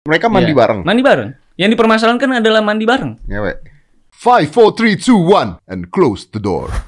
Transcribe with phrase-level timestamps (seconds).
[0.00, 0.56] Mereka mandi Iya.
[0.56, 0.80] bareng.
[0.80, 1.30] Mandi bareng.
[1.60, 3.20] Yang dipermasalahkan adalah mandi bareng.
[3.28, 3.56] Ngewek.
[4.10, 6.72] Five, four, three, two, one, and close the door.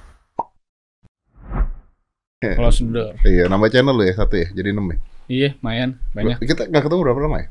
[2.41, 3.13] Kalau sudah.
[3.23, 4.99] Iya, nama channel lu ya satu ya, jadi enam ya.
[5.29, 6.37] Iya, lumayan banyak.
[6.41, 7.49] Kita nggak ketemu berapa lama ya?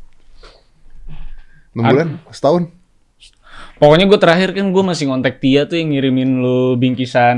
[1.71, 2.64] Enam Ad- bulan, setahun.
[3.78, 7.38] Pokoknya gue terakhir kan gue masih ngontek Tia tuh yang ngirimin lu bingkisan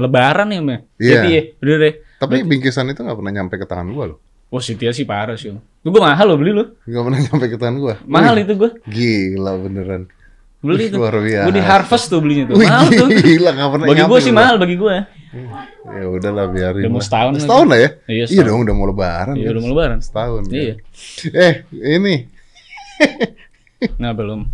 [0.00, 0.80] lebaran ya, Meh?
[0.96, 1.12] Iya.
[1.20, 1.94] Jadi ya, udah deh.
[2.16, 4.18] Tapi bingkisan itu nggak pernah nyampe ke tangan gua loh.
[4.52, 5.48] Wah, si sih parah sih.
[5.48, 6.76] Lu gue mahal lo beli lu.
[6.84, 7.94] Nggak pernah nyampe ke tangan gua.
[8.04, 8.70] Mahal Wih, itu gue.
[8.84, 10.02] Gila beneran.
[10.60, 10.98] Beli Wih, tuh.
[11.00, 11.46] luar biasa.
[11.48, 12.56] Gue di Harvest tuh belinya tuh.
[12.60, 13.08] Wih, Mahal tuh.
[13.08, 14.94] gila nggak pernah Bagi gue sih mahal bagi gue.
[15.88, 16.84] Ya udahlah biarin.
[16.84, 17.32] Udah mau setahun.
[17.40, 17.90] Setahun lah ya?
[18.04, 19.34] Iya, Iya dong, udah mau lebaran.
[19.34, 19.52] Iya, kan?
[19.56, 19.98] udah mau lebaran.
[20.04, 20.42] Setahun.
[20.44, 20.52] kan?
[20.54, 20.74] Iya.
[21.32, 21.54] Eh,
[21.96, 22.14] ini.
[23.96, 24.46] Nah, belum.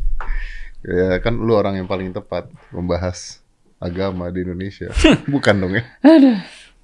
[0.86, 3.42] Ya kan lu orang yang paling tepat membahas
[3.83, 4.88] agama di Indonesia.
[5.34, 5.83] Bukan dong ya?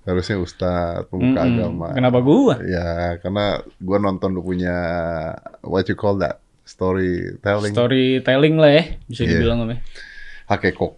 [0.05, 1.57] Harusnya ustadz, pemuka Mm-mm.
[1.57, 1.89] agama.
[1.97, 2.61] Kenapa gua?
[2.61, 4.77] Ya, karena gua nonton lu punya
[5.65, 6.45] what you call that?
[6.65, 7.73] Storytelling.
[7.73, 9.31] Storytelling lah ya, bisa Iya.
[9.37, 9.81] dibilang apa?
[10.45, 10.93] hakekok.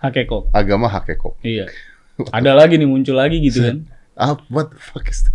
[0.00, 0.48] Hakeko.
[0.56, 1.36] Agama hakekok.
[1.44, 1.68] Iya.
[2.36, 3.76] Ada lagi nih muncul lagi gitu kan.
[4.16, 5.32] Ah, what the fuck is that?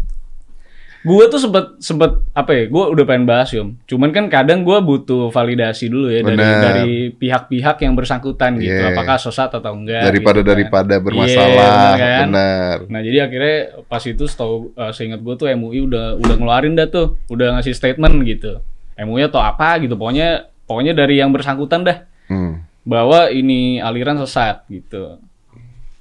[1.06, 2.66] Gue tuh sempet sempet apa ya?
[2.66, 3.78] Gue udah pengen bahas yom.
[3.86, 6.60] Cuman kan kadang gue butuh validasi dulu ya dari Bener.
[6.60, 8.74] dari pihak-pihak yang bersangkutan gitu.
[8.74, 8.90] Yeah.
[8.92, 10.02] Apakah sesat atau enggak?
[10.04, 10.52] Daripada gitu kan.
[10.52, 12.26] daripada Iya, bermasalah, bener kan?
[12.26, 12.78] benar.
[12.90, 16.90] Nah jadi akhirnya pas itu setahu uh, seingat gue tuh MUI udah udah ngeluarin dah
[16.90, 18.66] tuh, udah ngasih statement gitu.
[18.98, 22.66] MUI atau apa gitu, pokoknya pokoknya dari yang bersangkutan dah Hmm.
[22.82, 25.22] bahwa ini aliran sesat gitu.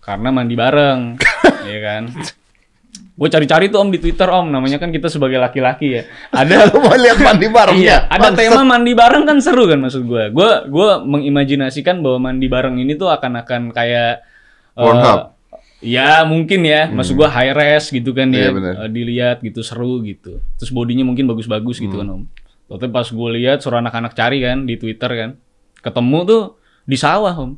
[0.01, 1.21] Karena mandi bareng,
[1.69, 2.03] ya kan?
[3.15, 6.03] Gue cari-cari tuh om di Twitter om, namanya kan kita sebagai laki-laki ya.
[6.31, 7.99] Ada Lu mau lihat mandi bareng Iya, ya?
[8.09, 8.39] ada Bangsat.
[8.43, 10.23] tema mandi bareng kan seru kan maksud gue.
[10.29, 14.27] Gue gue mengimajinasikan bahwa mandi bareng ini tuh akan akan kayak
[14.73, 15.31] eh, Pornhub.
[15.79, 18.73] ya mungkin ya, maksud gue high res gitu kan ya, Iya, benar.
[18.81, 20.43] eh, dilihat gitu seru gitu.
[20.55, 22.23] Terus bodinya mungkin bagus-bagus gitu kan om.
[22.67, 25.31] Tapi pas gue lihat suruh anak-anak cari kan di Twitter kan,
[25.79, 26.43] ketemu tuh
[26.83, 27.55] di sawah om.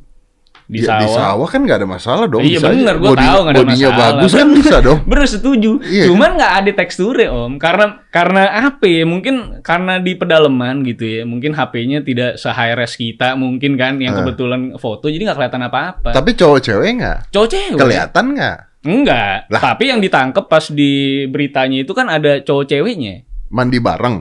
[0.67, 0.99] Di Ya, sawah.
[0.99, 2.43] di sawah kan nggak ada masalah dong.
[2.43, 4.03] Iya bener, gue tahu nggak ada Bodinya masalah.
[4.11, 4.99] bagus kan bisa dong.
[5.09, 5.71] Bener setuju.
[5.81, 6.05] Iya.
[6.05, 9.03] Cuman nggak ada teksturnya om, karena karena apa ya?
[9.03, 11.21] Mungkin karena di pedalaman gitu ya.
[11.23, 14.17] Mungkin HP-nya tidak se high res kita, mungkin kan yang Eh.
[14.21, 16.09] kebetulan foto, jadi nggak kelihatan apa-apa.
[16.11, 17.17] Tapi cowok cewek nggak?
[17.29, 17.79] Cowok cewek.
[17.79, 18.57] Kelihatan nggak?
[18.83, 19.37] Enggak.
[19.47, 19.61] Lah.
[19.65, 20.91] Tapi yang ditangkep pas di
[21.25, 23.23] beritanya itu kan ada cowok ceweknya.
[23.47, 24.15] Mandi bareng.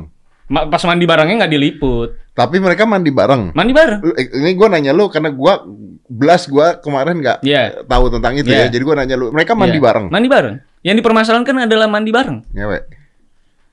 [0.47, 2.11] Ma- Pas mandi barangnya nggak diliput.
[2.37, 3.57] Tapi mereka mandi bareng.
[3.57, 4.01] Mandi bareng.
[4.13, 5.65] Eh, Ini gue nanya lu karena gua
[6.07, 7.83] belas gua kemarin nggak Iya.
[7.83, 8.69] tahu tentang itu Iya.
[8.69, 8.77] ya.
[8.77, 9.85] Jadi gua nanya lu, mereka mandi Iya.
[9.89, 10.07] bareng.
[10.13, 10.57] Mandi bareng.
[10.85, 12.45] Yang dipermasalahkan adalah mandi bareng.
[12.53, 12.83] Ngewek.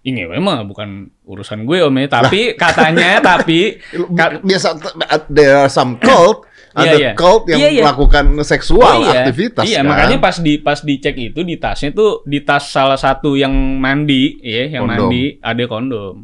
[0.03, 0.90] Ini memang bukan
[1.24, 3.79] urusan gue om ya, tapi katanya tapi
[4.12, 4.75] Ka- Biasa
[5.28, 6.44] there are some cult,
[6.75, 7.12] Iya, ada iya.
[7.16, 7.84] cult yang Iya, iya.
[7.84, 9.24] melakukan seksual Oh, iya.
[9.24, 9.63] aktivitas.
[9.63, 9.88] Iya, kan?
[9.88, 14.40] makanya pas di pas dicek itu di tasnya tuh di tas salah satu yang mandi,
[14.40, 15.07] ya, yang Kondom.
[15.07, 16.16] mandi ada kondom.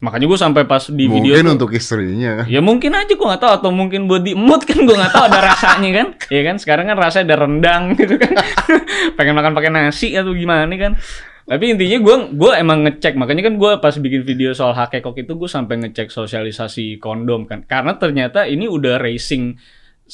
[0.00, 2.48] Makanya gue sampai pas di video mungkin untuk istrinya.
[2.48, 5.24] ya mungkin aja gue nggak tahu atau mungkin buat di mood kan gue nggak tahu
[5.28, 8.32] ada rasanya kan, ya kan sekarang kan rasanya ada rendang gitu kan,
[9.20, 10.96] pengen makan pakai nasi atau gimana kan.
[11.44, 15.36] Tapi intinya gue gue emang ngecek makanya kan gue pas bikin video soal hakekok itu
[15.36, 19.58] gue sampai ngecek sosialisasi kondom kan karena ternyata ini udah racing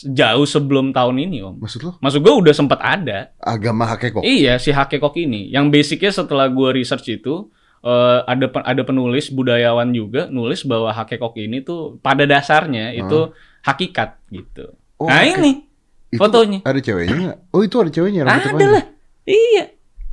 [0.02, 1.56] jauh sebelum tahun ini om.
[1.62, 3.32] Maksud lu Maksud gue udah sempat ada.
[3.38, 4.26] agama hakekok?
[4.26, 5.48] Iya si hakekok ini.
[5.48, 7.48] Yang basicnya setelah gue research itu
[7.86, 13.30] eh, ada ada penulis budayawan juga nulis bahwa hakekok ini tuh pada dasarnya itu
[13.62, 14.74] hakikat gitu.
[14.98, 15.62] Oh, nah ini
[16.10, 16.62] Itu fotonya.
[16.62, 17.38] Ada ceweknya nggak?
[17.54, 18.84] Oh itu ada ceweknya ada lah.
[19.26, 19.64] Iya.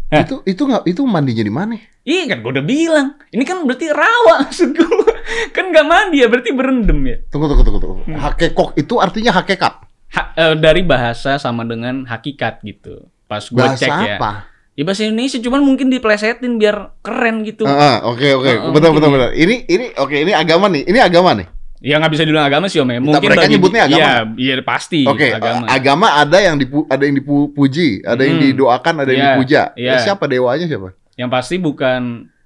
[0.09, 0.21] Hah?
[0.25, 1.73] Itu itu nggak itu mandinya di mana?
[2.03, 3.07] Iya kan gue udah bilang.
[3.29, 5.13] Ini kan berarti rawa maksud gue.
[5.55, 7.17] kan nggak mandi ya berarti berendam ya.
[7.29, 8.01] Tunggu tunggu tunggu tunggu.
[8.05, 8.17] Hmm.
[8.19, 9.73] Hakekok itu artinya hakikat.
[10.13, 13.07] Ha- eh, dari bahasa sama dengan hakikat gitu.
[13.25, 14.17] Pas gue Bahasa cek ya.
[14.19, 14.31] apa?
[14.73, 17.61] Ya bahasa Indonesia cuman mungkin diplesetin biar keren gitu.
[17.63, 19.29] Ah, ah, Oke oke betul betul betul.
[19.31, 20.81] Ini ini oke ini agama nih.
[20.83, 21.45] Ini agama nih.
[21.77, 22.97] Ya nggak bisa dibilang agama sih om ya.
[22.97, 25.67] Mungkin mereka bagi- nyebutnya agama Iya, iya pasti Oke agama.
[25.67, 28.45] agama ada yang dipu, ada yang dipuji, ada yang Hmm.
[28.49, 29.61] didoakan, ada yang Iya, dipuja.
[29.75, 29.93] iya.
[29.99, 30.95] Siapa dewanya siapa?
[31.13, 32.01] Yang pasti bukan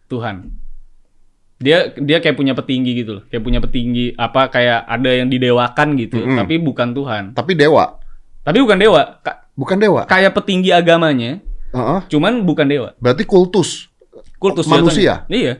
[0.07, 0.35] Tuhan.
[1.57, 3.23] Dia dia kayak punya petinggi gitu loh.
[3.25, 6.37] Kayak punya petinggi apa kayak ada yang didewakan gitu, Mm-mm.
[6.37, 7.23] tapi bukan Tuhan.
[7.31, 7.97] Tapi dewa,
[8.41, 9.01] Tapi bukan dewa.
[9.21, 10.01] Ka- bukan dewa.
[10.05, 11.41] kayak petinggi agamanya,
[11.71, 11.99] Heeh.
[12.07, 12.89] cuman bukan dewa.
[12.97, 13.91] Berarti kultus.
[14.37, 15.25] Kultus Manusia?
[15.25, 15.33] jatuhnya.
[15.33, 15.53] Iya.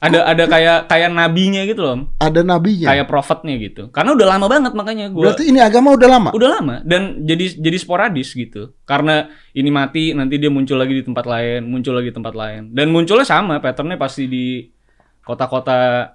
[0.00, 2.08] Ada ada kayak kayak nabinya gitu loh.
[2.16, 2.88] Ada nabinya.
[2.88, 3.92] Kayak prophetnya gitu.
[3.92, 6.30] Karena udah lama banget makanya gua Berarti ini agama udah lama.
[6.32, 11.04] udah lama dan jadi jadi sporadis gitu karena ini mati nanti dia muncul lagi di
[11.04, 14.72] tempat lain muncul lagi di tempat lain dan munculnya sama patternnya pasti di
[15.20, 16.08] kota-kota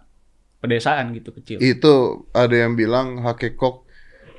[0.58, 3.85] pedesaan gitu kecil Itu ada yang bilang hakekok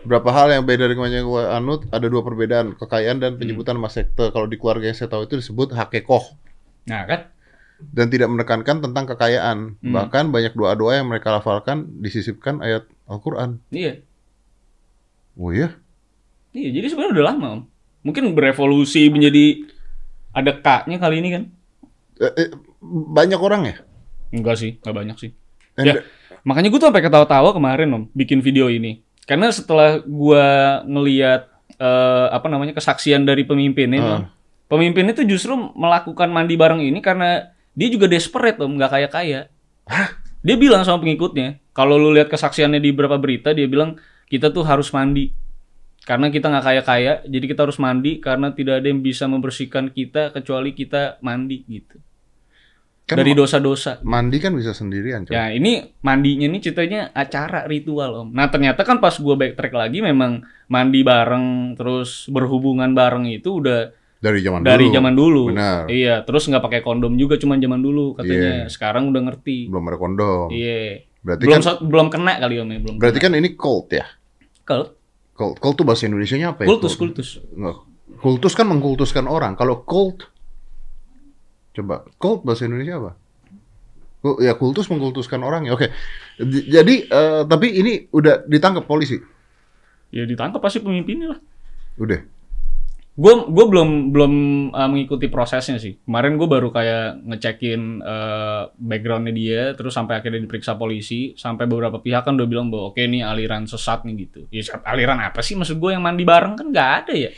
[0.07, 3.85] berapa hal yang beda dengan yang gue anut ada dua perbedaan kekayaan dan penyebutan Hmm.
[3.85, 6.25] mas sekte kalau di keluarga yang saya tahu itu disebut hakekoh
[6.87, 7.35] nah kan
[7.77, 9.77] dan tidak menekankan tentang kekayaan.
[9.85, 9.93] Hmm.
[9.93, 13.61] Bahkan banyak doa-doa yang mereka lafalkan disisipkan ayat Al-Qur'an.
[13.69, 14.01] Iya.
[15.37, 15.77] Oh iya?
[16.57, 17.63] Iya, jadi sebenarnya udah lama, Om.
[18.01, 19.69] Mungkin berevolusi menjadi
[20.33, 21.43] ada K-nya kali ini kan?
[22.17, 22.49] Eh, eh,
[23.13, 23.77] banyak orang ya?
[24.33, 25.31] Enggak sih, enggak banyak sih.
[25.77, 25.95] And- Ya,
[26.49, 29.05] makanya gue tuh sampai ketawa-tawa kemarin om bikin video ini.
[29.27, 34.07] Karena setelah gua ngeliat eh, apa namanya kesaksian dari pemimpinnya, Ah.
[34.07, 34.23] Om,
[34.71, 39.41] pemimpin itu justru melakukan mandi bareng ini karena dia juga desperate om, nggak kaya kaya.
[40.47, 43.99] Dia bilang sama pengikutnya, kalau lu lihat kesaksiannya di beberapa berita, dia bilang
[44.31, 45.35] kita tuh harus mandi
[46.07, 49.91] karena kita nggak kaya kaya, jadi kita harus mandi karena tidak ada yang bisa membersihkan
[49.91, 51.99] kita kecuali kita mandi gitu
[53.07, 54.03] Kan dari dosa-dosa.
[54.03, 55.31] mandi kan bisa sendirian, coy.
[55.31, 58.29] Ya ini mandinya ini ceritanya acara ritual om.
[58.29, 63.95] Nah ternyata kan pas gua backtrack lagi memang mandi bareng terus berhubungan bareng itu udah
[64.17, 64.95] Dari zaman dari dulu.
[64.97, 65.43] zaman dulu.
[65.49, 65.87] Benar.
[65.87, 68.67] Iya terus nggak pakai kondom juga cuma zaman dulu katanya.
[68.67, 69.71] Sekarang udah ngerti.
[69.71, 70.47] Belum ada kondom.
[70.51, 71.07] Iya.
[71.23, 72.97] Berarti Belum kan so- belum kena kali om ya belum.
[72.99, 74.07] berarti kan ini cult ya?
[74.63, 74.99] Kult,
[75.33, 76.69] Cult, cult tuh bahasa Indonesianya apa ya?
[76.69, 77.39] kultus kultus.
[78.17, 79.55] Kultus kan mengkultuskan orang.
[79.55, 80.27] Kalau cult
[81.77, 83.13] Coba, cult bahasa Indonesia apa?
[84.41, 85.77] Ya kultus mengkultuskan orang ya.
[85.77, 85.93] Oke.
[86.43, 89.21] Jadi eh, tapi ini udah ditangkap polisi.
[90.09, 91.41] Ya ditangkap pasti pemimpinnya lah.
[92.01, 92.25] Udah.
[93.17, 94.33] Gue gue belum belum
[94.77, 95.97] uh, mengikuti prosesnya sih.
[96.05, 101.97] Kemarin gue baru kayak ngecekin uh, backgroundnya dia, terus sampai akhirnya diperiksa polisi, sampai beberapa
[101.97, 104.45] pihak kan udah bilang bahwa oke ini aliran sesat nih gitu.
[104.53, 105.57] Ya aliran apa sih?
[105.57, 107.33] Maksud gue yang mandi bareng kan nggak ada ya.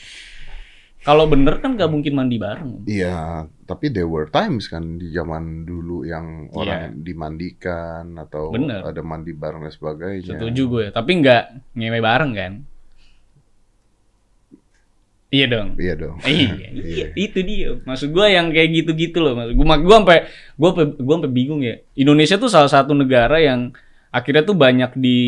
[1.06, 2.84] Kalau bener kan nggak mungkin mandi bareng.
[2.84, 8.82] Iya, tapi there were times kan di zaman dulu yang orang dimandikan atau Bener.
[8.82, 10.36] ada mandi bareng dan sebagainya.
[10.36, 10.84] Setuju gue.
[10.90, 11.42] Tapi nggak
[11.78, 12.52] ngewe bareng kan?
[15.28, 15.68] Iya dong.
[15.76, 16.16] Iya dong.
[16.28, 17.76] iya, iya, itu dia.
[17.84, 19.36] Maksud gua yang kayak gitu-gitu loh.
[19.36, 20.18] Maksud gua, gua sampai
[20.56, 21.76] gua sampai gua sampai bingung ya.
[21.92, 23.76] Indonesia tuh salah satu negara yang
[24.08, 25.20] akhirnya tuh banyak di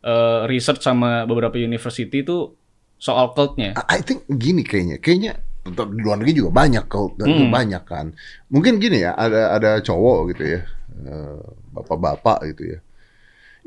[0.00, 2.56] eh, research sama beberapa university tuh
[2.98, 3.78] soal cultnya.
[3.88, 5.32] I think gini kayaknya, kayaknya
[5.68, 7.52] di luar negeri juga banyak cult dan Hmm.
[7.52, 8.12] banyak kan.
[8.48, 10.60] Mungkin gini ya, ada ada cowok gitu ya,
[11.06, 11.38] eh,
[11.72, 12.78] bapak-bapak gitu ya.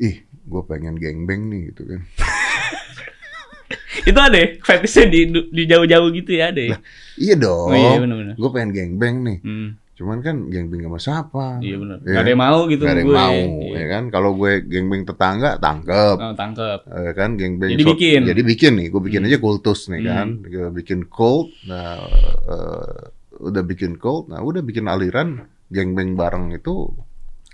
[0.01, 2.01] Ih, gue pengen gangbang nih gitu kan.
[4.09, 5.19] Itu ada ya, fetishnya di
[5.51, 6.77] di jauh-jauh gitu ya ada ya.
[7.21, 7.69] Iya dong.
[7.69, 8.33] Oh iya.
[8.33, 9.37] Gue pengen gangbang nih.
[9.45, 9.69] Hmm,
[10.01, 11.45] Cuman kan gangbang sama siapa?
[11.59, 11.97] iya benar.
[11.99, 12.09] Iya.
[12.09, 13.19] Gak ada yang mau gitu Gak ada yang gue.
[13.19, 13.77] mau, Iya.
[13.77, 14.03] ya kan?
[14.09, 16.17] Kalau gue gangbang tetangga, tangkep.
[16.17, 16.79] Oh, tangkep.
[16.89, 18.19] Eh, kan gangbang Jadi bikin.
[18.25, 19.29] jadi bikin nih gue bikin Hmm.
[19.29, 20.09] aja kultus nih Hmm.
[20.09, 22.01] kan Gue bikin cult nah
[22.47, 23.01] eh,
[23.39, 26.89] udah bikin cult nah udah bikin aliran gangbang bareng itu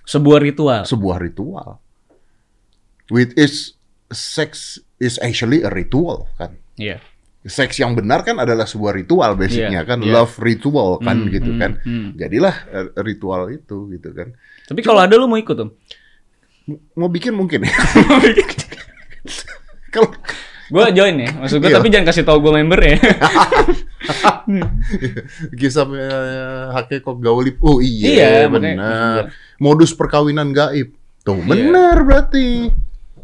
[0.03, 0.83] Sebuah ritual.
[0.83, 1.83] sebuah ritual
[3.07, 3.75] which is
[4.07, 7.03] sex is actually a ritual kan Iya.
[7.47, 10.11] Seks yang benar kan adalah sebuah ritual basicnya Iya, kan iya.
[10.13, 12.07] love ritual kan Hmm, gitu hmm, kan hmm.
[12.13, 14.35] jadilah eh, ritual itu gitu kan
[14.67, 15.71] Tapi kalau ada lu mau ikut om?
[16.93, 17.71] mau bikin mungkin ya
[19.95, 20.11] kalau
[20.67, 21.31] Gue join ya.
[21.31, 21.79] Maksud gue Iya.
[21.79, 22.99] tapi jangan kasih tau gue member ya.
[25.55, 27.55] Kisah eh, Hakeko Gaulip.
[27.63, 28.75] Oh iya, Iya, benar.
[28.75, 28.91] iya.
[29.57, 30.91] Modus perkawinan gaib.
[31.23, 31.47] Tuh, Iya.
[31.47, 32.47] benar berarti.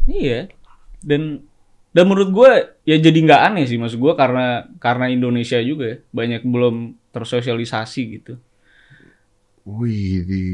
[0.08, 0.48] Iya.
[1.04, 1.44] Dan
[1.94, 2.50] dan menurut gue
[2.84, 6.74] ya jadi nggak aneh sih maksud gue karena karena Indonesia juga ya, banyak belum
[7.14, 8.34] tersosialisasi gitu.
[9.64, 10.44] Wih, di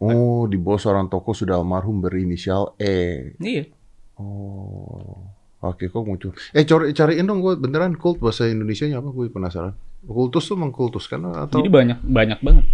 [0.00, 3.34] Oh, di bawah seorang toko sudah almarhum berinisial E.
[3.36, 3.68] Iya.
[4.16, 5.28] Oh.
[5.62, 6.34] Hakeko muncul.
[6.50, 9.74] Eh, cari cariin dong gue beneran kult bahasa Indonesianya apa gue penasaran.
[10.02, 12.64] Kultus tuh mengkultuskan atau Jadi banyak banyak banget.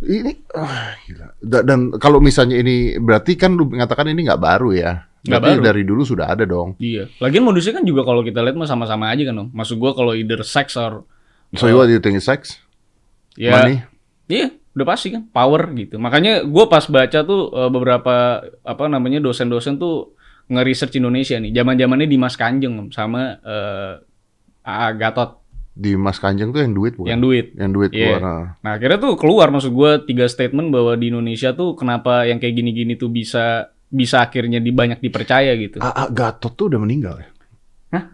[0.00, 1.36] ini ah, gila.
[1.44, 5.04] Da- Dan kalau misalnya ini berarti kan lu mengatakan ini nggak baru ya.
[5.18, 5.66] Nggak Berarti baru.
[5.66, 6.78] dari dulu sudah ada dong.
[6.78, 7.10] Iya.
[7.18, 9.48] Lagian modusnya kan juga kalau kita lihat mah sama-sama aja kan om.
[9.50, 11.02] Maksud gue kalau either sex or
[11.50, 12.60] So what do you think is sex?
[13.34, 13.80] ya Money?
[14.26, 15.96] Iya, udah pasti kan power gitu.
[15.96, 18.14] Makanya gue pas baca tuh eh, beberapa
[18.62, 20.12] apa namanya dosen-dosen tuh
[20.46, 21.52] nge-research Indonesia nih.
[21.52, 23.94] Zaman-zamannya Dimas Kanjeng sama eh
[24.62, 25.30] AA Gatot
[25.72, 27.06] Di Mas Kanjeng tuh yang duit bukan?
[27.08, 27.54] yang duit.
[27.54, 28.18] Yang duit Iya.
[28.18, 28.22] keluar.
[28.24, 28.44] ah.
[28.60, 32.52] Nah akhirnya tuh keluar maksud gue tiga statement bahwa di Indonesia tuh kenapa yang kayak
[32.52, 35.78] gini-gini tuh bisa bisa akhirnya di banyak dipercaya gitu.
[35.78, 37.28] AA Gatot tuh udah meninggal ya?
[37.90, 38.04] Hah?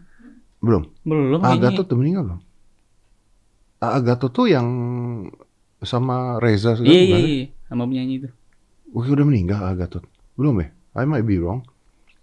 [0.59, 0.87] Belum.
[1.03, 1.65] Belum AA kayaknya.
[1.69, 2.41] Gatot udah meninggal belum?
[3.81, 4.67] AA Gatot tuh yang
[5.81, 7.21] sama Reza segala Iya iya bukan?
[7.27, 8.29] iya sama penyanyi itu.
[8.91, 10.05] Wih, udah meninggal AA Gatot.
[10.35, 10.69] Belum ya?
[10.95, 11.67] I might be wrong.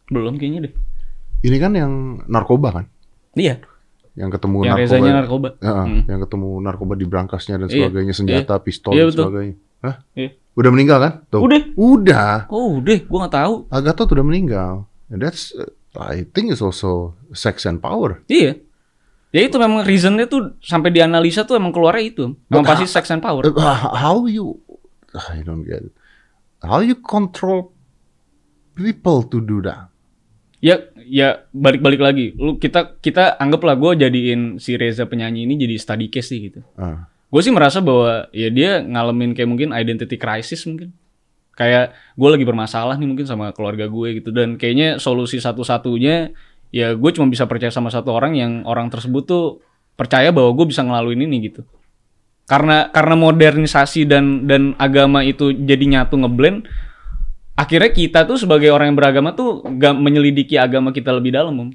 [0.08, 0.74] Belum kayaknya deh.
[1.42, 1.92] Ini kan yang
[2.26, 2.86] narkoba kan?
[3.34, 3.60] Iya.
[4.14, 4.82] Yang ketemu Yang narkoba.
[4.82, 5.50] rezanya narkoba.
[5.58, 6.02] Ya, Hmm.
[6.06, 9.24] yang ketemu narkoba di brantasnya dan Iya, sebagainya, senjata, pistol Iya, dan betul.
[9.24, 9.56] sebagainya.
[9.82, 9.96] Hah?
[10.14, 10.30] Iya.
[10.52, 11.14] Udah meninggal kan?
[11.32, 11.40] Tuh.
[11.44, 11.62] Udah.
[11.80, 12.34] Udah.
[12.52, 13.54] Oh udah, gue nggak tahu.
[13.72, 14.72] Agatot udah meninggal.
[15.08, 18.24] And that's uh, I think is also sex and power.
[18.28, 18.60] Iya.
[19.32, 22.24] Ya itu memang reasonnya tuh sampai dianalisa tuh emang keluarnya itu.
[22.52, 23.48] Memang pasti sex and power.
[23.48, 24.60] Uh, h- how you
[25.16, 25.94] I don't get it.
[26.64, 27.72] How you control
[28.76, 29.92] people to do that?
[30.62, 32.26] Ya, ya balik-balik lagi.
[32.38, 36.62] Lu kita kita anggaplah gue jadiin si Reza penyanyi ini jadi study case sih gitu.
[36.80, 37.11] Ah.
[37.32, 40.92] Gue sih merasa bahwa ya dia ngalamin kayak mungkin identity crisis mungkin.
[41.56, 46.36] Kayak gue lagi bermasalah nih mungkin sama keluarga gue gitu dan kayaknya solusi satu-satunya
[46.72, 49.46] ya gue cuma bisa percaya sama satu orang yang orang tersebut tuh
[49.96, 51.64] percaya bahwa gue bisa ngelaluin ini gitu.
[52.48, 56.68] Karena karena modernisasi dan dan agama itu jadi nyatu ngeblend
[57.56, 61.70] akhirnya kita tuh sebagai orang yang beragama tuh gak menyelidiki agama kita lebih dalam om.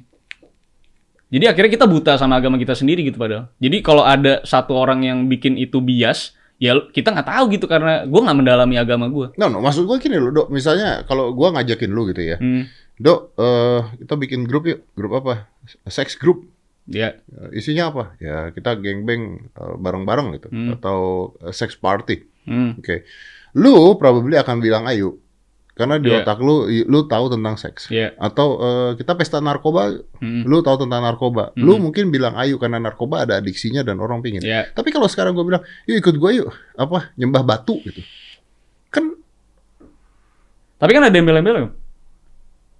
[1.27, 3.51] Jadi akhirnya kita buta sama agama kita sendiri gitu padahal.
[3.59, 8.07] Jadi kalau ada satu orang yang bikin itu bias, ya kita nggak tahu gitu karena
[8.07, 9.35] gue nggak mendalami agama gue.
[9.35, 10.49] No, no, maksud gue gini loh, Dok.
[10.49, 12.39] Misalnya kalau gua ngajakin lu gitu ya.
[12.39, 14.87] Hmm, Dok, eh, kita bikin grup yuk.
[14.95, 15.51] Grup apa?
[15.85, 16.47] Sex group.
[16.87, 18.15] ya, Eh, Isinya apa?
[18.23, 20.49] Ya kita gangbang eh, bareng-bareng gitu.
[20.55, 20.79] Hmm.
[20.79, 20.99] Atau
[21.43, 22.23] eh, sex party.
[22.47, 23.03] hmm, Oke.
[23.59, 25.19] Lu probably akan bilang ayo.
[25.77, 26.25] Karena di Iya.
[26.25, 27.93] otak lu, lu tahu tentang seks.
[27.93, 31.53] ya, Atau eh, kita pesta narkoba, hmm, lu tahu tentang narkoba.
[31.53, 31.63] Hmm.
[31.63, 34.41] Lu mungkin bilang ayo karena narkoba ada adiksinya dan orang pingin.
[34.41, 34.65] ya.
[34.73, 36.49] Tapi kalau sekarang gue bilang, yuk ikut gue yuk.
[36.75, 37.13] Apa?
[37.15, 38.01] Nyembah batu gitu.
[38.89, 39.21] Kan
[40.77, 41.71] Tapi kan ada embel-embel Om.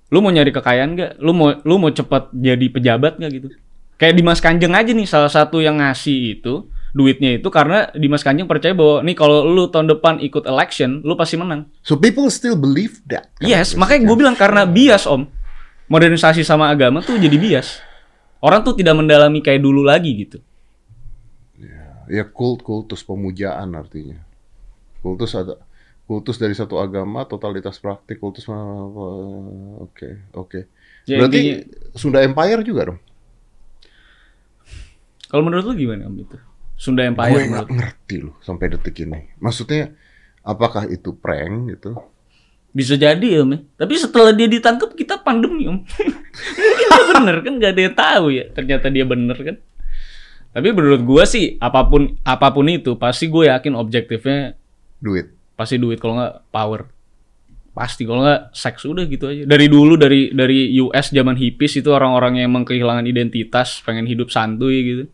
[0.07, 1.13] Lu mau nyari kekayaan gak?
[1.19, 3.49] Lu mau lu mau cepat jadi pejabat gak gitu?
[3.97, 6.65] Kayak Dimas Kanjeng aja nih salah satu yang ngasih itu
[6.97, 11.13] duitnya itu karena Dimas Kanjeng percaya bahwa nih kalau lu tahun depan ikut election, lu
[11.13, 11.69] pasti menang.
[11.85, 13.29] so people still believe that.
[13.37, 15.29] Yes, makanya gue bilang karena bias om,
[15.93, 17.85] modernisasi sama agama tuh jadi bias.
[18.41, 20.39] Orang tuh tidak mendalami kayak dulu lagi gitu.
[22.09, 24.17] Ya kult kultus pemujaan artinya.
[25.05, 25.61] Kultus ada
[26.07, 30.61] kultus dari satu agama, totalitas praktik, kultus oke, oke.
[31.05, 31.67] Ya, Berarti
[31.99, 33.01] Sunda Empire juga dong.
[35.27, 36.39] Kalau menurut lu gimana om itu?
[36.77, 39.33] Sunda Empire Gue nggak ngerti loh sampai detik ini.
[39.41, 39.97] Maksudnya
[40.45, 41.97] apakah itu prank gitu?
[42.77, 43.59] Bisa jadi om ya.
[43.81, 45.81] Tapi setelah dia ditangkap kita pandemi om.
[46.61, 48.45] Mungkin dia bener kan nggak ada yang tahu ya.
[48.53, 49.57] Ternyata dia bener kan.
[50.53, 54.57] Tapi menurut gua sih apa pun apa pun itu pasti gue yakin objektifnya
[54.97, 55.29] Duit.
[55.53, 56.89] pasti duit kalau nggak power
[57.77, 61.93] pasti kalau nggak seks udah gitu aja dari dulu dari dari US zaman hippies itu
[61.93, 65.05] orang-orang yang emang kehilangan identitas pengen hidup santuy gitu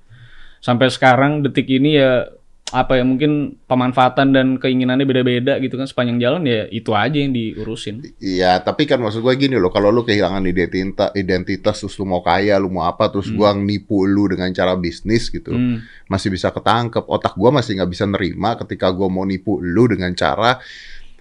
[0.63, 2.31] sampai sekarang detik ini ya
[2.73, 7.29] apa ya mungkin pemanfaatan dan keinginannya beda-beda gitu kan sepanjang jalan ya itu aja yang
[7.29, 12.09] diurusin Iya, tapi kan maksud gue gini loh, kalau lu kehilangan identitas, identitas terus lu
[12.09, 15.85] mau kaya, lu mau apa, terus gua nipu lu dengan cara bisnis gitu, Hmm.
[16.09, 17.05] masih bisa ketangkep.
[17.05, 20.57] Otak gua masih nggak bisa nerima ketika gua mau nipu lu dengan cara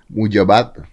[0.07, 0.88] muja batu.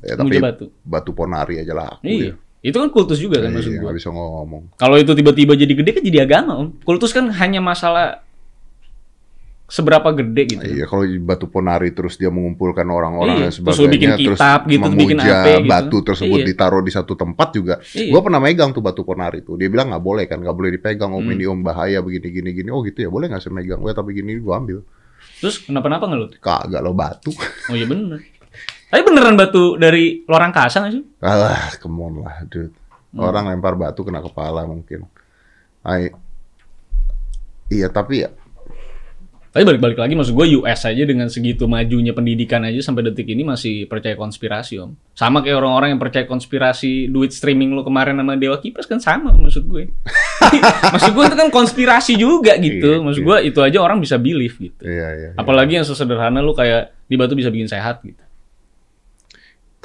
[0.00, 0.64] Ya, tapi Muja batu.
[0.88, 2.34] batu ponari aja lah aku iya ya.
[2.66, 4.62] Itu kan kultus juga kan maksud Iya, gua nggak bisa ngomong.
[4.74, 8.26] kalau itu tiba-tiba jadi gede kan jadi agama om kultus kan hanya masalah
[9.66, 13.66] seberapa gede gitu Iya, kalau batu ponari terus dia mengumpulkan orang-orang Iya, dan terus lu
[13.82, 15.66] sebagainya, bikin kitab gitu, bikin apa gitu.
[15.66, 16.46] batu tersebut Iya.
[16.46, 17.74] ditaruh di satu tempat juga.
[17.90, 18.10] Iya.
[18.10, 19.54] Gua pernah megang tuh batu ponari tuh.
[19.54, 21.10] Dia bilang nggak boleh kan, nggak boleh dipegang.
[21.10, 21.34] Om Hmm.
[21.34, 22.68] ini om bahaya begini gini gini.
[22.68, 23.78] Oh gitu ya, boleh nggak saya megang?
[23.80, 24.86] Gue tapi gini gua ambil.
[25.36, 27.28] terus kenapa-napa nggak lu Kagak lo batu.
[27.68, 28.22] Oh iya bener.
[28.96, 31.04] Tapi beneran batu dari luar angkasa nggak sih?
[31.20, 32.72] Alah, come on lah, dude.
[33.12, 33.28] Hmm.
[33.28, 35.04] Orang lempar batu kena kepala mungkin.
[35.84, 36.16] Ay,
[37.68, 38.32] iya tapi ya
[39.52, 43.44] Tapi balik-balik lagi maksud gue US aja dengan segitu majunya pendidikan aja sampai detik ini
[43.44, 44.96] masih percaya konspirasi om.
[45.12, 49.36] Sama kayak orang-orang yang percaya konspirasi duit streaming lu kemarin sama Dewa Kipas kan sama
[49.36, 49.92] maksud gue.
[50.96, 52.96] maksud gue itu kan konspirasi juga gitu.
[52.96, 53.28] Iya, Maksud iya.
[53.28, 54.80] gue itu aja orang bisa believe gitu.
[54.88, 55.28] iya iya.
[55.36, 55.40] iya.
[55.40, 58.25] Apalagi yang sesederhana lu kayak di batu bisa bikin sehat gitu.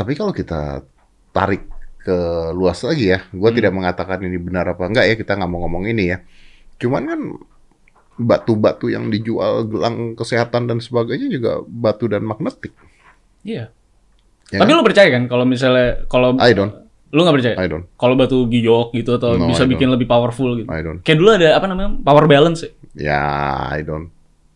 [0.02, 0.82] Tapi kalau kita
[1.30, 1.70] tarik
[2.02, 2.18] ke
[2.52, 3.54] luas lagi ya, gue Hmm.
[3.56, 6.18] tidak mengatakan ini benar apa enggak ya, kita nggak mau ngomong ini ya.
[6.82, 7.22] Cuman kan
[8.18, 12.74] batu-batu yang dijual gelang kesehatan dan sebagainya juga batu dan magnetik.
[13.42, 13.70] Iya.
[14.52, 14.78] Ya Tapi kan?
[14.78, 16.74] lu percaya kan kalau misalnya kalau I don't,
[17.10, 17.56] lu nggak percaya?
[17.56, 20.68] I don't, Kalau batu giyok gitu atau No, bisa bikin lebih powerful gitu.
[20.68, 21.00] I don't.
[21.06, 22.02] Kayak dulu ada apa namanya?
[22.02, 22.72] Power balance ya?
[22.98, 23.24] Ya,
[23.72, 24.10] I don't.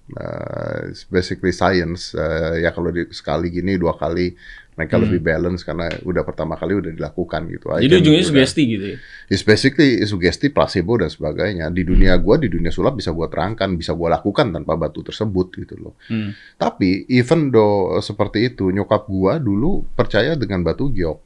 [0.05, 2.13] Uh, it's basically science.
[2.13, 4.37] Uh, ya kalau di, sekali gini dua kali
[4.75, 7.71] mereka lebih balance karena udah pertama kali udah dilakukan gitu.
[7.71, 7.83] I Hmm.
[7.87, 8.97] Jadi ujungnya do sugesti gitu ya.
[9.31, 11.71] It's basically sugesti, placebo dan sebagainya.
[11.71, 15.47] Di dunia gua, di dunia sulap bisa gua terangkan, bisa gua lakukan tanpa batu tersebut
[15.63, 15.95] gitu loh.
[16.11, 16.35] Hmm.
[16.59, 21.23] Tapi even though seperti itu, nyokap gua dulu percaya dengan batu giok.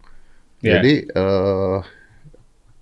[0.61, 0.77] Iya.
[0.77, 1.79] Jadi eh,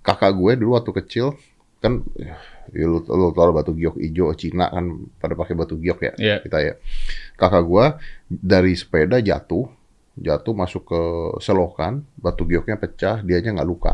[0.04, 1.36] kakak gue dulu waktu kecil
[1.78, 2.34] kan ya
[2.74, 6.36] lu, lu tahu batu giok hijau Cina kan pada pakai batu giok ya Iya.
[6.42, 6.74] kita ya.
[7.38, 7.96] Kakak gua
[8.26, 9.70] dari sepeda jatuh,
[10.20, 11.00] jatuh masuk ke
[11.40, 13.92] selokan, batu gioknya pecah, dianya nggak luka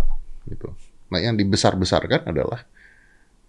[0.48, 0.72] gitu.
[1.12, 2.64] Nah, yang dibesar-besarkan adalah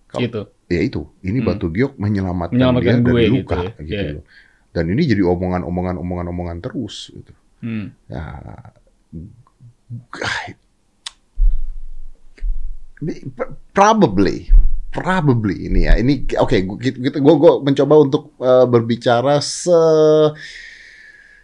[0.05, 0.41] Kalau- Gitu.
[0.71, 1.47] ya itu, ini Hmm.
[1.49, 3.71] batu giok menyelamatkan, Menyelamatkan dia gue dari gitu luka ya.
[3.83, 4.23] gitu, loh.
[4.71, 7.33] Dan ini jadi omongan-omongan omongan-omongan terus gitu.
[7.63, 7.91] Hmm.
[8.07, 8.23] Ya,
[13.75, 14.49] probably,
[14.91, 15.99] probably ini ya.
[15.99, 16.59] Ini oke, okay,
[17.11, 19.75] gue gue mencoba untuk uh, berbicara se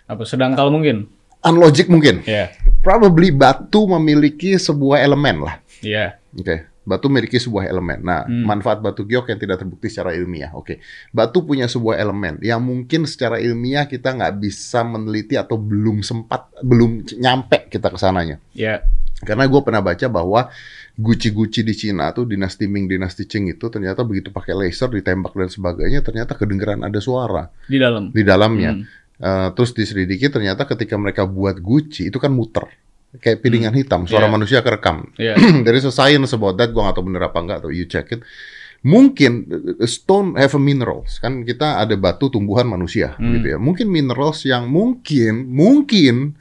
[0.07, 1.07] apa sedangkal mungkin.
[1.41, 2.21] Unlogic mungkin.
[2.24, 2.53] Yeah.
[2.86, 5.55] Probably batu memiliki sebuah elemen lah.
[5.81, 6.17] Iya.
[6.17, 6.38] Yeah.
[6.38, 6.45] Oke.
[6.45, 6.60] Okay.
[6.81, 8.01] Batu memiliki sebuah elemen.
[8.01, 8.41] Nah, hmm.
[8.41, 10.50] manfaat batu giok yang tidak terbukti secara ilmiah.
[10.57, 10.77] Oke, okay.
[11.13, 16.50] batu punya sebuah elemen yang mungkin secara ilmiah kita nggak bisa meneliti atau belum sempat,
[16.65, 18.41] belum nyampe kita ke sananya.
[18.57, 18.81] Iya.
[18.81, 19.01] Yeah.
[19.21, 20.50] Karena gue pernah baca bahwa
[20.98, 25.50] Gucci-Gucci di Cina tuh dinasti Ming, dinasti Qing itu ternyata begitu pakai laser ditembak dan
[25.50, 28.71] sebagainya ternyata kedengeran ada suara di dalam di dalamnya.
[28.75, 28.86] Hmm.
[29.22, 32.66] Uh, terus diselidiki ternyata ketika mereka buat Gucci itu kan muter
[33.22, 33.82] kayak piringan hmm.
[33.86, 34.34] hitam, suara yeah.
[34.34, 35.13] manusia kerekam.
[35.22, 35.38] Yeah.
[35.62, 38.10] There is a science about that, gue gak tahu bener apa enggak, atau you check
[38.18, 38.25] it.
[38.82, 39.46] Mungkin
[39.86, 43.30] stone have a minerals, kan kita ada batu tumbuhan manusia, hmm.
[43.38, 43.58] gitu ya.
[43.62, 46.34] Mungkin minerals yang mungkin, mungkin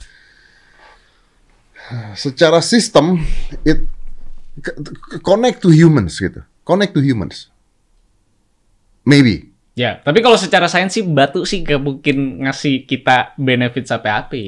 [2.16, 3.20] secara sistem
[3.66, 3.84] it
[5.20, 7.52] connect to humans gitu, connect to humans.
[9.04, 9.49] Maybe.
[9.78, 14.44] Ya, tapi kalau secara sains sih batu sih gak mungkin ngasih kita benefit sampai api.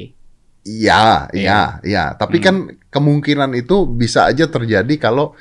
[0.63, 2.03] Iya, iya, iya.
[2.15, 2.45] Tapi hmm.
[2.45, 2.55] kan
[2.87, 5.35] kemungkinan itu bisa aja terjadi kalau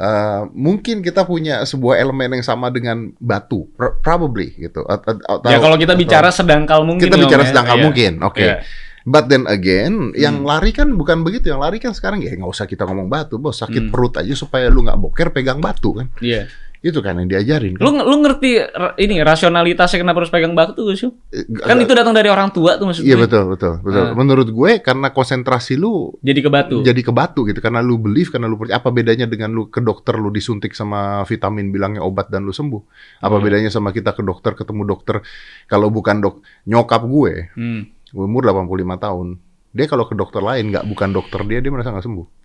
[0.00, 4.80] uh, mungkin kita punya sebuah elemen yang sama dengan batu, probably gitu.
[4.88, 7.04] Atau, ya kalau kita bicara sedangkal mungkin.
[7.04, 7.48] Kita bicara ya.
[7.52, 7.82] sedangkal ya.
[7.84, 8.36] mungkin, oke.
[8.36, 8.48] Okay.
[8.48, 8.56] Ya.
[9.02, 10.48] But then again, yang hmm.
[10.48, 11.50] lari kan bukan begitu.
[11.52, 13.60] Yang lari kan sekarang ya nggak usah kita ngomong batu, bos.
[13.60, 13.92] Sakit hmm.
[13.92, 16.08] perut aja supaya lu nggak boker pegang batu kan.
[16.22, 16.46] Iya.
[16.46, 16.70] Yeah.
[16.82, 17.78] Itu kan yang diajarin.
[17.78, 17.86] Kan?
[17.86, 18.58] Lu lu ngerti
[18.98, 21.06] ini rasionalitasnya kenapa harus pegang batu sih?
[21.30, 23.14] Eh, kan itu datang dari orang tua tuh maksudnya.
[23.14, 24.02] Iya betul betul betul.
[24.10, 24.14] Uh.
[24.18, 26.82] Menurut gue karena konsentrasi lu jadi ke batu.
[26.82, 29.78] Jadi ke batu gitu karena lu belief karena lu percaya apa bedanya dengan lu ke
[29.78, 32.82] dokter lu disuntik sama vitamin bilangnya obat dan lu sembuh.
[33.22, 33.44] Apa hmm.
[33.46, 35.22] bedanya sama kita ke dokter ketemu dokter
[35.70, 37.54] kalau bukan dok nyokap gue.
[37.54, 37.94] Hmm.
[38.10, 39.28] Umur 85 tahun.
[39.70, 42.41] Dia kalau ke dokter lain nggak bukan dokter dia dia merasa nggak sembuh.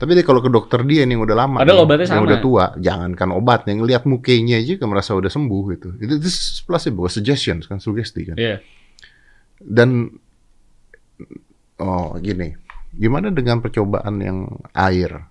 [0.00, 2.28] Tapi deh kalau ke dokter dia nih yang udah lama, Padahal obatnya yang sama.
[2.32, 5.88] udah tua, jangankan obatnya, ngelihat mukanya aja kan merasa udah sembuh gitu.
[6.00, 6.28] Itu itu
[6.64, 8.40] placebo, suggestion kan, sugesti kan.
[8.40, 8.48] Iya.
[8.48, 8.58] Yeah.
[9.60, 10.08] Dan
[11.84, 12.56] oh gini,
[12.96, 15.28] gimana dengan percobaan yang air?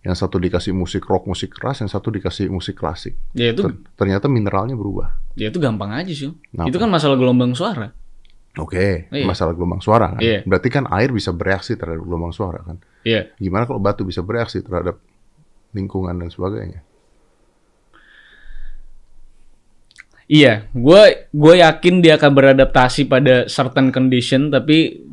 [0.00, 3.20] Yang satu dikasih musik rock, musik keras, yang satu dikasih musik klasik.
[3.36, 3.68] Ya itu
[4.00, 5.12] ternyata mineralnya berubah.
[5.36, 6.32] Ya itu gampang aja sih.
[6.56, 7.92] Nah, itu kan masalah gelombang suara.
[8.56, 9.26] Oke, okay, iya.
[9.28, 10.20] masalah gelombang suara kan.
[10.24, 10.40] Iya.
[10.48, 12.80] Berarti kan air bisa bereaksi terhadap gelombang suara kan.
[13.04, 13.30] Iya.
[13.36, 14.98] Gimana kalau batu bisa bereaksi terhadap
[15.76, 16.80] lingkungan dan sebagainya?
[20.24, 25.04] Iya, gue gue yakin dia akan beradaptasi pada certain condition, tapi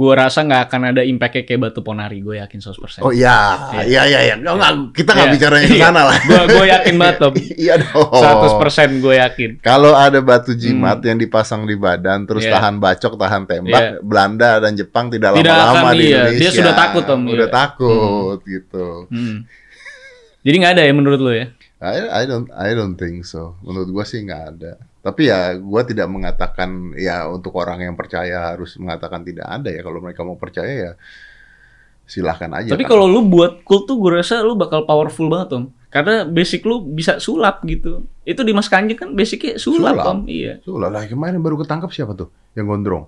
[0.00, 2.24] gue rasa nggak akan ada impactnya kayak batu ponari.
[2.24, 3.04] Gue yakin 100%.
[3.04, 4.34] Oh iya, iya iya iya.
[4.40, 5.34] Nggak, kita nggak iya.
[5.36, 5.84] bicara yang iya.
[5.84, 6.18] sana lah.
[6.24, 7.34] Gue gue yakin banget Tom.
[7.68, 8.08] iya dong.
[8.08, 9.50] 100% gue yakin.
[9.60, 11.08] Kalau ada batu jimat hmm.
[11.12, 12.56] yang dipasang di badan, terus yeah.
[12.56, 14.00] tahan bacok, tahan tembak, yeah.
[14.00, 16.32] Belanda dan Jepang tidak lama-lama di iya.
[16.32, 16.40] Indonesia.
[16.40, 17.20] Dia sudah takut Tom.
[17.28, 17.52] Udah iya.
[17.52, 18.48] takut hmm.
[18.48, 18.86] gitu.
[19.12, 19.36] Hmm.
[20.40, 21.52] Jadi nggak ada ya menurut lo ya?
[21.80, 23.60] I, I don't I don't think so.
[23.60, 24.80] Menurut gua sih nggak ada.
[25.00, 29.80] Tapi ya gua tidak mengatakan ya untuk orang yang percaya harus mengatakan tidak ada ya.
[29.80, 30.92] Kalau mereka mau percaya ya
[32.10, 32.74] silahkan aja.
[32.74, 35.64] Tapi kalau lu buat kult tuh gue rasa lu bakal powerful banget om.
[35.94, 38.02] Karena basic lu bisa sulap gitu.
[38.26, 40.10] Itu di Mas Kanjeng kan basicnya sulap, sulap.
[40.10, 40.18] om.
[40.26, 40.58] Iya.
[40.66, 43.06] Sulap lah kemarin baru ketangkap siapa tuh yang gondrong.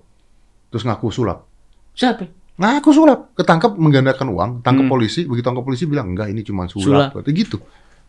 [0.71, 1.43] Terus ngaku sulap.
[1.93, 2.25] Siapa?
[2.53, 4.93] Ngaku sulap, ketangkap menggandakan uang, tangkap hmm.
[4.93, 7.09] polisi, begitu tangkap polisi bilang enggak ini cuma sulap.
[7.09, 7.25] sulap.
[7.25, 7.57] gitu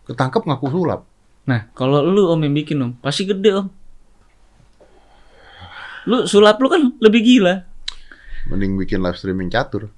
[0.04, 1.00] ketangkep ngaku sulap.
[1.44, 3.68] Nah, kalau lu om yang bikin om, pasti gede om.
[6.08, 7.64] Lu sulap lu kan lebih gila.
[8.48, 9.88] Mending bikin live streaming catur.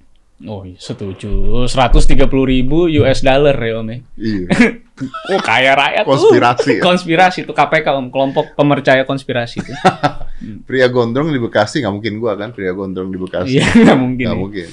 [0.45, 1.65] Oh iya, setuju.
[1.65, 3.97] 130 ribu US dollar ya om ya.
[4.15, 4.47] Iya.
[5.33, 6.75] oh kaya rakyat Konspirasi tuh.
[6.77, 6.81] Ya?
[6.83, 9.75] Konspirasi tuh KPK om, kelompok pemercaya konspirasi tuh.
[10.69, 13.57] Pria gondrong di Bekasi nggak mungkin gua kan, pria gondrong di Bekasi.
[13.57, 14.25] Iya nggak mungkin.
[14.29, 14.43] Nggak ya.
[14.45, 14.69] mungkin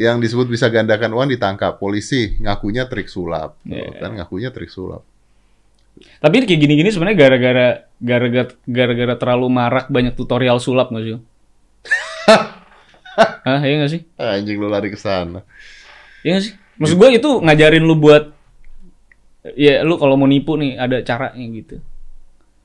[0.00, 3.92] yang disebut bisa gandakan uang ditangkap polisi ngakunya trik sulap yeah.
[4.00, 5.04] kan ngakunya trik sulap
[6.18, 7.66] tapi kayak gini-gini sebenarnya gara-gara
[8.02, 11.12] gara-gara gara-gara terlalu marak banyak tutorial sulap nggak sih
[13.14, 14.02] Hah, iya nggak sih?
[14.18, 15.46] Anjing lu lari ke sana.
[16.26, 16.52] Iya nggak sih?
[16.82, 18.34] Maksud gue itu ngajarin lu buat
[19.54, 21.76] ya lu kalau mau nipu nih ada caranya gitu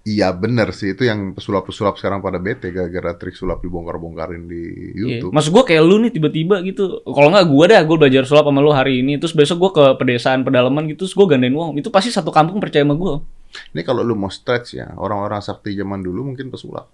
[0.08, 4.64] Iya bener sih itu yang pesulap-pesulap sekarang pada bete gara-gara trik sulap dibongkar-bongkarin di
[4.96, 5.20] iya.
[5.20, 5.32] YouTube.
[5.32, 5.36] Iya.
[5.36, 7.04] Maksud gue kayak lu nih tiba-tiba gitu.
[7.04, 9.86] Kalau nggak gue dah gue belajar sulap sama lu hari ini terus besok gue ke
[10.00, 11.76] pedesaan pedalaman gitu terus gue gandain uang.
[11.76, 13.14] Itu pasti satu kampung percaya sama gue.
[13.76, 16.88] Ini kalau lu mau stretch ya orang-orang sakti zaman dulu mungkin pesulap.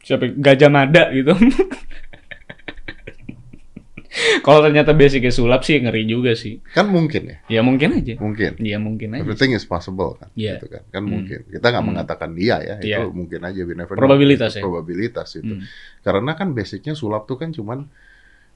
[0.00, 1.36] Siapa Gajah Mada gitu.
[4.40, 6.62] Kalau ternyata basicnya sulap sih ngeri juga sih.
[6.70, 8.14] Kan mungkin ya, Ya mungkin aja.
[8.16, 8.52] mungkin.
[8.58, 9.22] Ya mungkin aja.
[9.22, 10.56] Everything is possible kan, Iya.
[10.56, 10.82] gitu kan.
[10.88, 11.12] Kan Hmm.
[11.12, 11.38] mungkin.
[11.46, 11.90] Kita nggak Hmm.
[11.90, 12.98] mengatakan dia ya, itu Iya.
[13.06, 13.60] mungkin aja.
[13.60, 14.00] We never know.
[14.00, 14.62] Probabilitas ya.
[14.62, 15.52] Probabilitas itu.
[15.52, 15.66] Hmm.
[16.00, 17.90] Karena kan basicnya sulap tuh kan cuman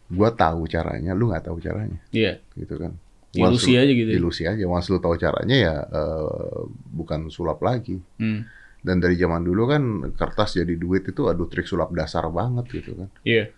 [0.09, 2.39] gua tahu caranya, lu nggak tahu caranya, Iya.
[2.55, 2.95] gitu kan.
[3.31, 4.09] Ilusi lu- aja gitu.
[4.09, 4.17] ya.
[4.17, 4.65] Ilusi aja.
[4.65, 8.01] Once lu tahu caranya ya eh, bukan sulap lagi.
[8.17, 8.49] Hmm.
[8.79, 9.83] Dan dari zaman dulu kan
[10.15, 13.11] kertas jadi duit itu aduh trik sulap dasar banget gitu kan.
[13.21, 13.51] Iya.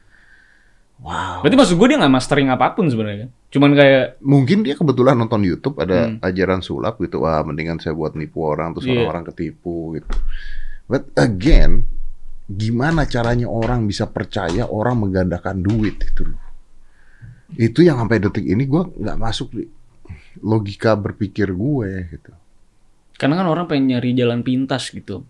[1.01, 1.41] Wow.
[1.41, 3.31] Berarti maksud gue dia nggak mastering apa pun sebenarnya kan.
[3.51, 6.21] Cuman kayak Mungkin dia kebetulan nonton YouTube ada Hmm.
[6.21, 7.25] ajaran sulap gitu.
[7.25, 9.01] Wah, mendingan saya buat nipu orang terus Iya.
[9.01, 10.09] orang-orang ketipu gitu.
[10.85, 11.89] But again,
[12.47, 16.41] gimana caranya orang bisa percaya orang menggandakan duit itu loh.
[17.51, 19.65] Itu yang sampai detik ini gua nggak masuk di
[20.41, 22.33] logika berpikir gue gitu.
[23.15, 25.29] karena kan orang pengen nyari jalan pintas gitu.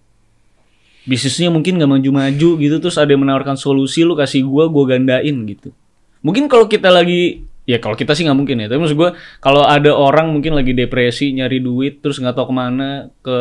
[1.09, 5.33] Bisnisnya mungkin nggak maju-maju gitu terus ada yang menawarkan solusi lu kasih gua gua gandain
[5.49, 5.73] gitu.
[6.21, 8.67] Mungkin kalau kita lagi ya kalau kita sih nggak mungkin ya.
[8.69, 12.55] Tapi maksud gua kalau ada orang mungkin lagi depresi nyari duit terus nggak tahu ke
[12.55, 13.37] mana ke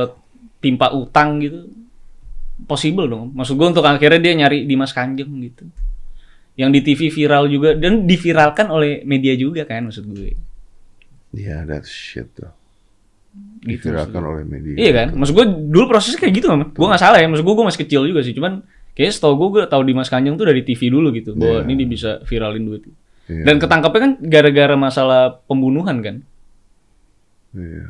[0.64, 1.68] timpa utang gitu.
[2.64, 3.36] Possible dong.
[3.36, 5.68] Maksud gua untuk akhirnya dia nyari Dimas Kanjeng gitu.
[6.60, 10.36] Yang di TV viral juga dan diviralkan oleh media juga kan maksud gue.
[11.32, 12.59] Iya, that shit tuh.
[13.60, 14.76] Gitu, Diviralkan oleh media.
[14.80, 15.08] Iya kan?
[15.20, 16.72] Maksud gue dulu prosesnya kayak gitu kan?
[16.72, 17.28] Gue nggak salah ya.
[17.28, 18.32] Maksud gue gue masih kecil juga sih.
[18.32, 18.64] Cuman
[18.96, 21.36] kayaknya setahu gue gue tahu Dimas Kanjeng tuh dari TV dulu gitu.
[21.36, 21.68] Bahwa Iya.
[21.68, 22.88] ini dia bisa viralin duit.
[23.28, 23.44] Iya.
[23.44, 26.16] Dan ketangkapnya kan gara-gara masalah pembunuhan kan?
[27.52, 27.88] Iya.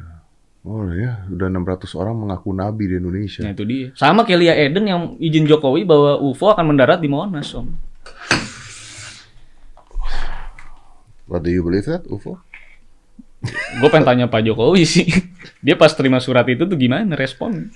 [0.59, 3.47] Oh ya, udah 600 orang mengaku nabi di Indonesia.
[3.47, 3.87] Nah itu dia.
[3.95, 7.71] Sama kayak Lia Eden yang izin Jokowi bahwa UFO akan mendarat di Monas om.
[11.29, 12.41] What do you believe that, UFO?
[13.79, 15.07] Gue pengen tanya Pak Jokowi sih.
[15.63, 17.71] Dia pas terima surat itu tuh gimana respon?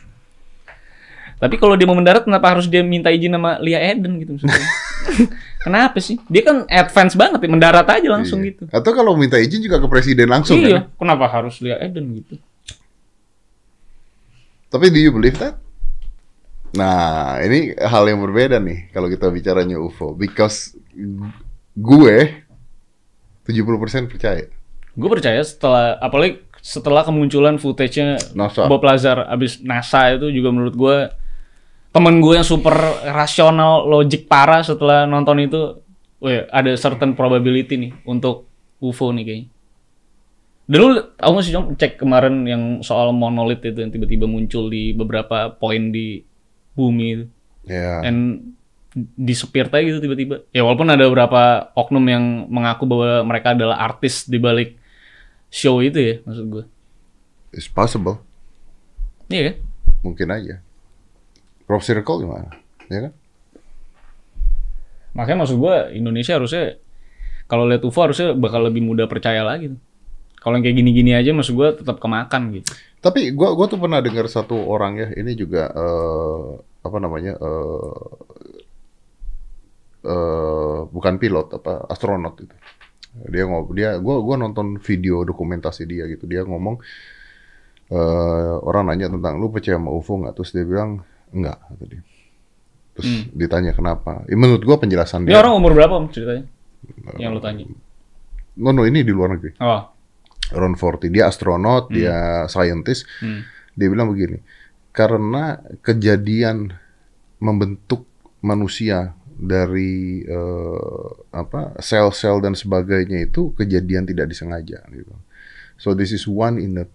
[1.39, 4.63] Tapi kalau dia mau mendarat kenapa harus dia minta izin sama Lia Eden gitu maksudnya?
[5.67, 6.15] kenapa sih?
[6.31, 8.47] Dia kan advance banget ya, mendarat aja langsung Iya.
[8.55, 8.63] gitu.
[8.71, 10.95] Atau kalau minta izin juga ke presiden langsung iya, kan?
[10.95, 12.39] kenapa harus Lia Eden gitu?
[14.71, 15.59] Tapi do you believe that?
[16.73, 20.17] Nah, ini hal yang berbeda nih kalau kita bicaranya UFO.
[20.17, 20.73] Because
[21.75, 22.17] gue
[23.45, 24.47] 70% percaya.
[24.93, 28.71] Gue percaya setelah apalagi setelah kemunculan footage-nya NASA.
[28.71, 30.97] Bob Lazar abis NASA itu juga menurut gue
[31.93, 32.73] temen gue yang super
[33.05, 35.77] rasional logik parah setelah nonton itu,
[36.23, 38.49] weh, ada certain probability nih untuk
[38.81, 39.47] UFO nih kayaknya.
[40.63, 44.71] Dan lu tau gak sih Jom, cek kemarin yang soal monolit itu yang tiba-tiba muncul
[44.71, 46.23] di beberapa poin di
[46.73, 47.25] bumi itu.
[47.67, 47.99] Ya.
[48.01, 48.55] And
[49.19, 50.47] disepir aja gitu tiba-tiba.
[50.55, 54.79] Ya walaupun ada beberapa oknum yang mengaku bahwa mereka adalah artis di balik
[55.53, 56.63] show itu ya, maksud gue.
[57.53, 58.17] It's possible.
[59.29, 59.55] Iya kan?
[60.01, 60.55] Mungkin aja.
[61.69, 62.49] Crop circle gimana?
[62.89, 63.13] Ya kan?
[65.13, 66.81] Makanya maksud gue Indonesia harusnya
[67.45, 69.69] kalau lihat UFO harusnya bakal lebih mudah percaya lagi.
[70.41, 72.73] Kalau yang kayak gini-gini aja maksud gue tetap kemakan gitu.
[73.03, 76.47] Tapi gua gua tuh pernah dengar satu orang ya, ini juga eh,
[76.87, 77.35] apa namanya?
[77.35, 77.91] eh
[80.07, 82.55] eh, bukan pilot apa astronot itu.
[83.13, 86.25] Dia ngomong dia gua gua nonton video dokumentasi dia gitu.
[86.25, 86.81] Dia ngomong
[87.93, 90.33] eh orang nanya tentang lu percaya sama UFO nggak?
[90.33, 92.01] Terus dia bilang enggak kata dia.
[92.93, 94.21] Terus ditanya kenapa?
[94.29, 95.41] Ya, menurut gua penjelasan Ini dia.
[95.41, 96.45] orang umur berapa om ceritanya?
[97.17, 97.65] Yang lu tanya.
[98.53, 99.57] No, no, ini di luar negeri.
[99.57, 99.89] Oh.
[100.53, 101.09] Around 40.
[101.09, 103.09] Dia astronot, dia scientist.
[103.17, 103.41] Hmm.
[103.73, 104.37] Dia bilang begini,
[104.93, 106.77] karena kejadian
[107.41, 108.05] membentuk
[108.45, 115.13] manusia dari eh, apa sel-sel dan sebagainya itu kejadian tidak disengaja gitu.
[115.77, 116.85] So this is one in a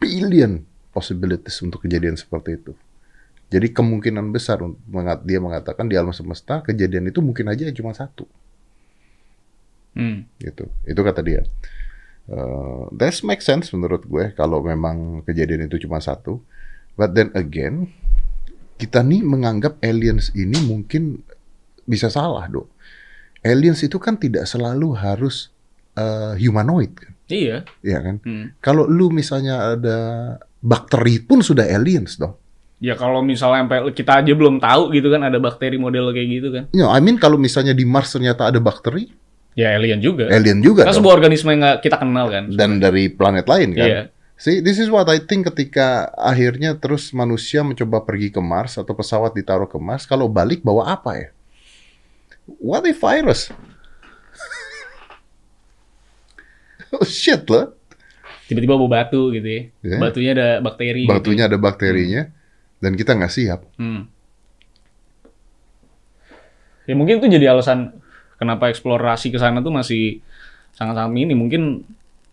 [0.00, 0.64] billion
[0.94, 2.72] possibilities untuk kejadian seperti itu.
[3.50, 8.28] Jadi kemungkinan besar mengat- dia mengatakan di alam semesta kejadian itu mungkin aja cuma satu
[9.90, 10.22] Hmm.
[10.38, 10.70] gitu.
[10.86, 11.42] Itu kata dia.
[12.30, 16.38] Uh, that make sense menurut gue kalau memang kejadian itu cuma satu.
[16.94, 17.90] But then again,
[18.78, 21.26] kita nih menganggap aliens ini mungkin
[21.90, 22.70] bisa salah dong.
[23.42, 25.48] Aliens itu kan tidak selalu harus
[25.96, 27.64] uh, humanoid kan, Iya.
[27.80, 28.16] ya kan?
[28.20, 28.52] Hmm.
[28.60, 29.98] Kalau lu misalnya ada
[30.60, 32.36] bakteri pun sudah aliens dong.
[32.80, 36.48] Ya kalau misalnya sampai kita aja belum tahu gitu kan ada bakteri model kayak gitu
[36.48, 36.64] kan.
[36.72, 39.08] You know, I mean kalau misalnya di Mars ternyata ada bakteri,
[39.52, 40.30] Ya alien juga.
[40.30, 40.96] alien juga dong.
[40.96, 42.48] sebuah organisme yang kita kenal kan.
[42.54, 43.88] dan dari planet lain kan.
[43.88, 44.02] Iya.
[44.40, 48.96] See, this is what I think ketika akhirnya terus manusia mencoba pergi ke Mars atau
[48.96, 51.28] pesawat ditaruh ke Mars, kalau balik bawa apa ya?
[52.58, 53.54] What if virus?
[56.94, 57.76] oh shit loh.
[58.50, 59.62] Tiba-tiba bawa batu gitu ya.
[59.86, 59.96] Iya.
[60.02, 61.06] Batunya ada bakteri.
[61.06, 61.12] gitu.
[61.14, 62.22] Batunya ada bakterinya
[62.82, 63.60] dan kita nggak siap.
[63.78, 64.10] Hmm.
[66.90, 67.94] Ya mungkin itu jadi alasan
[68.40, 70.18] kenapa eksplorasi ke sana tuh masih
[70.74, 71.38] sangat-sangat minim.
[71.38, 71.86] Mungkin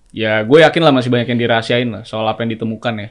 [0.10, 3.10] ya gue yakin lah masih banyak yang dirahasiain lah soal apa yang ditemukan ya.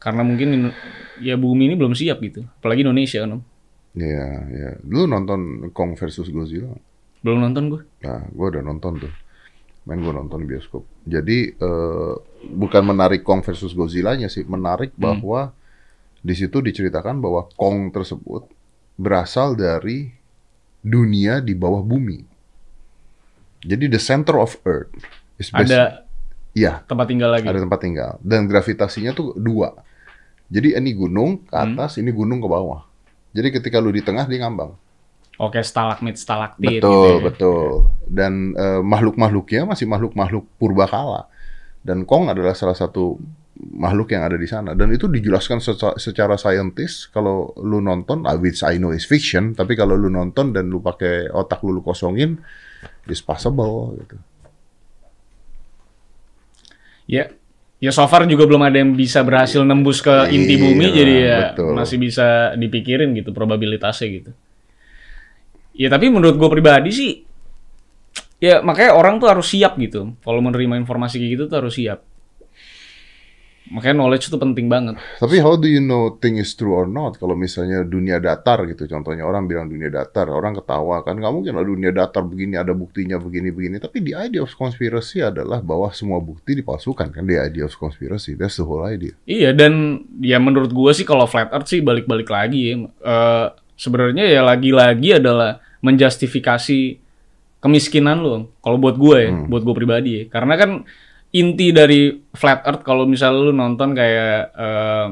[0.00, 0.72] Karena mungkin
[1.20, 2.48] ya bumi ini belum siap gitu.
[2.58, 3.44] Apalagi Indonesia kan.
[3.92, 4.70] Iya, iya.
[4.88, 6.72] Lu nonton Kong versus Godzilla?
[7.20, 7.82] Belum nonton gue.
[8.02, 9.12] Nah, gue udah nonton tuh.
[9.84, 10.86] Main gue nonton bioskop.
[11.04, 12.14] Jadi eh,
[12.48, 15.50] bukan menarik Kong versus Godzilla-nya sih, menarik bahwa
[16.22, 18.46] di situ diceritakan bahwa Kong tersebut
[18.94, 20.08] berasal dari
[20.80, 22.22] dunia di bawah bumi.
[23.62, 24.90] Jadi the center of Earth
[25.38, 26.02] is Ada
[26.52, 27.48] Iya, tempat tinggal lagi.
[27.48, 29.72] ada tempat tinggal dan gravitasinya tuh dua.
[30.52, 32.84] Jadi ini gunung ke atas, ini gunung ke bawah.
[33.32, 34.72] Jadi ketika lu di tengah dia ngambang.
[35.40, 37.24] Oke, stalagmit, stalaktit Betul, gitu ya.
[37.24, 37.66] betul.
[38.04, 41.26] Dan eh, makhluk-makhluknya masih makhluk-makhluk purbakala.
[41.82, 43.16] Dan Kong adalah salah satu
[43.58, 44.76] makhluk yang ada di sana.
[44.76, 47.08] Dan itu dijelaskan seca- secara saintis.
[47.10, 50.78] Kalau lu nonton, ah, which I know is fiction, tapi kalau lu nonton dan lu
[50.84, 52.38] pakai otak lu, lu kosongin,
[53.08, 53.96] it's possible.
[53.98, 54.16] Gitu.
[57.10, 57.34] Ya,
[57.82, 61.14] ya so far juga belum ada yang bisa berhasil nembus ke inti Iya, bumi, jadi
[61.18, 61.74] ya betul.
[61.74, 64.30] masih bisa dipikirin gitu probabilitasnya gitu.
[65.74, 67.10] Ya tapi menurut gue pribadi sih,
[68.38, 70.14] ya makanya orang tuh harus siap gitu.
[70.22, 72.06] Kalau menerima informasi kayak gitu tuh harus siap.
[73.72, 75.00] Makanya knowledge itu penting banget.
[75.16, 77.16] Tapi how do you know thing is true or not?
[77.16, 81.56] Kalau misalnya dunia datar gitu, contohnya orang bilang dunia datar, orang ketawa kan, nggak mungkin
[81.56, 83.80] lah dunia datar begini ada buktinya begini-begini.
[83.80, 88.36] Tapi the idea of conspiracy adalah bahwa semua bukti dipalsukan kan, the idea of conspiracy,
[88.36, 89.16] that's the whole idea.
[89.24, 92.74] Iya dan ya menurut gue sih kalau flat earth sih balik-balik lagi ya.
[92.84, 93.48] Eh,
[93.82, 97.02] Sebenarnya ya lagi-lagi adalah menjustifikasi
[97.58, 98.54] kemiskinan lo.
[98.62, 100.24] Kalau buat gue ya, buat gue pribadi ya.
[100.30, 100.70] Karena kan
[101.32, 105.06] inti dari flat earth kalau misalnya lu nonton kayak eh,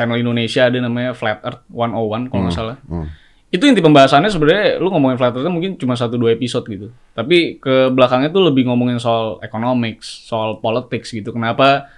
[0.00, 2.76] channel Indonesia ada namanya Flat Earth 101 kalau nggak salah.
[2.88, 3.12] Hmm.
[3.50, 6.88] Itu inti pembahasannya sebenarnya lu ngomongin flat earth mungkin cuma satu dua episode gitu.
[7.12, 11.34] Tapi ke belakangnya tuh lebih ngomongin soal economics, soal politics gitu.
[11.34, 11.90] Kenapa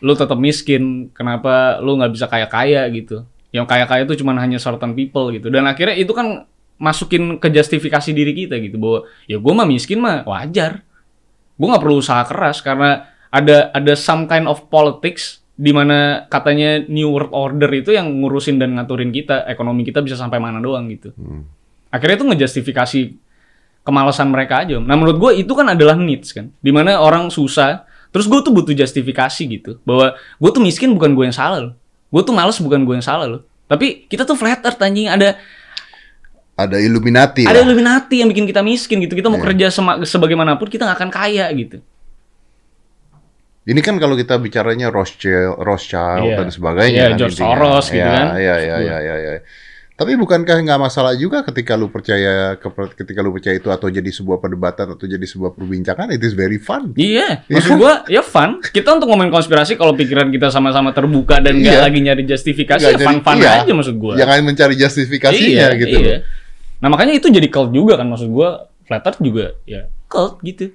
[0.00, 1.12] lu tetap miskin?
[1.12, 3.22] Kenapa lu nggak bisa kaya-kaya gitu?
[3.54, 5.52] Yang kaya-kaya itu cuma hanya certain people gitu.
[5.52, 10.00] Dan akhirnya itu kan masukin ke justifikasi diri kita gitu bahwa ya gue mah miskin
[10.00, 10.82] mah wajar.
[11.54, 16.82] Gue nggak perlu usaha keras karena ada ada some kind of politics di mana katanya
[16.90, 20.90] New World Order itu yang ngurusin dan ngaturin kita, ekonomi kita bisa sampai mana doang
[20.90, 21.14] gitu.
[21.14, 21.46] Hmm.
[21.94, 23.00] Akhirnya itu ngejustifikasi
[23.86, 24.82] kemalasan mereka aja.
[24.82, 28.50] Nah menurut gue itu kan adalah needs kan, di mana orang susah, terus gue tuh
[28.50, 31.74] butuh justifikasi gitu, bahwa gue tuh miskin bukan gue yang salah loh,
[32.10, 33.42] gue tuh males bukan gue yang salah loh.
[33.70, 35.38] Tapi kita tuh flat earth anjing ada
[36.54, 37.66] Ada Illuminati ada lah.
[37.66, 39.14] Illuminati yang bikin kita miskin gitu.
[39.14, 39.46] Kita mau Iya.
[39.50, 41.82] kerja sema- sebagaimanapun kita nggak akan kaya gitu.
[43.64, 46.36] Ini kan kalau kita bicaranya Rothschild, Rothschild Iya.
[46.36, 46.94] dan sebagainya.
[46.94, 47.48] Iya, kan George intinya.
[47.50, 48.26] Soros gitu Iya, kan.
[48.36, 49.40] Iya, iya, iya, iya, iya.
[49.94, 52.58] Tapi bukankah nggak masalah juga ketika lu percaya
[52.92, 56.58] ketika lu percaya itu atau jadi sebuah perdebatan atau jadi sebuah perbincangan, it is very
[56.58, 56.90] fun.
[56.92, 58.58] Iya, Iya maksud gua ya fun.
[58.60, 61.82] Kita untuk ngomongin konspirasi kalau pikiran kita sama-sama terbuka dan nggak Iya.
[61.82, 63.50] lagi nyari justifikasi, Nggak ya jadi- fun-fun iya.
[63.62, 64.14] aja maksud gua.
[64.14, 65.98] Jangan mencari justifikasinya iya, gitu.
[66.00, 66.18] iya.
[66.84, 68.68] Nah makanya itu jadi cult juga kan maksud gua.
[68.84, 70.68] Flat Earth juga ya cult gitu.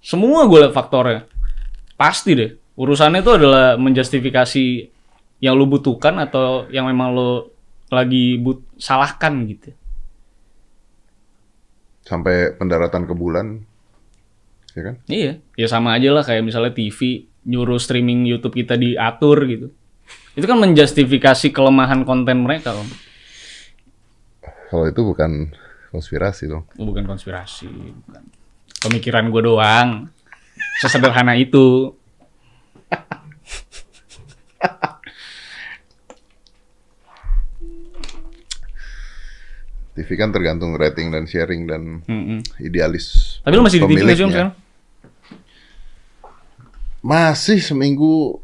[0.00, 1.28] Semua gue liat faktornya.
[1.98, 2.56] Pasti deh.
[2.80, 4.64] Urusannya itu adalah menjustifikasi
[5.44, 7.52] yang lu butuhkan atau yang memang lo
[7.92, 9.74] lagi but salahkan gitu.
[12.06, 13.66] Sampai pendaratan ke bulan,
[14.78, 14.94] ya kan?
[15.10, 19.74] Iya, ya sama aja lah kayak misalnya TV nyuruh streaming YouTube kita diatur gitu.
[20.38, 23.05] Itu kan menjustifikasi kelemahan konten mereka, Om.
[24.66, 25.50] Kalau itu bukan
[25.90, 26.66] konspirasi dong.
[26.74, 28.22] Bukan konspirasi, bukan.
[28.82, 29.88] Pemikiran gue doang.
[30.82, 31.94] Sesederhana itu.
[39.96, 42.44] TV kan tergantung rating dan sharing dan Mm-mm.
[42.60, 43.40] idealis.
[43.40, 44.28] Tapi lu masih di TV nggak sih, Om, pemiliknya.
[44.28, 44.52] sekarang?
[47.00, 48.36] Masih seminggu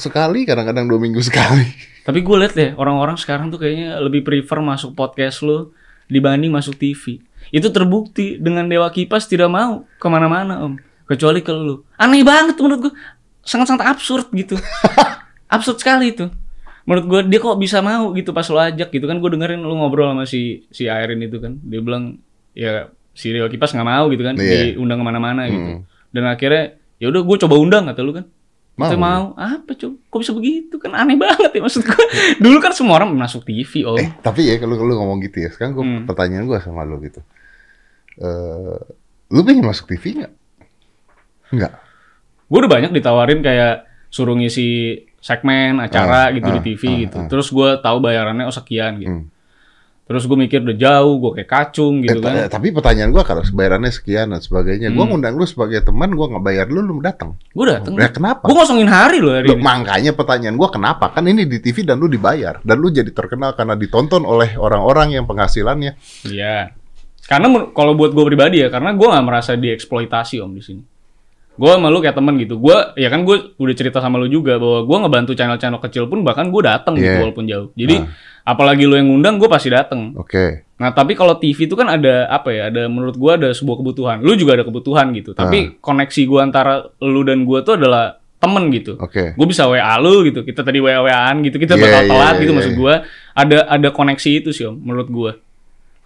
[0.00, 1.68] sekali, kadang-kadang dua minggu sekali.
[2.08, 5.76] Tapi gue liat deh, orang-orang sekarang tuh kayaknya lebih prefer masuk podcast lo
[6.08, 7.20] dibanding masuk TV.
[7.52, 10.80] Itu terbukti dengan Dewa Kipas tidak mau ke mana-mana, Om.
[11.04, 11.84] Kecuali ke lu.
[12.00, 12.94] Aneh banget menurut gue.
[13.44, 14.56] Sangat-sangat absurd gitu.
[15.54, 16.32] absurd sekali itu.
[16.88, 19.20] Menurut gue dia kok bisa mau gitu pas lo ajak gitu kan.
[19.20, 21.60] Gue dengerin lu ngobrol sama si, si Airin itu kan.
[21.60, 22.16] Dia bilang,
[22.56, 24.32] ya si Dewa Kipas nggak mau gitu kan.
[24.40, 24.80] Iya.
[24.80, 25.60] Diundang ke mana-mana gitu.
[25.76, 25.84] Hmm.
[26.08, 28.24] Dan akhirnya, ya udah gue coba undang kata lu kan.
[28.78, 28.94] Mau.
[28.94, 29.98] Mau apa coba?
[30.06, 32.04] Kok bisa begitu kan aneh banget ya maksud gue.
[32.44, 33.98] Dulu kan semua orang masuk TV om.
[33.98, 36.06] Eh, tapi ya kalau lu ngomong gitu ya, sekarang gua Hmm.
[36.06, 37.18] pertanyaan gua sama lu gitu.
[38.16, 38.78] Eh,
[39.28, 40.32] lu pengen masuk TV nggak?
[41.50, 41.72] Nggak.
[42.46, 46.94] Gue udah banyak ditawarin kayak suruh ngisi segmen acara Ah, gitu di ah, TV ah,
[47.02, 47.16] gitu.
[47.18, 47.26] ah.
[47.26, 49.10] Terus gue tahu bayarannya oh sekian gitu.
[49.12, 49.26] Hmm.
[50.08, 52.48] Terus gue mikir udah jauh, gue kayak kacung gitu Eh, kan.
[52.48, 55.04] ta- tapi pertanyaan gua kalau bayarannya sekian dan sebagainya, Hmm.
[55.04, 57.36] ngundang lu sebagai teman, gua nggak bayar lu, lu datang.
[57.52, 57.92] Gue dateng.
[57.94, 58.40] Ya kenapa?
[58.42, 59.62] Gue ngosongin hari loh hari Loh, ini.
[59.62, 61.12] makanya pertanyaan gua kenapa?
[61.12, 65.12] Kan ini di TV dan lu dibayar dan lu jadi terkenal karena ditonton oleh orang-orang
[65.12, 65.92] yang penghasilannya.
[66.24, 66.72] Iya.
[67.22, 70.80] Karena kalau buat gue pribadi ya, karena gue nggak merasa dieksploitasi om di sini.
[71.52, 72.56] Gue sama lu kayak temen gitu.
[72.56, 76.22] Gue, ya kan gue udah cerita sama lu juga bahwa gue ngebantu channel-channel kecil pun
[76.22, 77.20] bahkan gue datang gitu Iya.
[77.20, 77.68] walaupun jauh.
[77.74, 78.06] Jadi Ah.
[78.48, 80.16] Apalagi lu yang ngundang, gue pasti datang.
[80.16, 80.64] Oke.
[80.80, 82.72] Nah tapi kalau TV itu kan ada apa ya?
[82.72, 84.16] Ada menurut gue ada sebuah kebutuhan.
[84.24, 85.36] Lu juga ada kebutuhan gitu.
[85.36, 88.96] Tapi koneksi gue antara lu dan gue tuh adalah temen gitu.
[88.96, 89.34] Oke.
[89.34, 90.46] Gue bisa WA lu gitu.
[90.46, 91.58] Kita tadi WA WA-an gitu.
[91.60, 92.56] Kita Iya, bakal iya, telat iya, gitu iya.
[92.56, 92.94] maksud gue.
[93.34, 95.32] Ada ada koneksi itu sih om, menurut gue.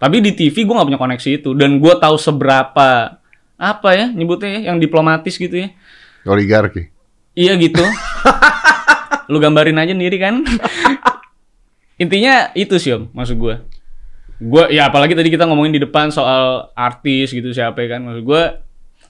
[0.01, 1.49] Tapi di TV gue nggak punya koneksi itu.
[1.55, 3.15] Dan gue tahu seberapa
[3.53, 5.69] apa ya nyebutnya ya, yang diplomatis gitu ya.
[6.25, 6.89] Oligarki.
[7.37, 7.85] Iya gitu.
[9.31, 10.41] lu gambarin aja sendiri kan.
[11.95, 13.55] Intinya itu sih om, maksud gue.
[14.39, 18.01] Gue ya apalagi tadi kita ngomongin di depan soal artis gitu siapa ya kan.
[18.03, 18.43] Maksud gue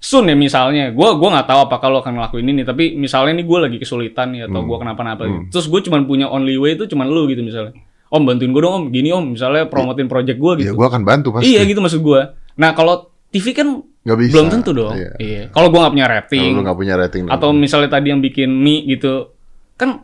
[0.04, 3.48] Sun ya misalnya, gue gua nggak tahu apakah lo akan ngelakuin ini, tapi misalnya nih
[3.48, 4.68] gue lagi kesulitan nih atau Hmm.
[4.68, 5.48] gue kenapa-napa, Hmm.
[5.48, 7.72] terus gue cuma punya only way itu cuma lu gitu misalnya.
[8.12, 10.76] Om bantuin gue dong om, gini om, misalnya promotin project gue Ya gitu.
[10.76, 11.56] gua akan bantu pasti.
[11.56, 12.20] Iya gitu maksud gue.
[12.54, 14.34] Nah kalau TV kan Nggak bisa.
[14.36, 14.92] belum tentu dong.
[14.92, 15.12] Iya.
[15.16, 15.42] Iya.
[15.50, 17.24] Kalau gue nggak punya Kalau rating, lu nggak punya rating.
[17.32, 19.32] atau misalnya tadi yang bikin mie gitu
[19.74, 20.04] kan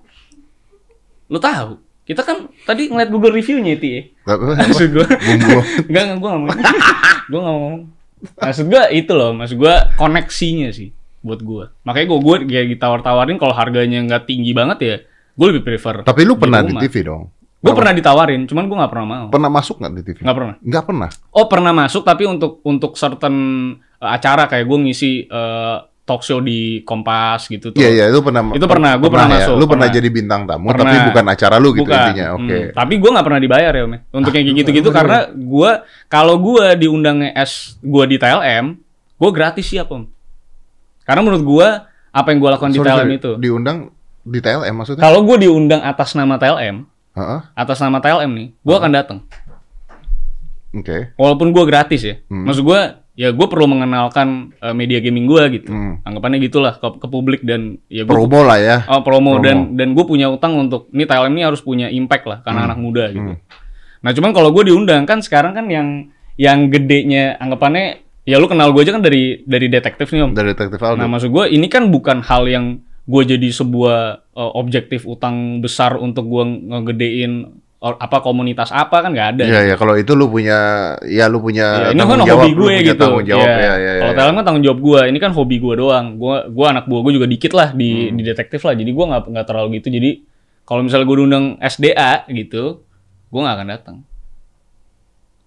[1.27, 1.75] lu tahu
[2.09, 4.01] kita kan tadi ngeliat Google reviewnya itu ya
[4.57, 5.57] maksud gue Bumbu.
[5.85, 6.49] enggak enggak gue nggak mau
[7.29, 7.83] gue nggak mau ngomong
[8.35, 13.37] maksud gue itu loh maksud gue koneksinya sih buat gue makanya gue gue kayak ditawar-tawarin
[13.37, 14.95] kalau harganya nggak tinggi banget ya
[15.31, 16.73] gue lebih prefer Tapi lu pernah di.
[16.77, 17.29] TV dong?
[17.59, 20.17] gue pernah ditawarin cuman gue nggak pernah mau Pernah masuk nggak di TV?
[20.19, 21.09] nggak pernah Nggak pernah.
[21.29, 23.35] oh pernah masuk tapi untuk untuk certain
[23.99, 28.17] uh, acara kayak gue ngisi uh, talk show di Kompas gitu tuh Iya iya itu
[28.19, 28.41] pernah.
[28.49, 29.45] Itu pernah, gua pernah ya?
[29.45, 29.93] masuk, Lu pernah pernah.
[29.93, 30.83] jadi bintang tamu Pernah.
[30.83, 31.99] tapi bukan acara lu gitu Bukan.
[32.01, 32.25] intinya.
[32.33, 32.57] Oke.
[32.57, 33.93] Hmm, Tapi gue nggak pernah dibayar ya, Om.
[33.93, 33.99] ya.
[34.09, 35.71] Untuk Ah, yang kayak gitu-gitu karena gue
[36.07, 38.65] kalau gue diundangnya S gue di TLM,
[39.15, 40.03] gue gratis siap Om.
[41.05, 41.67] Karena menurut gue
[42.09, 43.15] apa yang gue lakukan di Sorry, TLM sorry.
[43.15, 43.31] itu.
[43.37, 43.77] Diundang
[44.19, 45.01] di TLM maksudnya?
[45.01, 46.75] Kalau gue diundang atas nama TLM,
[47.13, 47.39] Heeh.
[47.53, 49.19] atas nama TLM nih, gue akan datang.
[50.71, 51.13] Oke.
[51.15, 52.15] Walaupun gue gratis ya.
[52.25, 52.45] Hmm.
[52.45, 52.79] Maksud gue
[53.19, 55.75] ya gue perlu mengenalkan uh, media gaming gue gitu.
[55.75, 55.99] Hmm.
[56.07, 58.77] Anggapannya gitulah ke, ke publik dan ya gue Promo lah ya.
[58.87, 59.43] Oh, promo, Promo.
[59.43, 62.67] dan dan gue punya utang untuk ini TLM ini harus punya impact lah karena Hmm.
[62.71, 63.35] anak muda gitu.
[63.35, 63.43] Hmm.
[63.99, 66.07] Nah cuman kalau gue diundang kan sekarang kan yang
[66.39, 70.31] yang gedenya anggapannya ya lu kenal gue aja kan dari dari detektif nih om.
[70.31, 71.03] Dari detektif Aldo.
[71.03, 75.99] Nah maksud gue ini kan bukan hal yang gue jadi sebuah uh, objektif utang besar
[75.99, 79.43] untuk gue ngegedein or- apa komunitas apa kan nggak ada.
[79.43, 80.57] Iya ya kalau itu lu punya
[81.03, 82.99] ya lu punya Ya, ini kan tanggung jawab, hobi gue gitu.
[82.99, 83.55] Tanggung jawab Iya.
[83.57, 83.91] ya ya.
[83.97, 84.17] Kalau ya.
[84.19, 85.01] TLM kan tanggung jawab gue.
[85.07, 86.05] Ini kan hobi gue doang.
[86.15, 88.15] Gue gue anak buah gue juga dikit lah di Hmm.
[88.15, 88.73] di detektif lah.
[88.73, 89.87] Jadi gue nggak nggak terlalu gitu.
[89.89, 90.11] Jadi
[90.63, 92.63] kalau misalnya gue diundang SDA gitu,
[93.25, 93.97] gue nggak akan datang.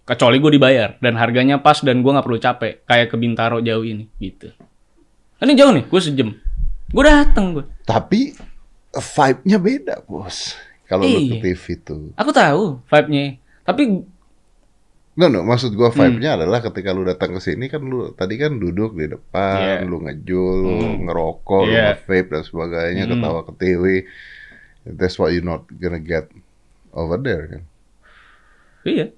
[0.03, 3.85] Kecuali gue dibayar dan harganya pas dan gue nggak perlu capek kayak ke Bintaro jauh
[3.85, 4.51] ini gitu.
[5.39, 6.29] Kan Ini jauh nih, gue sejam.
[6.89, 7.65] Gue datang gue.
[7.83, 8.35] Tapi
[8.91, 10.59] vibe-nya beda, Bos.
[10.93, 11.43] Kalau lu ke Iya.
[11.43, 11.97] TV itu.
[12.21, 13.41] Aku tahu vibe-nya.
[13.65, 13.83] Tapi
[15.13, 15.97] No, no, maksud gua Hmm.
[16.17, 20.01] vibe-nya adalah ketika lu datang ke sini kan lu tadi kan duduk di depan, lu
[20.01, 21.05] ngejul, lu Hmm.
[21.05, 21.85] ngerokok, lu Iya.
[22.01, 23.13] nge-vape dan sebagainya, Hmm.
[23.17, 23.85] ketawa ke TV.
[24.89, 26.33] That's what you not gonna get
[26.97, 27.63] over there kan.
[28.89, 29.13] Iya.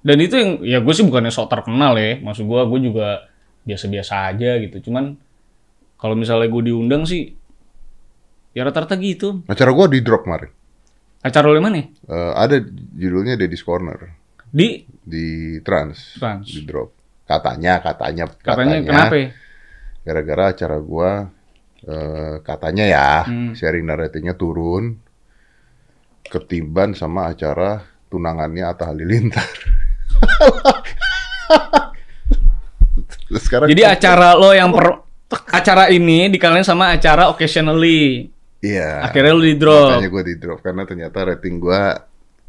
[0.00, 3.28] Dan itu yang ya gue sih bukannya sok terkenal ya, maksud gue gue juga
[3.66, 4.88] biasa-biasa aja gitu.
[4.88, 5.20] Cuman
[6.00, 7.36] kalau misalnya gue diundang sih
[8.56, 9.44] ya rata-rata gitu.
[9.44, 10.48] Acara gua di drop kemarin.
[11.20, 11.76] Acara lo mana?
[11.84, 12.56] Eh, ada
[12.96, 13.98] judulnya Daddy's Corner
[14.48, 16.48] Di di Trans, Trans.
[16.48, 16.88] di drop.
[17.26, 19.14] Katanya, katanya, Katanya kenapa?
[19.18, 19.28] ya?
[20.06, 21.28] gara-gara acara gua
[21.82, 23.52] eh, katanya ya Hmm.
[23.52, 24.96] sharing dan ratingnya turun
[26.24, 29.42] ketiban sama acara tunangannya Atta Halilintar.
[33.36, 35.02] Sekarang Jadi acara lo yang per
[35.50, 38.30] acara ini dikalian sama acara occasionally.
[38.66, 38.90] Iya.
[39.02, 39.86] Akhirnya lo di drop.
[39.92, 41.94] Makanya gue di drop karena ternyata rating gua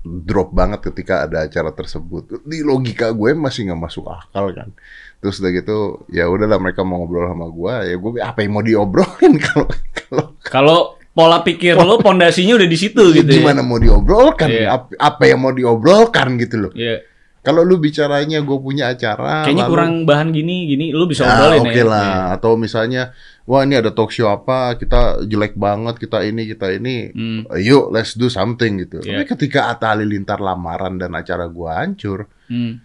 [0.02, 2.42] drop banget ketika ada acara tersebut.
[2.42, 4.70] Di logika gue masih nggak masuk akal kan.
[5.18, 5.78] Terus udah gitu,
[6.08, 9.66] ya udahlah mereka mau ngobrol sama gua, ya gue apa yang mau diobrolin kalau
[10.00, 10.78] kalau Kalau
[11.12, 13.32] pola pikir lo pondasinya udah di situ ya gitu.
[13.32, 13.42] ya.
[13.42, 14.46] gimana mau diobrolkan?
[14.48, 14.68] Iya.
[14.72, 16.72] Apa, apa yang mau diobrolkan gitu loh.
[16.72, 17.02] Iya.
[17.42, 21.32] Kalau lu bicaranya gue punya acara, Kayaknya lalu- kurang bahan gini, gini lu bisa Ya,
[21.34, 21.86] obrolin oke ya.
[21.88, 22.12] lah.
[22.36, 23.15] Atau misalnya,
[23.48, 27.10] wah ini ada talk show apa, kita jelek banget, kita ini, kita ini.
[27.15, 27.41] Hmm.
[27.56, 29.00] Yuk, let's do something gitu.
[29.00, 29.23] Iya.
[29.23, 32.83] Tapi ketika Atta Halilintar lamaran dan acara gua hancur, Hmm.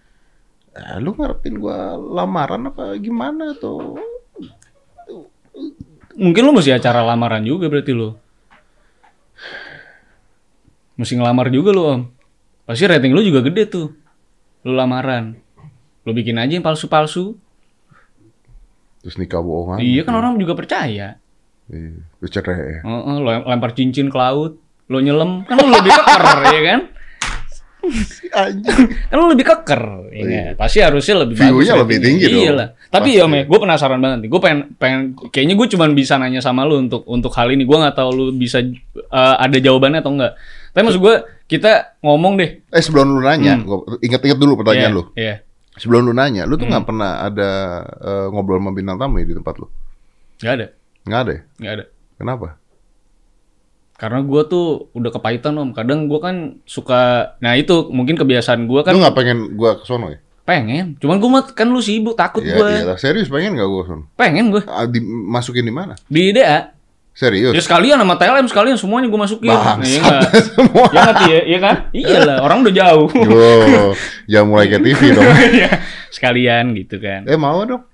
[0.73, 3.99] eh, lu ngarepin gua lamaran apa gimana tuh?
[6.13, 8.15] Mungkin lu mesti acara lamaran juga berarti lu.
[10.95, 12.03] Mesti ngelamar juga lu, Om.
[12.63, 13.91] pasti rating lu juga gede tuh.
[14.63, 15.35] Lu lamaran.
[16.05, 17.35] Lu bikin aja yang palsu-palsu.
[19.03, 19.79] Terus nikah bohongan.
[19.79, 21.19] Iya kan orang juga percaya.
[21.67, 21.91] Iya.
[22.17, 22.81] Terus cerai ya.
[22.83, 26.81] Heeh, lu lempar cincin ke laut, lu nyelam, kan lu lebih keker ya kan?
[28.33, 28.87] Anjing.
[29.11, 30.47] Kan lu lebih keker, ya nggak?
[30.55, 32.39] Pasti harusnya lebih Oh, View-nya bagus lebih tinggi dong.
[32.39, 32.69] Iya lah.
[32.89, 33.19] Tapi Pasti.
[33.19, 34.31] ya, Me, gue penasaran banget nih.
[34.31, 37.67] Gue pengen, pengen, kayaknya gue cuma bisa nanya sama lu untuk untuk hal ini.
[37.67, 38.75] Gue nggak tahu lu bisa eh,
[39.37, 40.33] ada jawabannya atau enggak.
[40.71, 42.51] Tapi maksud gue, kita ngomong deh.
[42.65, 43.67] Eh sebelum lu nanya, Hmm.
[43.67, 45.03] gua ingat-ingat dulu pertanyaan Iya, lu.
[45.13, 45.35] Iya.
[45.75, 46.73] Sebelum lu nanya, lu tuh Hmm.
[46.75, 47.51] nggak pernah ada
[47.99, 49.67] eh, ngobrol sama bintang tamu ya di tempat lu?
[50.39, 50.67] Nggak ada,
[51.03, 51.41] Nggak ada ya?
[51.59, 51.85] nggak ada.
[52.15, 52.49] Kenapa?
[53.95, 55.71] Karena gue tuh udah kepahitan om.
[55.71, 57.01] Kadang gue kan suka,
[57.39, 60.19] nah itu mungkin kebiasaan gue kan Lu nggak pengen gua ke sono ya?
[60.43, 60.99] pengen.
[60.99, 62.69] Cuman gue kan lu sibuk, takut Iya, gue.
[62.75, 62.99] iyalah.
[62.99, 64.05] Serius pengen nggak gua ke sono?
[64.13, 64.63] Pengen gue.
[64.67, 65.95] Ah, dimasukin di mana?
[66.05, 66.75] Di DA.
[67.13, 67.53] Serius?
[67.53, 69.53] Ya sekalian sama TLM sekalian semuanya gue masukin.
[69.53, 70.17] Bangsat Iya
[70.49, 70.85] semua.
[70.89, 71.77] Ya nggak ya, iya kan?
[72.01, 73.09] Iya lah, orang udah jauh.
[73.13, 73.93] Wow,
[74.25, 75.25] jangan mulai kayak TV dong.
[75.61, 75.71] Iya,
[76.09, 77.29] sekalian gitu kan.
[77.29, 77.85] Eh mau dong?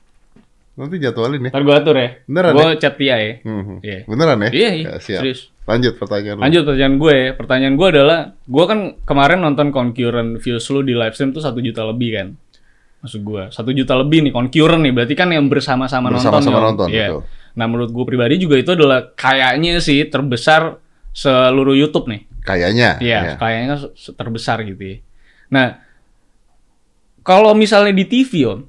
[0.78, 1.50] Nanti jadwalin ya.
[1.50, 2.08] Ntar gue atur ya.
[2.30, 3.32] Beneran Gue chat dia ya.
[3.42, 3.82] Hmm.
[3.82, 4.06] Iya.
[4.06, 4.50] Beneran ya?
[4.54, 4.86] Iya, iya.
[4.86, 5.20] Ya, siap.
[5.26, 5.40] Serius.
[5.66, 6.42] Lanjut pertanyaan lu.
[6.46, 7.28] Lanjut pertanyaan gue ya.
[7.34, 11.58] Pertanyaan gue adalah, gue kan kemarin nonton concurrent views lu di live stream tuh satu
[11.58, 12.28] juta lebih kan.
[13.02, 14.94] Maksud gue, satu juta lebih nih concurrent nih.
[14.94, 16.22] Berarti kan yang bersama-sama nonton.
[16.22, 17.22] Bersama-sama nonton, betul.
[17.58, 20.78] Nah menurut gue pribadi juga itu adalah kayaknya sih terbesar
[21.10, 22.22] seluruh YouTube nih.
[22.46, 23.02] Kayaknya.
[23.02, 23.34] Iya, ya.
[23.36, 23.78] kayaknya kan
[24.14, 24.96] terbesar gitu ya.
[25.50, 25.82] Nah,
[27.26, 28.62] kalau misalnya di TV om,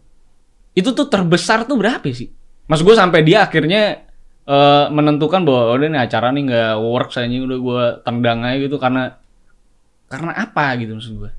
[0.73, 2.33] itu tuh terbesar tuh berapa sih?
[2.65, 4.09] Mas gue sampai dia akhirnya
[4.49, 8.77] eh, menentukan bahwa udah nih acara nih nggak work saya udah gue tendang aja gitu
[8.81, 9.15] karena
[10.09, 11.31] karena apa gitu maksud gue.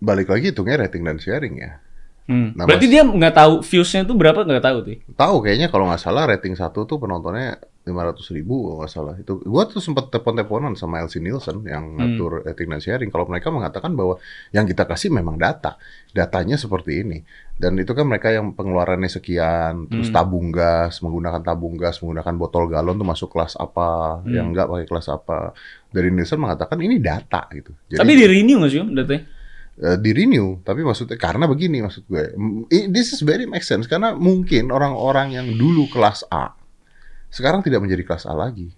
[0.00, 1.82] Balik lagi hitungnya rating dan sharing ya.
[2.30, 2.54] Hmm.
[2.54, 4.96] Nah, Berarti dia nggak tahu viewsnya tuh berapa nggak tahu tuh.
[5.18, 9.14] Tahu kayaknya kalau nggak salah rating satu tuh penontonnya 500 ribu kalau nggak salah.
[9.18, 11.98] Itu gua tuh sempat telepon-teleponan sama Elsie Nielsen yang Hmm.
[11.98, 13.10] ngatur rating dan sharing.
[13.10, 14.22] Kalau mereka mengatakan bahwa
[14.54, 15.74] yang kita kasih memang data,
[16.14, 17.18] datanya seperti ini.
[17.58, 20.16] Dan itu kan mereka yang pengeluarannya sekian, terus Hmm.
[20.16, 24.30] tabung gas, menggunakan tabung gas, menggunakan botol galon tuh masuk kelas apa, Hmm.
[24.30, 25.50] yang enggak pakai kelas apa.
[25.90, 27.74] Dari Nielsen mengatakan ini data gitu.
[27.90, 29.39] Jadi, Tapi di renew nggak sih datanya?
[29.80, 33.62] Eh, di renew tapi maksudnya karena begini maksud gue m- i- this is very make
[33.62, 36.52] sense karena mungkin orang-orang yang dulu kelas A
[37.28, 38.70] sekarang tidak menjadi kelas A lagi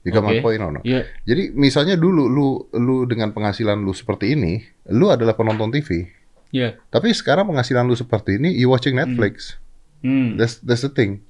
[0.00, 0.40] jika Oke.
[0.40, 0.84] point or not.
[0.84, 1.08] Iya.
[1.24, 4.60] jadi misalnya dulu lu lu dengan penghasilan lu seperti ini
[4.90, 6.04] lu adalah penonton TV
[6.50, 6.76] Iya.
[6.86, 9.56] tapi sekarang penghasilan lu seperti ini you watching Netflix
[10.00, 10.36] Hmm.
[10.36, 11.24] that's that's the thing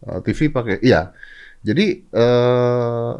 [0.00, 1.12] Uh, TV pakai iya
[1.60, 3.12] jadi eh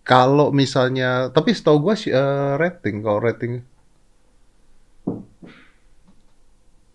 [0.00, 3.64] kalau misalnya tapi setahu gue sih eh, rating kalau rating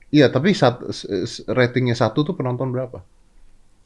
[0.09, 0.81] Iya, tapi sat,
[1.45, 3.05] ratingnya satu tuh penonton berapa?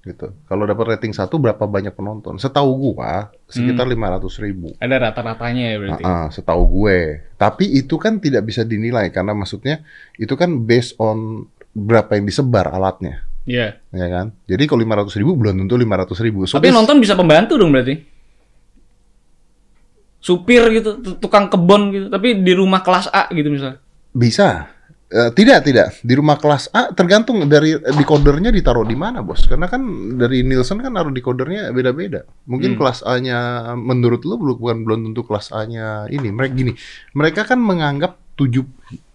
[0.04, 0.36] Gitu.
[0.48, 2.36] Kalau dapat rating satu berapa banyak penonton?
[2.36, 4.76] Setahu gua sekitar lima ratus ribu.
[4.76, 6.04] Ada rata-ratanya ya berarti.
[6.04, 7.24] Ah, ah, setahu gue.
[7.40, 9.80] Tapi itu kan tidak bisa dinilai karena maksudnya
[10.20, 13.80] itu kan based on berapa yang disebar alatnya, Iya.
[13.96, 14.36] ya kan?
[14.44, 16.44] Jadi kalau lima ratus ribu belum tentu lima ratus ribu.
[16.46, 17.96] So Tapi nonton bisa pembantu dong berarti.
[20.20, 22.06] Supir gitu, tu- tukang kebon gitu.
[22.08, 23.80] Tapi di rumah kelas A gitu misalnya.
[24.12, 24.68] Bisa.
[25.14, 25.88] Eh, tidak, tidak.
[26.02, 29.46] Di rumah kelas A tergantung dari decodernya ditaruh di mana, Bos.
[29.46, 29.84] Karena kan
[30.18, 32.26] dari Nielsen kan naruh decodernya beda-beda.
[32.50, 32.80] Mungkin Hmm.
[32.82, 36.34] kelas A-nya menurut lu belum bukan belum tentu kelas A-nya ini.
[36.34, 36.74] Mereka gini,
[37.14, 38.66] mereka kan menganggap tujuh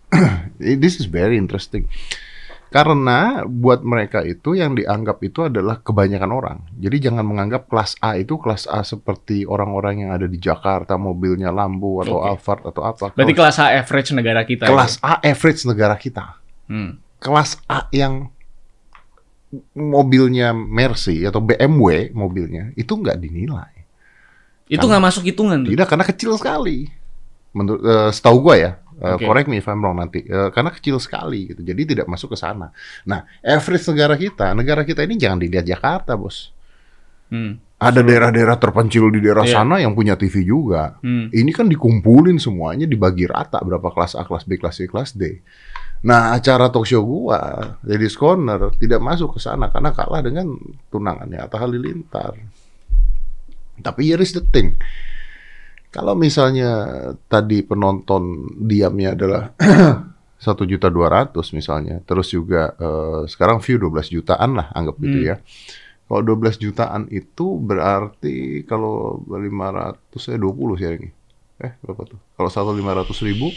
[0.62, 1.91] This is very interesting.
[2.68, 6.58] Karena buat mereka itu yang dianggap itu adalah kebanyakan orang.
[6.76, 11.48] Jadi jangan menganggap kelas A itu kelas A seperti orang-orang yang ada di Jakarta, mobilnya
[11.48, 12.28] Lambo atau Oke.
[12.28, 13.04] Alphard atau apa.
[13.16, 14.68] Berarti Kelas- A average negara kita.
[14.68, 16.36] kelas A average negara kita.
[16.36, 16.68] ya?
[16.68, 17.00] Hmm.
[17.18, 18.28] Kelas A yang
[19.72, 23.72] mobilnya Mercy atau BMW mobilnya itu nggak dinilai.
[24.68, 25.72] Itu nggak masuk hitungan tuh.
[25.72, 26.92] Tidak karena kecil sekali.
[27.56, 29.24] Menurut eh, setahu gua ya, eh, Oke.
[29.24, 30.26] correct me if I'm wrong nanti.
[30.26, 31.62] Eh, karena kecil sekali gitu.
[31.62, 32.74] Jadi tidak masuk ke sana.
[33.07, 36.51] Nah, average negara kita, negara kita ini jangan dilihat Jakarta, Bos.
[37.28, 37.61] Hmm.
[37.78, 39.62] Ada daerah-daerah terpencil di daerah Iya.
[39.62, 40.99] sana yang punya TV juga.
[40.99, 41.30] Hmm.
[41.30, 45.38] Ini kan dikumpulin semuanya dibagi rata berapa kelas A, kelas B, kelas C, kelas D.
[46.03, 50.46] Nah, acara talk show gua, Ladies Corner tidak masuk ke sana karena kalah dengan
[50.90, 52.38] tunangannya Atta Halilintar.
[53.78, 54.74] Tapi here is the thing.
[55.89, 56.70] Kalau misalnya
[57.32, 59.43] tadi penonton diamnya adalah
[60.39, 65.18] satu juta dua ratus misalnya, terus juga eh, sekarang view 12 jutaan lah anggap gitu
[65.18, 65.28] Hmm.
[65.32, 65.36] ya.
[66.09, 71.09] Kalau 12 jutaan itu berarti kalau 500 ya 20 sih ini.
[71.61, 72.20] Eh berapa tuh?
[72.36, 73.53] Kalau satu 500 ribu,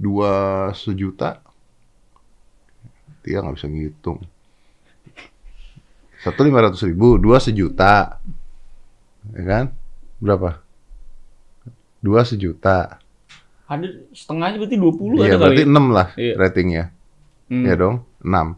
[0.00, 0.32] dua
[0.72, 1.40] sejuta,
[3.20, 4.18] dia nggak bisa ngitung.
[6.24, 8.18] Satu 500 ribu, dua sejuta,
[9.36, 9.64] ya kan?
[10.16, 10.64] Berapa?
[12.06, 13.02] Dua sejuta.
[13.66, 15.74] Ada setengahnya berarti 20 Iya, ada berarti kali.
[15.74, 16.34] 6 lah Iya.
[16.38, 16.84] ratingnya.
[17.50, 17.64] Hmm.
[17.66, 18.54] Ya dong, 6.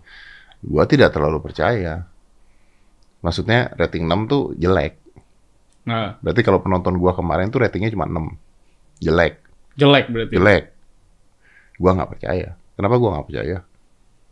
[0.60, 2.04] Gua tidak terlalu percaya.
[3.18, 5.00] Maksudnya rating 6 tuh jelek.
[5.88, 8.36] Nah, Berarti kalau penonton gua kemarin tuh ratingnya cuma 6.
[9.00, 9.40] Jelek,
[9.74, 10.32] jelek berarti.
[10.36, 10.64] jelek.
[11.80, 12.48] Gua nggak percaya.
[12.76, 13.56] Kenapa gua nggak percaya?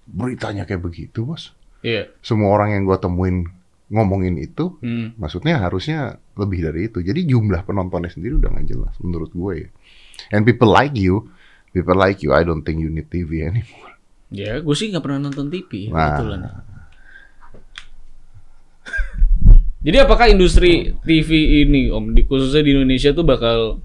[0.05, 1.57] Beritanya kayak begitu, Bos.
[1.81, 2.12] Iya.
[2.21, 3.49] Semua orang yang gua temuin
[3.89, 5.17] ngomongin itu, Hmm.
[5.17, 7.01] maksudnya harusnya lebih dari itu.
[7.01, 9.72] Jadi jumlah penontonnya sendiri udah nggak jelas menurut gue.
[10.30, 11.32] And people like you,
[11.72, 13.97] people like you, I don't think you need TV anymore.
[14.28, 15.89] Ya, gue sih nggak pernah nonton TV.
[15.89, 16.62] Ya, Nah.
[19.87, 23.78] Jadi apakah industri TV ini, Om, di, khususnya di Indonesia tuh bakal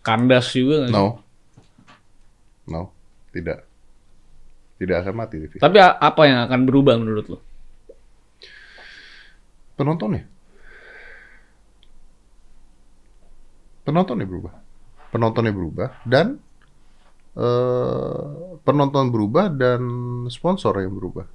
[0.00, 0.96] kandas juga nggak sih?
[0.96, 1.20] No.
[2.64, 2.82] No,
[3.28, 3.68] tidak.
[4.80, 5.60] Tidak akan mati TV.
[5.60, 7.38] Tapi apa yang akan berubah menurut lo?
[9.76, 10.24] Penontonnya.
[13.82, 14.52] Penontonnya berubah.
[15.10, 16.38] Penontonnya berubah dan
[17.34, 18.24] eh
[18.62, 19.80] penonton berubah dan
[20.28, 21.26] sponsor yang berubah.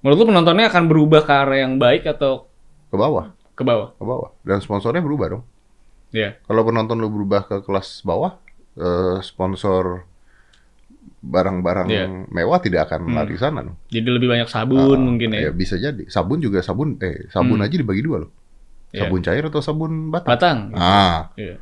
[0.00, 2.48] Menurut lo penontonnya akan berubah ke arah yang baik atau
[2.88, 3.88] Ke bawah, ke bawah?
[3.92, 4.30] ke bawah.
[4.40, 5.44] Dan sponsornya berubah dong.
[6.10, 6.40] Ya.
[6.42, 8.40] Kalau penonton lu berubah ke kelas bawah,
[8.74, 10.08] eh, sponsor
[11.20, 12.04] barang-barang Iya.
[12.32, 13.16] mewah tidak akan Hmm.
[13.20, 13.60] lari sana.
[13.60, 13.76] dong.
[13.92, 15.40] Jadi lebih banyak sabun Ah, mungkin ya.
[15.46, 16.08] Ya bisa jadi.
[16.08, 17.66] Sabun juga sabun eh sabun Hmm.
[17.68, 18.30] aja dibagi dua loh.
[18.90, 19.06] Iya.
[19.06, 20.30] Sabun cair atau sabun batang?
[20.34, 20.58] Batang.
[20.74, 21.30] Ah.
[21.38, 21.56] Iya.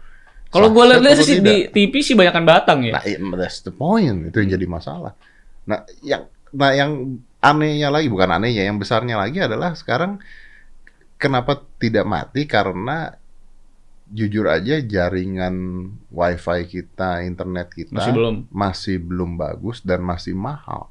[0.49, 2.97] Kalau gue lihat sih di TV sih banyakan batang ya.
[2.97, 4.33] Nah, iya, that's the point.
[4.33, 5.13] Itu yang jadi masalah.
[5.69, 10.17] Nah, yang nah yang anehnya lagi bukan anehnya, yang besarnya lagi adalah sekarang
[11.21, 13.13] kenapa tidak mati karena
[14.09, 18.35] jujur aja jaringan wifi kita, internet kita Masih belum.
[18.49, 20.89] masih belum bagus dan masih mahal.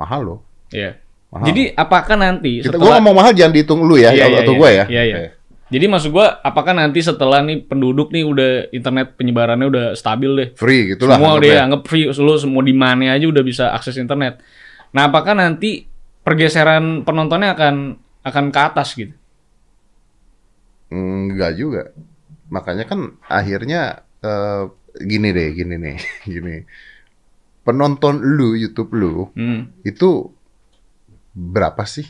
[0.00, 0.40] Mahal loh.
[0.72, 0.96] Iya.
[1.28, 1.44] Mahal.
[1.52, 4.54] Jadi apakah nanti kita setelah gua ngomong mahal jangan dihitung lu ya Iya, iya, atau
[4.56, 4.60] iya.
[4.64, 4.84] gua ya.
[4.88, 5.16] Iya, iya.
[5.20, 5.28] Oke.
[5.72, 10.48] Jadi maksud gua apakah nanti setelah nih penduduk nih udah internet penyebarannya udah stabil deh.
[10.60, 11.16] Free gitulah.
[11.16, 14.44] semua udah ya, anggap free, lu semua di mana aja udah bisa akses internet.
[14.92, 15.88] Nah, apakah nanti
[16.20, 19.16] pergeseran penontonnya akan akan ke atas gitu?
[20.92, 21.82] Enggak juga.
[22.52, 24.62] Makanya kan akhirnya eh,
[25.00, 25.96] gini deh, gini nih,
[26.32, 26.56] gini.
[27.64, 29.72] Penonton lu YouTube lu Hmm.
[29.82, 30.28] itu
[31.32, 32.04] berapa sih?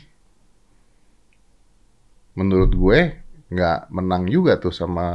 [2.35, 2.99] Menurut gue
[3.45, 5.07] nggak menang juga tuh sama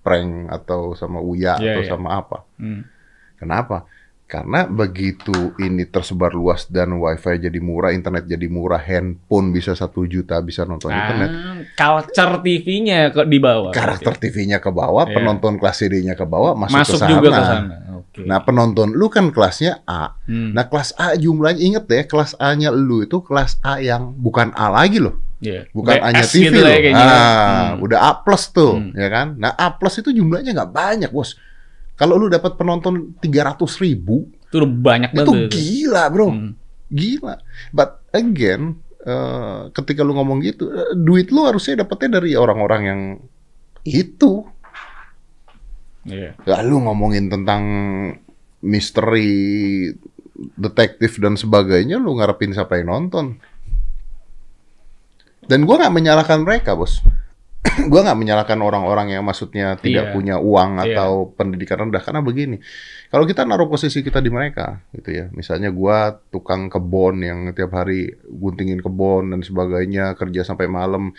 [0.00, 1.90] prank atau sama Uya Iya, atau iya.
[1.90, 2.38] sama apa.
[2.56, 2.86] Hmm.
[3.36, 3.84] Kenapa?
[4.24, 10.06] Karena begitu ini tersebar luas dan wifi jadi murah, internet jadi murah, handphone bisa satu
[10.06, 11.30] juta bisa nonton internet.
[11.34, 13.74] Ah, culture TV-nya kok di bawah.
[13.74, 15.18] karakter TV-nya ke bawah, Iya.
[15.18, 17.10] penonton kelas CD-nya ke bawah, masuk, masuk ke sana.
[17.10, 17.74] juga ke sana.
[17.98, 18.20] Oke.
[18.22, 20.14] Nah, penonton lu kan kelasnya A.
[20.30, 20.54] Hmm.
[20.54, 24.70] Nah, kelas A jumlahnya inget deh, kelas A-nya lu itu kelas A yang bukan A
[24.70, 25.18] lagi loh.
[25.40, 25.64] Iya.
[25.72, 26.80] Bukan BS A-nya TV gitu lah loh.
[26.82, 26.92] ya.
[26.92, 27.08] Ah,
[27.72, 27.80] Hmm.
[27.80, 28.92] udah A plus tuh, Hmm.
[28.92, 29.28] ya kan?
[29.34, 31.32] Nah, A plus itu jumlahnya nggak banyak, bos.
[31.94, 35.48] Kalau lu dapat penonton 300 ribu, Itu udah banyak banget.
[35.48, 35.56] itu.
[35.82, 36.28] gila, bro.
[36.28, 36.52] Hmm.
[36.86, 37.40] Gila.
[37.70, 38.62] But again,
[39.00, 43.00] eh, ketika lu ngomong gitu, eh, duit lu harusnya dapetnya dari orang-orang yang
[43.82, 44.44] itu.
[46.02, 46.36] Iya.
[46.42, 47.62] Lalu ngomongin tentang
[48.60, 49.88] misteri,
[50.54, 53.36] detektif dan sebagainya, lu ngarepin siapa yang nonton?
[55.50, 57.02] Dan gua nggak menyalahkan mereka, bos.
[57.90, 60.12] gua nggak menyalahkan orang-orang yang maksudnya tidak Iya.
[60.14, 60.94] punya uang Iya.
[60.94, 62.62] atau pendidikan rendah karena begini.
[63.10, 65.26] Kalau kita naruh posisi kita di mereka, gitu ya.
[65.34, 71.10] Misalnya gua tukang kebon yang tiap hari guntingin kebon dan sebagainya, kerja sampai malam,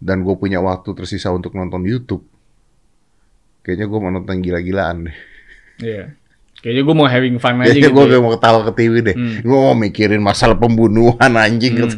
[0.00, 2.24] dan gue punya waktu tersisa untuk nonton YouTube.
[3.60, 5.16] Kayaknya gue mau nonton gila-gilaan deh.
[5.80, 6.04] Iya.
[6.60, 7.96] Kayaknya gue mau having fun aja Kayaknya gitu.
[7.96, 8.20] gue ya.
[8.20, 9.16] mau ketawa ke TV deh.
[9.16, 9.36] Hmm.
[9.40, 11.72] Gue mau mikirin masalah pembunuhan anjing.
[11.72, 11.88] Hmm.
[11.88, 11.96] gitu.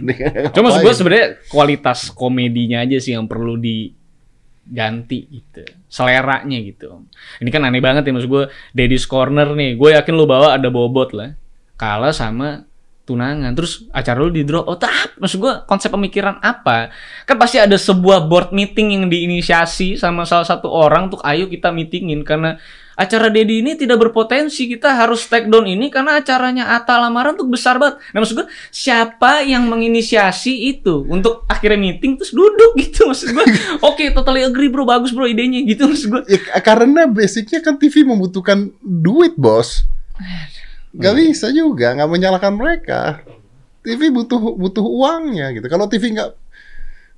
[0.54, 5.66] Cuma gue sebenarnya kualitas komedinya aja sih yang perlu diganti gitu.
[5.90, 7.10] Seleranya gitu.
[7.42, 9.74] Ini kan aneh banget ya maksud gue Daddy's Corner nih.
[9.74, 11.34] Gue yakin lu bawa ada bobot lah.
[11.74, 12.62] Kalah sama
[13.02, 13.50] tunangan.
[13.58, 14.70] Terus acara lu di drop.
[14.70, 16.94] Oh tak, maksud gue konsep pemikiran apa?
[17.26, 21.74] Kan pasti ada sebuah board meeting yang diinisiasi sama salah satu orang untuk ayo kita
[21.74, 27.00] meetingin karena acara Dedi ini tidak berpotensi kita harus take down ini karena acaranya Atta
[27.00, 28.00] lamaran tuh besar banget.
[28.12, 33.46] Nah maksud gue siapa yang menginisiasi itu untuk akhirnya meeting terus duduk gitu maksud gue.
[33.80, 36.22] Oke totally agree bro bagus bro idenya gitu maksud gue.
[36.28, 39.88] Ya, karena basicnya kan TV membutuhkan duit, bos.
[40.92, 43.24] Gak bisa juga, nggak menyalahkan mereka.
[43.82, 45.66] TV butuh butuh uangnya gitu.
[45.66, 46.30] Kalau TV nggak,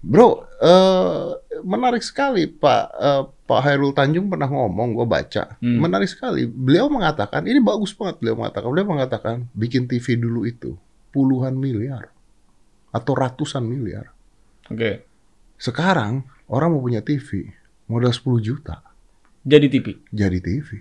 [0.01, 1.27] bro, eh,
[1.67, 5.77] menarik sekali Pak eh, Pak Hairul Tanjung pernah ngomong, gue baca, Hmm.
[5.77, 6.49] menarik sekali.
[6.49, 10.73] Beliau mengatakan, ini bagus banget beliau mengatakan, beliau mengatakan bikin TV dulu itu
[11.13, 12.09] puluhan miliar
[12.89, 14.09] atau ratusan miliar.
[14.73, 15.05] Oke.
[15.61, 17.53] Sekarang orang mau punya TV
[17.85, 18.81] modal 10 juta.
[19.45, 19.87] Jadi TV.
[20.09, 20.81] jadi TV.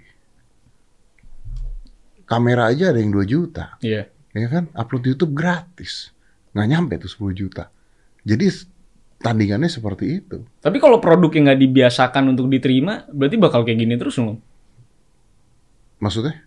[2.23, 3.75] Kamera aja ada yang 2 juta.
[3.83, 4.07] Iya.
[4.33, 6.09] ya kan upload YouTube gratis
[6.57, 7.69] nggak nyampe tuh 10 juta
[8.25, 8.49] jadi
[9.23, 14.19] tandingannya seperti itu Tapi kalau produknya nggak dibiasakan untuk diterima, berarti bakal kayak gini terus
[14.19, 14.37] dong.
[15.99, 16.43] maksudnya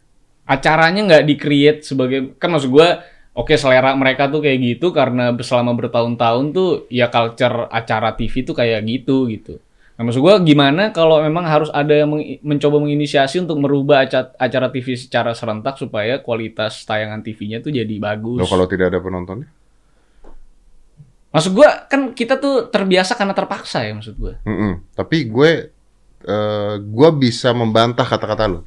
[0.47, 3.03] Acaranya nggak di-create sebagai kan maksud gua
[3.35, 8.55] oke selera mereka tuh kayak gitu karena selama bertahun-tahun tuh ya culture acara TV tuh
[8.55, 9.59] kayak gitu gitu.
[9.99, 12.15] Nah, maksud gua gimana kalau memang harus ada yang
[12.47, 17.95] mencoba menginisiasi untuk merubah aca- acara TV secara serentak supaya kualitas tayangan TV-nya tuh jadi
[17.99, 18.39] bagus.
[18.39, 19.51] Loh, kalau tidak ada penontonnya
[21.31, 24.39] Maksud gua kan kita tuh terbiasa karena terpaksa ya maksud gua.
[24.43, 24.83] Mm-mm.
[24.95, 25.51] tapi gue
[26.23, 28.61] eh, gue bisa membantah kata-kata lo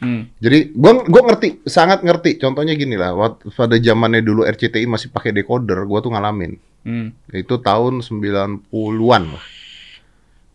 [0.00, 0.32] Hmm.
[0.40, 5.12] jadi gue gue ngerti sangat ngerti contohnya gini lah waktu pada zamannya dulu RCTI masih
[5.12, 7.12] pakai decoder gue tuh ngalamin Hmm.
[7.28, 9.44] itu tahun 90-an lah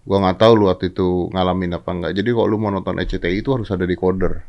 [0.02, 3.46] gue nggak tahu lu waktu itu ngalamin apa enggak jadi kalau lu mau nonton RCTI
[3.46, 4.42] itu harus ada decoder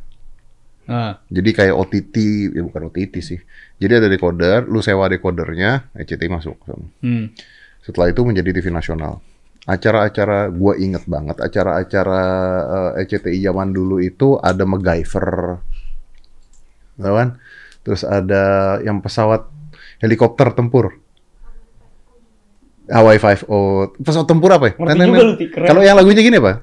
[0.87, 2.15] Nah, Jadi kayak OTT,
[2.55, 3.43] ya bukan OTT sih.
[3.77, 6.57] Jadi ada decoder, lu sewa decodernya, RCTI masuk.
[7.05, 7.37] hmm.
[7.85, 9.21] Setelah itu menjadi TV nasional.
[9.67, 12.23] Acara-acara, gua inget banget, acara-acara
[12.97, 15.61] eh, RCTI zaman dulu itu ada MacGyver,
[17.03, 17.29] kan?
[17.85, 19.47] Terus ada yang pesawat
[20.01, 21.05] helikopter tempur.
[22.87, 24.75] Hawaii Five O, pesawat tempur apa ya?
[25.67, 26.63] Kalau yang lagunya gini apa?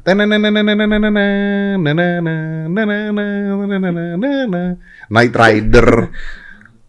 [5.11, 5.87] Night Rider.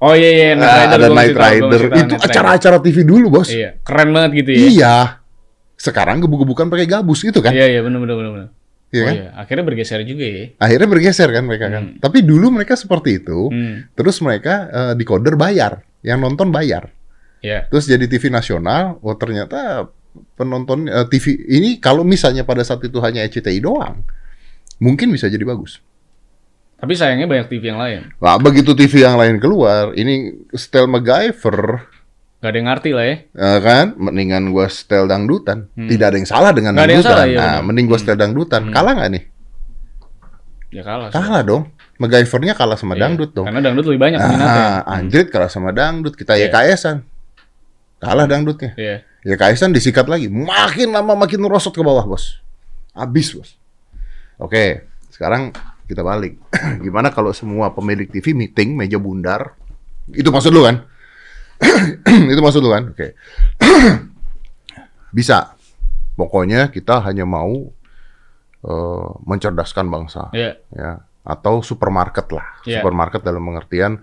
[0.04, 1.80] Oh iya iya, Knight Ah, Rider ada Night Rider.
[1.88, 3.48] tahu Itu acara-acara TV dulu, Bos.
[3.48, 4.58] Iya, keren banget gitu ya.
[4.68, 4.96] Iya.
[5.80, 7.56] Sekarang gebuk-gebukan pakai gabus gitu kan?
[7.56, 8.48] Iya iya benar benar benar.
[8.94, 9.14] Iya oh kan?
[9.16, 10.44] iya, akhirnya bergeser juga ya.
[10.60, 11.84] Akhirnya bergeser kan mereka kan.
[11.98, 13.48] Tapi dulu mereka seperti itu.
[13.48, 13.88] Hmm.
[13.96, 16.92] Terus mereka eh, decoder bayar, yang nonton bayar.
[17.40, 17.66] Iya.
[17.72, 19.88] Terus jadi TV nasional, oh ternyata
[20.38, 24.04] penonton eh, TV ini kalau misalnya pada saat itu hanya RCTI doang,
[24.78, 25.82] mungkin bisa jadi bagus.
[26.84, 28.12] Tapi sayangnya banyak TV yang lain.
[28.20, 31.88] Nah, begitu TV yang lain keluar, ini style MacGyver,
[32.44, 33.16] Gak ada yang ngerti lah ya.
[33.24, 33.86] eh, kan?
[33.96, 35.64] Mendingan gua style dangdutan.
[35.72, 37.08] Tidak ada yang salah dengan yang dangdutan.
[37.08, 37.48] salah, iya nah.
[37.56, 37.64] Hmm.
[37.72, 38.62] mending gua style dangdutan.
[38.68, 39.24] Kalah nggak nih?
[40.68, 41.08] Ya kalah.
[41.08, 41.16] sih.
[41.16, 41.72] Kalah dong.
[41.96, 43.48] MacGyvernya kalah sama Iya, dangdut dong.
[43.48, 44.60] Karena dangdut lebih banyak peminatnya.
[44.60, 46.12] Ah, anjrit kalah sama dangdut.
[46.20, 46.52] Kita Iya.
[46.52, 47.00] YKS-an.
[47.96, 48.76] Kalah dangdutnya.
[48.76, 48.96] Iya.
[49.24, 50.28] YKS-an disikat lagi.
[50.28, 52.44] Makin lama makin merosot ke bawah, Bos.
[52.92, 53.56] Habis, Bos.
[54.36, 55.48] Oke, sekarang
[55.84, 56.40] kita balik.
[56.84, 59.54] Gimana kalau semua pemilik TV meeting meja bundar?
[60.08, 60.84] Itu maksud lu kan?
[62.32, 62.92] Itu maksud lu kan?
[62.92, 63.14] Oke.
[65.16, 65.54] Bisa.
[66.14, 67.74] Pokoknya kita hanya mau
[68.64, 70.56] eh, mencerdaskan bangsa Iya.
[70.70, 70.90] ya
[71.24, 72.78] atau supermarket lah Iya.
[72.78, 73.98] supermarket dalam pengertian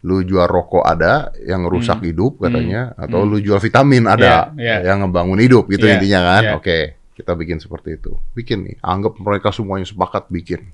[0.00, 4.56] lu jual rokok ada yang rusak hidup katanya atau lu jual vitamin ada Hmm.
[4.56, 4.88] Iya, iya.
[4.88, 6.52] yang ngebangun hidup gitu Iya, intinya kan iya.
[6.56, 6.78] oke
[7.12, 10.72] kita bikin seperti itu bikin nih anggap mereka semuanya sepakat bikin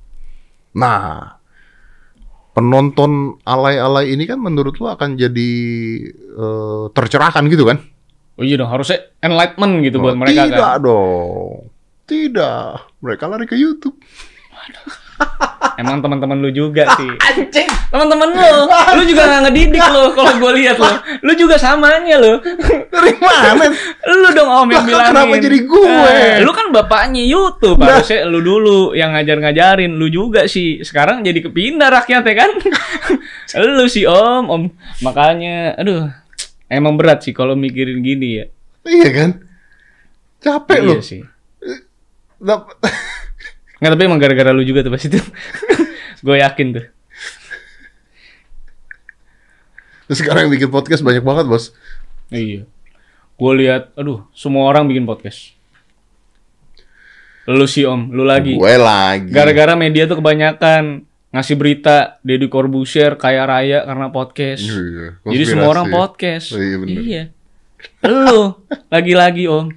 [0.76, 1.40] nah
[2.52, 3.12] penonton
[3.42, 5.50] alay-alay ini kan menurut lu akan jadi
[6.12, 7.80] eh, tercerahkan gitu kan
[8.36, 10.84] Oh iya dong, harusnya enlightenment gitu buat Oh, mereka tidak kan.
[10.84, 11.52] dong
[12.04, 12.68] tidak
[13.00, 13.96] mereka lari ke YouTube
[15.76, 17.08] Emang teman-teman lu juga sih.
[17.28, 17.68] Anjing.
[17.96, 20.92] Teman-teman lu, lu juga nggak ngedidik lu kalau gue lihat lu.
[21.24, 22.36] Lu juga samanya lu.
[22.92, 23.72] dari mana
[24.04, 25.12] Lu dong om yang Lah, bilangin.
[25.16, 25.88] kenapa jadi gue?
[25.88, 27.96] Eh, lu kan bapaknya YouTube, Nah.
[27.96, 29.96] harusnya lu dulu yang ngajar-ngajarin.
[29.96, 30.84] Lu juga sih.
[30.84, 32.50] Sekarang jadi kepindah rakyatnya kan.
[33.80, 34.62] lu sih om, om.
[35.00, 36.12] Makanya, aduh.
[36.68, 38.44] Emang berat sih kalau mikirin gini ya.
[38.84, 39.30] Iya kan?
[40.36, 41.00] Capek iya loh.
[41.00, 41.24] sih.
[43.76, 45.16] Nggak, tapi emang gara-gara lu juga tuh pas itu.
[46.26, 46.84] gue yakin tuh.
[50.06, 51.74] Terus sekarang yang bikin podcast banyak banget, Bos.
[52.30, 52.66] Iya.
[53.36, 55.52] Gue lihat, aduh, semua orang bikin podcast.
[57.46, 58.58] Lu sih om, lu lagi.
[58.58, 59.30] Gue lagi.
[59.30, 64.66] Gara-gara media tuh kebanyakan ngasih berita Deddy Corbuzier kaya raya karena podcast.
[64.66, 66.56] Iya, Jadi semua orang podcast.
[66.56, 67.02] Oh, iya, bener.
[67.06, 67.24] Iya.
[68.02, 68.56] Lu
[68.90, 69.70] lagi-lagi om.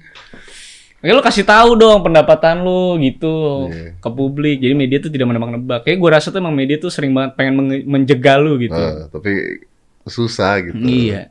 [1.00, 3.96] Oke lu kasih tahu dong pendapatan lu gitu Iya.
[3.96, 4.60] ke publik.
[4.60, 5.80] Jadi media tuh tidak menebak-nebak.
[5.86, 7.54] Kayak gue rasa tuh emang media tuh sering banget pengen
[7.88, 8.76] menjegal lu gitu.
[8.76, 9.32] Eh, tapi
[10.06, 10.80] susah gitu.
[10.80, 11.28] Iya.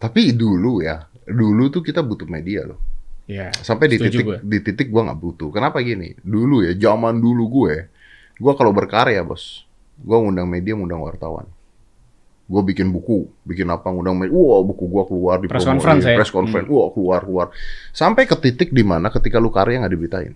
[0.00, 2.80] Tapi dulu ya, dulu tuh kita butuh media loh.
[3.24, 3.56] Iya.
[3.56, 4.38] Sampai di titik gue.
[4.44, 5.48] di titik gua nggak butuh.
[5.48, 6.12] Kenapa gini?
[6.20, 7.74] Dulu ya, zaman dulu gue,
[8.36, 9.64] gua kalau berkarya, Bos,
[9.96, 11.48] gua ngundang media, ngundang wartawan.
[12.44, 14.36] Gua bikin buku, bikin apa ngundang media.
[14.36, 16.16] Wah, buku gua keluar di Press conference ya?
[16.20, 16.68] press conference.
[16.68, 17.46] Wah, keluar keluar.
[17.96, 20.34] Sampai ke titik di mana ketika lu karya nggak diberitain.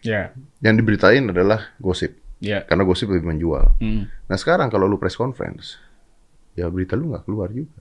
[0.00, 0.32] Iya.
[0.64, 2.23] Yang diberitain adalah gosip.
[2.44, 2.68] Iya.
[2.68, 3.80] Karena gosip lebih menjual.
[3.80, 4.04] Hmm.
[4.28, 5.80] Nah sekarang kalau lu press conference,
[6.52, 7.80] ya berita lu nggak keluar juga.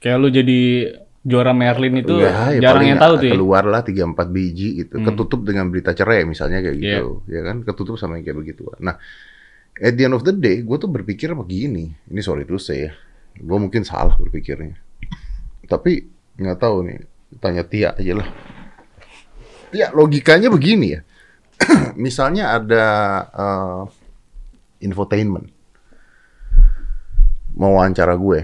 [0.00, 0.60] Kayak lu jadi
[1.22, 3.34] juara Merlin itu Enggak, ya jarang yang tahu tuh ya.
[3.38, 4.94] Keluar lah 3-4 biji gitu.
[4.98, 5.06] Hmm.
[5.12, 7.22] Ketutup dengan berita cerai misalnya kayak gitu.
[7.28, 7.62] Ya kan?
[7.62, 8.66] Ketutup sama yang kayak begitu.
[8.82, 8.98] Nah,
[9.78, 11.92] at the end of the day, gue tuh berpikir begini.
[12.10, 12.92] Ini sorry to say ya.
[13.38, 14.74] Gue mungkin salah berpikirnya.
[15.68, 16.02] Tapi
[16.40, 16.98] nggak tahu nih.
[17.38, 18.28] Tanya Tia aja lah.
[19.72, 21.00] Tia, logikanya begini ya.
[21.98, 22.86] misalnya ada
[23.30, 23.82] eh,
[24.82, 25.48] infotainment.
[27.52, 28.40] Mau wawancara gue.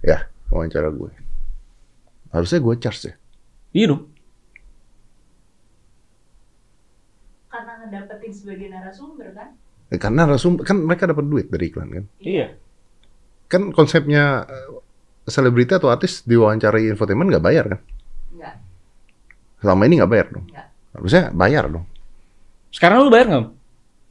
[0.00, 1.10] Ya, mau wawancara gue.
[2.32, 3.14] Harusnya gue charge ya.
[3.72, 4.02] Iya dong.
[7.48, 9.48] Karena ngedapetin sebagai narasumber kan?
[9.88, 12.04] Eh, Karena narasumber kan mereka dapat duit dari iklan kan.
[12.20, 12.52] Iya.
[13.48, 14.68] Kan konsepnya eh,
[15.24, 17.80] selebriti atau artis diwawancarai infotainment nggak bayar kan?
[18.36, 18.54] Enggak,
[19.60, 20.44] Selama ini nggak bayar dong.
[20.48, 20.67] enggak.
[20.98, 21.86] Harusnya bayar dong.
[22.68, 23.46] Sekarang lu bayar nggak?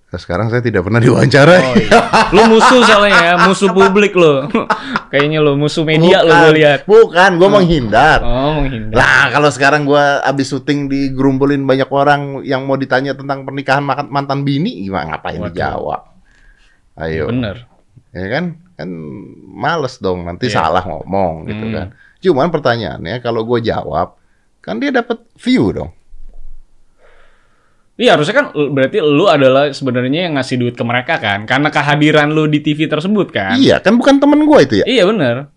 [0.07, 1.61] Nah, sekarang saya tidak pernah diwawancarai.
[1.61, 1.99] Oh iya.
[2.31, 4.47] lu musuh soalnya ya, musuh publik lo.
[5.11, 6.87] Kayaknya lo musuh media lo gue lihat.
[6.87, 8.23] Bukan, gue menghindar.
[8.23, 8.95] Oh menghindar.
[8.95, 14.47] Lah, kalau sekarang gue abis syuting digerumpulin banyak orang yang mau ditanya tentang pernikahan mantan
[14.47, 15.51] bini, gimana ngapain Waduh.
[15.51, 16.01] dijawab?
[16.97, 17.27] Ayo.
[17.27, 17.67] Bener.
[18.07, 18.89] ya kan kan
[19.45, 20.57] males dong nanti Iya.
[20.57, 21.73] salah ngomong gitu Hmm.
[21.75, 24.17] kan cuman pertanyaannya kalau gue jawab
[24.57, 25.91] kan dia dapat view dong
[27.97, 32.29] Iya harusnya kan berarti lu adalah sebenarnya yang ngasih duit ke mereka kan, karena kehadiran
[32.29, 33.57] lu di TV tersebut kan.
[33.57, 35.49] iya kan bukan temen gue itu ya Iya bener.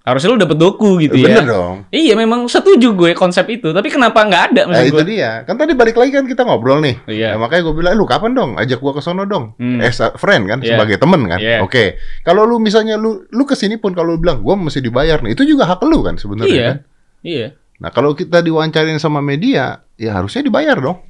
[0.00, 1.44] Harusnya lu dapet doku gitu bener ya.
[1.44, 5.06] dong Iya memang setuju gue konsep itu, tapi kenapa nggak ada maksud itu gue?
[5.12, 5.44] dia.
[5.44, 6.96] Kan tadi balik lagi kan kita ngobrol nih.
[7.04, 7.36] Iya.
[7.36, 8.50] Nah, makanya gue bilang, "Eh, lu kapan dong?
[8.56, 9.52] Ajak gua ke sono dong.
[9.56, 9.76] Hmm.
[9.78, 10.72] A friend kan, Iya.
[10.72, 11.36] sebagai temen kan.
[11.36, 11.60] Iya.
[11.60, 12.00] Oke.
[12.22, 15.34] Kalau lu misalnya lu lu ke sini pun kalau lu bilang gua mesti dibayar nih,
[15.34, 16.64] itu juga hak lu kan sebenarnya Iya.
[16.64, 16.78] kan.
[17.20, 17.46] Iya.
[17.80, 21.00] Nah, kalau kita diwawancarin sama media, ya harusnya dibayar dong.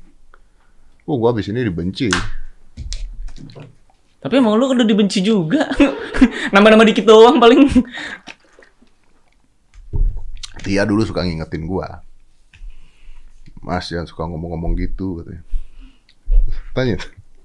[1.02, 2.06] Oh, gua abis ini dibenci.
[4.20, 5.66] Tapi emang lu udah dibenci juga.
[6.54, 7.66] Nambah-nambah dikit doang paling.
[10.60, 12.04] Tia dulu suka ngingetin gua.
[13.60, 15.42] Mas jangan suka ngomong-ngomong gitu katanya.
[16.70, 16.96] Tanya.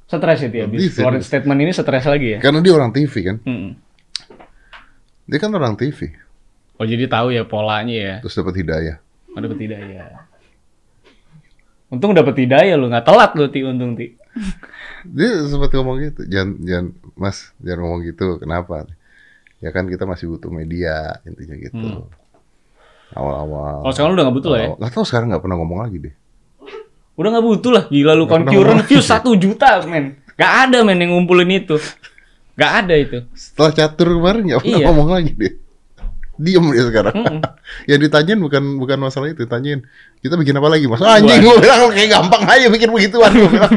[0.05, 1.01] Stres ya, habis Bisa.
[1.01, 2.39] keluarin statement ini stres lagi ya.
[2.39, 3.38] Karena dia orang TV kan.
[3.41, 3.71] Mm-mm.
[5.26, 6.13] Dia kan orang TV,
[6.78, 8.15] Oh jadi tahu ya polanya ya.
[8.21, 9.01] terus dapat hidayah.
[9.36, 10.25] Oh, dapet hidayah.
[11.91, 14.15] Untung dapet hidayah lu, nggak telat lu ti untung ti.
[15.05, 18.39] Dia sempat ngomong gitu, jangan jangan Mas, jangan ngomong gitu.
[18.41, 18.89] Kenapa?
[19.63, 21.75] Ya kan kita masih butuh media intinya gitu.
[21.77, 22.07] Hmm.
[23.15, 23.86] Awal-awal.
[23.86, 24.69] Kalau sekarang lu udah nggak butuh lah ya.
[24.75, 26.13] Nggak tahu sekarang nggak pernah ngomong lagi deh.
[27.15, 27.83] Udah nggak butuh lah.
[27.88, 30.19] Gila lu concurrent views satu juta men.
[30.36, 31.79] Gak ada men yang ngumpulin itu.
[32.59, 33.23] Gak ada itu.
[33.31, 34.88] Setelah catur kemarin nggak pernah Iya.
[34.91, 35.53] ngomong lagi deh.
[36.36, 37.15] Diem dia sekarang.
[37.15, 37.39] Mm-mm.
[37.89, 39.83] ya ditanyain bukan bukan masalah itu, ditanyain
[40.19, 40.99] kita bikin apa lagi mas?
[40.99, 43.31] Anjing gue bilang kayak gampang aja bikin begituan.
[43.39, 43.75] Gua bilang.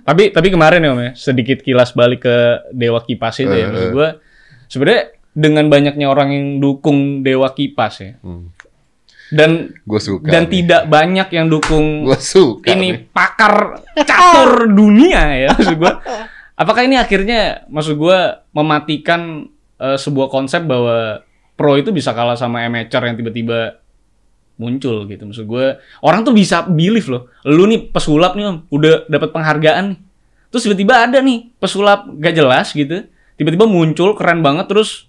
[0.00, 2.36] Tapi tapi kemarin ya Om ya, sedikit kilas balik ke
[2.72, 3.64] Dewa Kipas itu ya.
[3.64, 3.92] Eh, Maksud eh.
[3.92, 4.08] gua
[4.66, 8.12] sebenarnya dengan banyaknya orang yang dukung Dewa Kipas ya.
[8.24, 8.48] Hmm.
[9.30, 10.26] Dan Gue suka.
[10.26, 12.66] dan tidak banyak yang dukung Gue suka.
[12.66, 13.14] ini nih.
[13.14, 16.00] pakar catur dunia ya maksud gua.
[16.56, 19.46] Apakah ini akhirnya maksud gua mematikan
[19.76, 21.22] eh, sebuah konsep bahwa
[21.60, 23.76] pro itu bisa kalah sama amateur yang tiba-tiba
[24.56, 25.76] muncul gitu maksud gua.
[26.00, 27.28] Orang tuh bisa believe loh.
[27.44, 29.98] Lu nih pesulap nih Om, udah dapat penghargaan nih.
[30.48, 33.04] Terus tiba-tiba ada nih pesulap gak jelas gitu.
[33.36, 35.04] Tiba-tiba muncul keren banget terus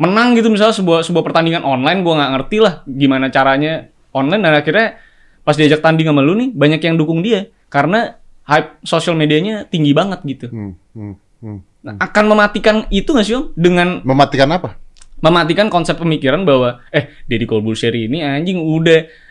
[0.00, 4.56] menang gitu misalnya sebuah sebuah pertandingan online gua nggak ngerti lah gimana caranya online dan
[4.56, 4.96] akhirnya
[5.44, 8.16] pas diajak tanding sama lu nih banyak yang dukung dia karena
[8.48, 10.48] hype sosial medianya tinggi banget gitu.
[10.48, 11.58] Hmm, hmm, hmm.
[11.80, 14.76] Nah, akan mematikan itu nggak sih om dengan Mematikan apa?
[15.20, 19.28] Mematikan konsep pemikiran bahwa eh Deddy Corbuzier ini anjing udah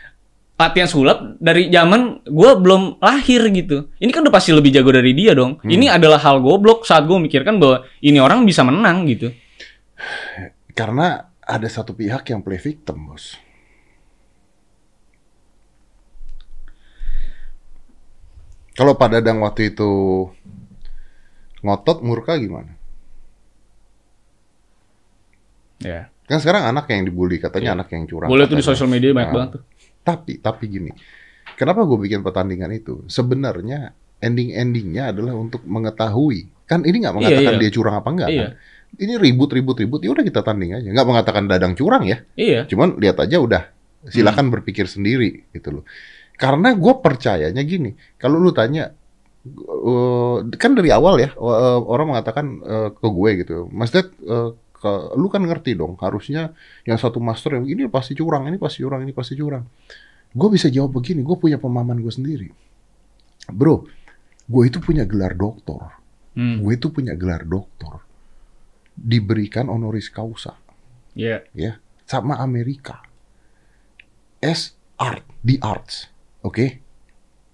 [0.60, 3.88] latihan sulap dari zaman gua belum lahir gitu.
[3.96, 5.56] Ini kan udah pasti lebih jago dari dia dong.
[5.64, 9.32] Ini adalah hal goblok saat gue mikirkan bahwa ini orang bisa menang gitu.
[10.76, 13.36] Karena ada satu pihak yang play victim, bos.
[18.76, 19.92] Kalau Pak Dadang waktu itu
[21.60, 22.79] ngotot murka gimana?
[25.80, 26.12] Ya.
[26.30, 27.76] Kan sekarang anak yang dibully, katanya Iya.
[27.82, 28.28] anak yang curang.
[28.30, 29.62] Boleh tuh di sosial media banyak Nah, banget tuh.
[30.00, 30.90] Tapi, tapi gini,
[31.58, 33.02] kenapa gue bikin pertandingan itu?
[33.10, 36.52] Sebenarnya ending-endingnya adalah untuk mengetahui.
[36.68, 37.60] Kan ini nggak mengatakan iya.
[37.66, 38.28] dia curang apa enggak.
[38.30, 38.46] Iya.
[38.46, 38.52] Kan?
[39.00, 40.00] Ini ribut, ribut, ribut.
[40.06, 40.86] Ya udah kita tanding aja.
[40.86, 42.22] Nggak mengatakan Dadang curang ya.
[42.38, 42.68] Iya.
[42.70, 43.62] Cuman lihat aja udah.
[44.06, 45.84] Silakan berpikir sendiri gitu loh.
[46.40, 47.92] Karena gue percayanya gini.
[48.16, 48.96] Kalau lu tanya,
[49.44, 54.08] eh, kan dari awal ya eh, orang mengatakan eh, ke gue gitu, Mas Ded,
[54.80, 56.00] ke- lu kan ngerti dong.
[56.00, 59.68] Harusnya yang satu master yang ini pasti curang, ini pasti curang, ini pasti curang.
[60.32, 61.20] Gue bisa jawab begini.
[61.20, 62.48] Gue punya pemahaman gue sendiri,
[63.52, 63.84] bro.
[64.48, 65.94] Gue itu punya gelar doktor.
[66.34, 66.58] Hmm.
[66.64, 68.02] Gue itu punya gelar doktor.
[68.96, 70.58] Diberikan honoris causa
[71.14, 71.42] Iya.
[71.54, 73.00] ya sama Amerika.
[74.40, 76.08] S art, the arts.
[76.40, 76.80] Oke.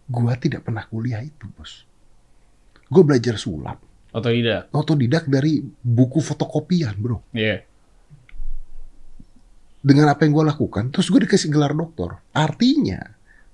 [0.07, 1.83] Gua tidak pernah kuliah itu, Bos.
[2.87, 4.69] Gue belajar sulap, Atau tidak?
[4.71, 7.21] otodidak dari buku fotokopian, Bro.
[7.31, 7.63] Iya.
[9.79, 12.19] Dengan apa yang gue lakukan, terus gue dikasih gelar doktor.
[12.33, 12.99] Artinya,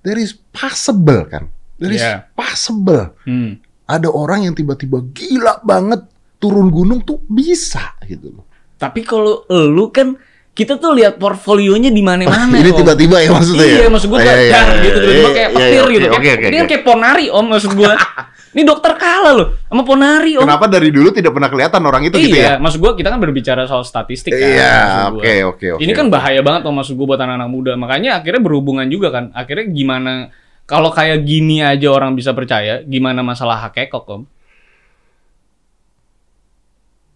[0.01, 1.45] there is possible kan?
[1.77, 2.25] There is Yeah.
[2.33, 3.13] possible.
[3.23, 3.61] Hmm.
[3.85, 6.07] Ada orang yang tiba-tiba gila banget
[6.39, 8.45] turun gunung tuh bisa gitu loh.
[8.75, 10.15] Tapi kalau lu kan
[10.53, 12.55] kita tuh lihat portfolionya di mana-mana.
[12.61, 13.77] Ini tiba-tiba ya maksudnya ya?
[13.83, 16.05] Iya, maksud gue Iya, iya, dar iya, gitu, iya, tiba-tiba iya, kayak iya, petir gitu.
[16.07, 17.93] Kayak- oke, Dia kayak ponari om maksud gue.
[18.53, 20.45] Ini dokter kalah loh sama ponari om.
[20.45, 22.53] Kenapa dari dulu tidak pernah kelihatan orang itu iya, gitu ya?
[22.61, 24.45] maksud gue kita kan berbicara soal statistik kan.
[24.45, 24.77] Iya,
[25.09, 25.17] gua.
[25.17, 25.81] oke, oke, oke.
[25.81, 27.73] Ini kan bahaya banget om maksud gue buat anak-anak muda.
[27.73, 29.33] Makanya akhirnya berhubungan juga kan.
[29.33, 30.29] Akhirnya gimana
[30.69, 34.23] kalau kayak gini aja orang bisa percaya, gimana masalah hakekok om?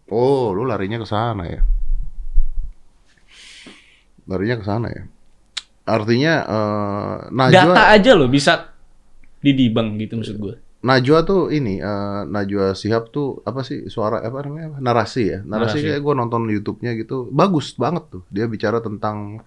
[0.10, 1.62] Oh, lu larinya ke sana ya?
[4.26, 5.04] Larinya ke sana ya?
[5.88, 8.74] Artinya eh, Najwa Data aja loh bisa
[9.40, 10.56] didibang gitu maksud gue.
[10.88, 14.78] Najwa tuh ini eh, Najwa Sihab tuh apa sih suara apa namanya apa?
[14.80, 15.86] narasi ya narasi, Narasi.
[15.86, 19.44] kayak gue nonton YouTube-nya gitu bagus banget tuh dia bicara tentang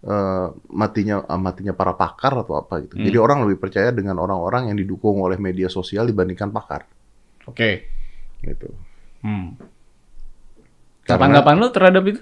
[0.00, 3.04] eh, matinya ah, matinya para pakar atau apa gitu Hmm.
[3.04, 6.86] jadi orang lebih percaya dengan orang-orang yang didukung oleh media sosial dibandingkan pakar
[7.44, 7.90] Oke.
[8.40, 8.70] gitu
[9.20, 9.56] Hmm.
[11.04, 12.20] Tanggapan lu terhadap itu?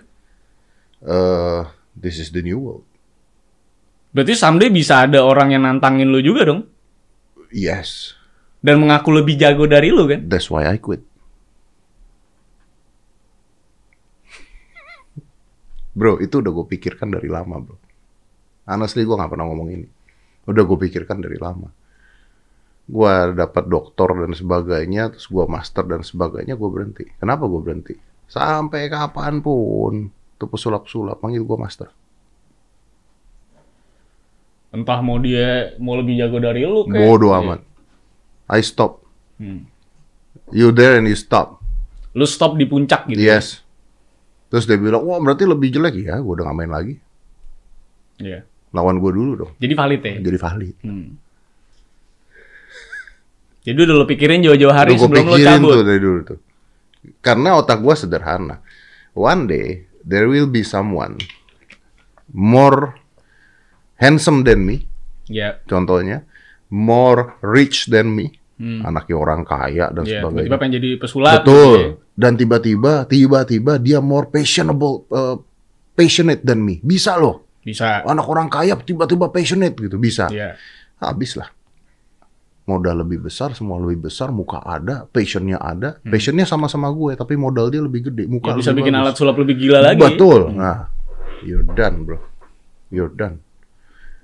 [1.03, 1.63] eh
[1.93, 2.87] this is the new world
[4.13, 6.63] Berarti someday bisa ada orang yang nantangin lu juga dong?
[7.51, 8.15] yes
[8.63, 10.23] Dan mengaku lebih jago dari lu kan?
[10.31, 11.03] that's why I quit.
[15.93, 17.77] Bro itu udah gue pikirkan dari lama bro.
[18.65, 19.87] Honestly gue nggak pernah ngomong ini.
[20.49, 21.69] Udah gue pikirkan dari lama.
[22.89, 27.05] Gue dapat doktor dan sebagainya terus gue master dan sebagainya gue berhenti.
[27.21, 27.95] Kenapa gue berhenti?
[28.31, 30.09] Sampai kapan pun.
[30.41, 31.91] Tuh pesulap-sulap panggil gue master.
[34.73, 37.05] Entah mau dia mau lebih jago dari lu kayak.
[37.05, 37.41] bodoh Iya.
[37.45, 37.61] amat
[38.53, 39.01] I stop
[39.37, 39.65] Hmm.
[40.53, 41.59] you there and you stop
[42.13, 43.19] Lu stop di puncak gitu.
[43.19, 43.65] yes
[44.47, 46.95] terus dia bilang wah berarti lebih jelek ya gue udah gak main lagi
[48.17, 48.45] Iya.
[48.71, 50.15] lawan gue dulu dong Jadi valid ya?
[50.21, 51.09] jadi valid Hmm.
[53.63, 55.71] Jadi udah lu pikirin jauh-jauh hari Udah sebelum lu pikirin cabut.
[55.73, 56.39] tuh dari dulu tuh.
[57.19, 58.59] Karena otak gua sederhana.
[59.15, 59.67] One day
[60.03, 61.15] there will be someone
[62.27, 62.99] more
[63.97, 64.91] handsome than me,
[65.31, 65.63] Ya.
[65.65, 66.27] contohnya,
[66.67, 68.85] more rich than me, Hmm.
[68.85, 70.47] anaknya orang kaya dan Iya, sebagainya.
[70.47, 71.33] tiba-tiba pengen jadi pesulap.
[71.41, 71.57] Betul.
[71.57, 71.89] gitu ya.
[72.13, 75.37] Dan tiba-tiba, tiba-tiba dia more passionable, uh,
[75.93, 76.79] passionate than me.
[76.79, 77.49] Bisa loh.
[77.61, 78.03] Bisa.
[78.03, 80.29] Anak orang kaya tiba-tiba passionate gitu, bisa.
[80.29, 80.55] Iya.
[80.99, 81.49] Habis lah.
[82.63, 85.99] Modal lebih besar, semua lebih besar, muka ada, passionnya ada.
[85.99, 86.15] Hmm.
[86.15, 89.03] Passionnya sama-sama gue, tapi modal dia lebih gede, Ya, muka bisa lebih bikin bagus.
[89.03, 89.99] alat sulap lebih gila lagi.
[89.99, 90.41] Betul.
[90.55, 90.87] Nah,
[91.43, 92.19] you're done, bro.
[92.89, 93.43] You're done.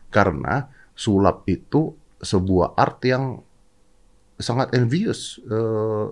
[0.08, 3.42] Karena sulap itu sebuah art yang
[4.38, 5.42] sangat envious.
[5.42, 6.04] Eh,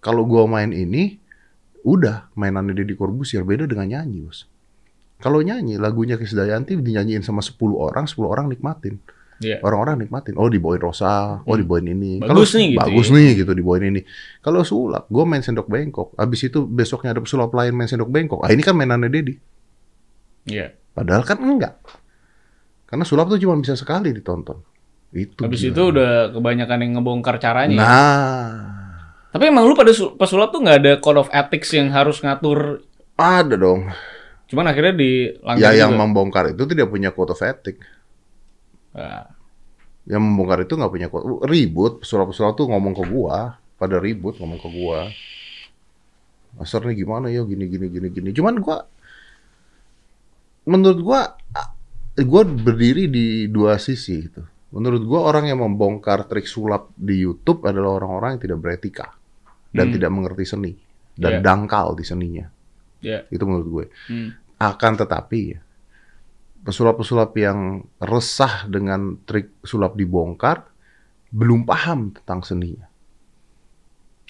[0.00, 1.20] kalau gua main ini,
[1.82, 4.48] udah mainannya Deddy Corbuzier beda dengan nyanyi, bos.
[5.20, 9.00] Kalau nyanyi lagunya Krisdayanti dinyanyiin sama 10 orang, 10 orang nikmatin.
[9.40, 9.58] Iya.
[9.60, 10.36] Orang-orang nikmatin.
[10.36, 11.60] Oh, dibawain Rosa, oh Hmm.
[11.60, 12.20] dibawain ini.
[12.20, 13.14] Bagus nih gitu Bagus ya.
[13.16, 14.00] nih gitu dibawain ini.
[14.40, 16.14] Kalau sulap, gue main sendok bengkok.
[16.14, 18.44] Abis itu besoknya ada pesulap lain main sendok bengkok.
[18.44, 19.34] Ah ini kan mainannya Dedi.
[20.46, 20.76] Iya.
[20.92, 21.82] Padahal kan enggak.
[22.86, 24.60] Karena sulap tuh cuma bisa sekali ditonton.
[25.14, 25.40] Itu.
[25.40, 25.70] Habis gila.
[25.70, 27.70] itu udah kebanyakan yang ngebongkar caranya.
[27.72, 27.80] ya.
[27.80, 28.50] Nah,
[29.30, 32.82] Tapi emang lu pada sul- pesulap tuh nggak ada code of ethics yang harus ngatur.
[33.14, 33.86] ada dong.
[34.44, 36.00] Cuman akhirnya dilanggar Ya yang juga.
[36.00, 37.78] membongkar itu tidak punya code of ethic.
[38.90, 39.30] Nah,
[40.04, 41.24] Yang membongkar itu nggak punya code.
[41.44, 43.56] Ribut, pesulap-pesulap tuh ngomong ke gua.
[43.74, 45.08] Pada ribut ngomong ke gua.
[46.54, 48.30] Master nih gimana ya gini gini gini gini.
[48.30, 48.86] Cuman gua
[50.64, 51.20] menurut gua
[52.20, 54.42] gua berdiri di dua sisi gitu.
[54.74, 59.06] Menurut gua orang yang membongkar trik sulap di YouTube adalah orang-orang yang tidak beretika
[59.70, 59.94] dan Hmm.
[59.94, 60.72] tidak mengerti seni
[61.14, 61.40] dan Iya.
[61.40, 62.46] dangkal di seninya.
[62.98, 63.20] ya.
[63.28, 63.86] Itu menurut gue.
[64.08, 64.28] Hmm.
[64.56, 65.60] Akan tetapi
[66.64, 70.64] pesulap-pesulap yang resah dengan trik sulap dibongkar
[71.28, 72.88] belum paham tentang seninya.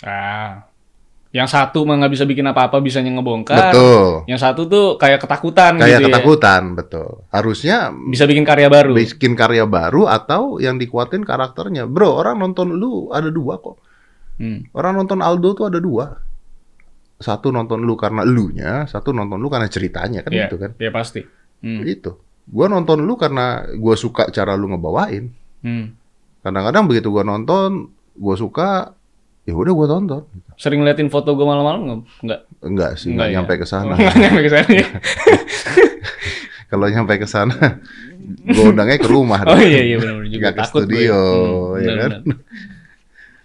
[0.03, 0.67] Ah.
[1.35, 3.75] Yang satu mah nggak bisa bikin apa-apa, bisanya ngebongkar.
[3.75, 4.23] Betul.
[4.31, 7.27] Yang satu tuh kayak ketakutan Kayak gitu ketakutan, betul.
[7.35, 8.07] Harusnya ya.
[8.07, 8.95] Bisa bikin karya baru.
[8.95, 11.91] bikin karya baru atau yang dikuatin karakternya.
[11.91, 13.83] Bro, orang nonton lu ada dua kok.
[14.39, 14.63] Hmm.
[14.79, 16.07] Orang nonton Aldo tuh ada dua.
[17.19, 20.71] Satu nonton lu karena elunya, satu nonton lu karena ceritanya kan Iya, gitu kan.
[20.79, 21.23] iya pasti.
[21.67, 21.83] Hmm.
[21.83, 22.15] Itu.
[22.47, 25.35] Gua nonton lu karena gua suka cara lu ngebawain.
[25.67, 25.99] Hmm.
[26.47, 28.95] Kadang-kadang begitu gua nonton, gua suka,
[29.45, 30.23] ya udah gua tonton.
[30.55, 32.01] Sering liatin foto gue malam-malam nggak?
[32.23, 32.41] Nggak.
[32.61, 33.35] Enggak sih, Enggak enggak ya?
[33.35, 33.93] nyampe ke sana.
[33.95, 34.71] Nggak nyampe ke sana.
[34.71, 34.87] ya.
[36.71, 37.57] kalau nyampe ke sana
[38.43, 40.89] gue undangnya ke rumah Oh iya iya benar juga Nggak ke takut gue.
[41.07, 41.19] studio,
[41.71, 42.23] Hmm, ya benar, kan?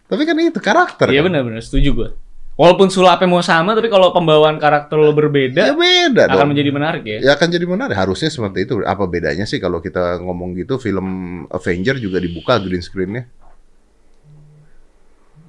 [0.10, 1.06] Tapi kan itu karakter.
[1.08, 1.26] Iya kan?
[1.30, 2.10] benar-benar setuju gue.
[2.56, 6.50] Walaupun sulapnya mau sama, tapi kalau pembawaan karakter lo berbeda, Ya beda akan dong.
[6.52, 7.18] menjadi menarik ya.
[7.22, 7.96] Ya akan jadi menarik.
[7.96, 8.82] Harusnya seperti itu.
[8.82, 11.08] Apa bedanya sih kalau kita ngomong gitu film
[11.48, 13.32] Avenger juga dibuka green screen-nya?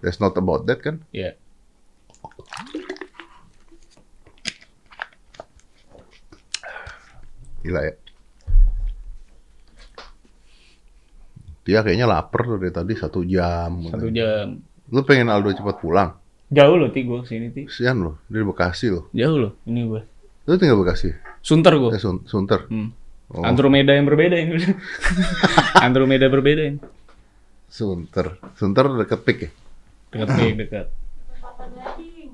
[0.00, 1.04] That's not about that kan?
[1.12, 1.36] Iya.
[7.60, 7.94] Gila ya.
[11.60, 13.84] Dia kayaknya lapar tuh dari tadi satu jam.
[13.92, 14.58] Satu jam.
[14.90, 16.16] Lu pengen Aldo cepat pulang?
[16.50, 17.68] Jauh loh ti gue sini ti.
[17.70, 19.06] Kesian loh, dari Bekasi loh.
[19.14, 20.02] Jauh loh ini gue.
[20.50, 21.14] Lu tinggal Bekasi?
[21.44, 21.94] Sunter gue.
[21.94, 22.66] Eh, Sun- Sunter.
[22.66, 22.90] Hmm.
[23.30, 24.58] Oh, Andromeda yang berbeda ini.
[25.86, 26.78] Andromeda berbeda ini.
[27.70, 28.34] Sunter.
[28.58, 29.50] Sunter deket pik ya?
[30.10, 30.86] Dekat nih, dekat.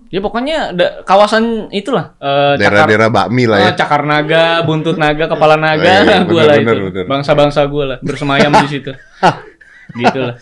[0.07, 2.15] Ya pokoknya da- kawasan itulah.
[2.17, 3.67] eh, cakar, Daerah-daerah bakmi lah ya.
[3.69, 6.85] eh, cakar naga, buntut naga, kepala naga, Iya, iya, gue lah bener, itu.
[6.89, 7.05] bener.
[7.07, 8.93] Bangsa-bangsa gue lah bersemayam di situ.
[10.01, 10.37] gitu lah.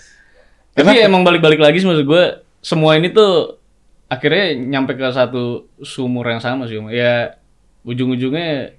[0.75, 2.25] Tapi emang balik-balik lagi sih maksud gue,
[2.61, 3.57] semua ini tuh
[4.05, 6.77] akhirnya nyampe ke satu sumur yang sama sih.
[6.91, 7.41] Ya
[7.83, 8.77] ujung-ujungnya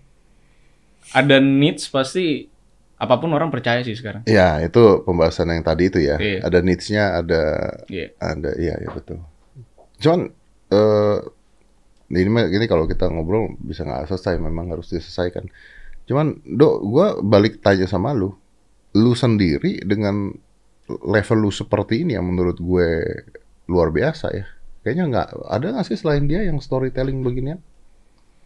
[1.11, 2.49] ada needs pasti
[2.95, 4.23] apa pun orang percaya sih sekarang.
[4.23, 6.15] Ya, itu pembahasan yang tadi itu ya.
[6.15, 6.39] Iya.
[6.47, 7.43] Ada needs-nya, ada
[7.91, 8.07] Iya.
[8.23, 9.19] ada iya ya betul.
[9.99, 10.31] Cuman
[10.71, 11.17] eh
[12.15, 15.49] ini mah gini kalau kita ngobrol bisa nggak selesai, memang harus diselesaikan.
[16.05, 18.29] Cuman, Dok, gua balik tanya sama lu.
[18.95, 20.31] Lu sendiri dengan
[20.87, 22.89] level lu seperti ini yang menurut gue
[23.65, 24.45] luar biasa ya.
[24.85, 27.57] Kayaknya nggak ada nggak sih selain dia yang storytelling beginian?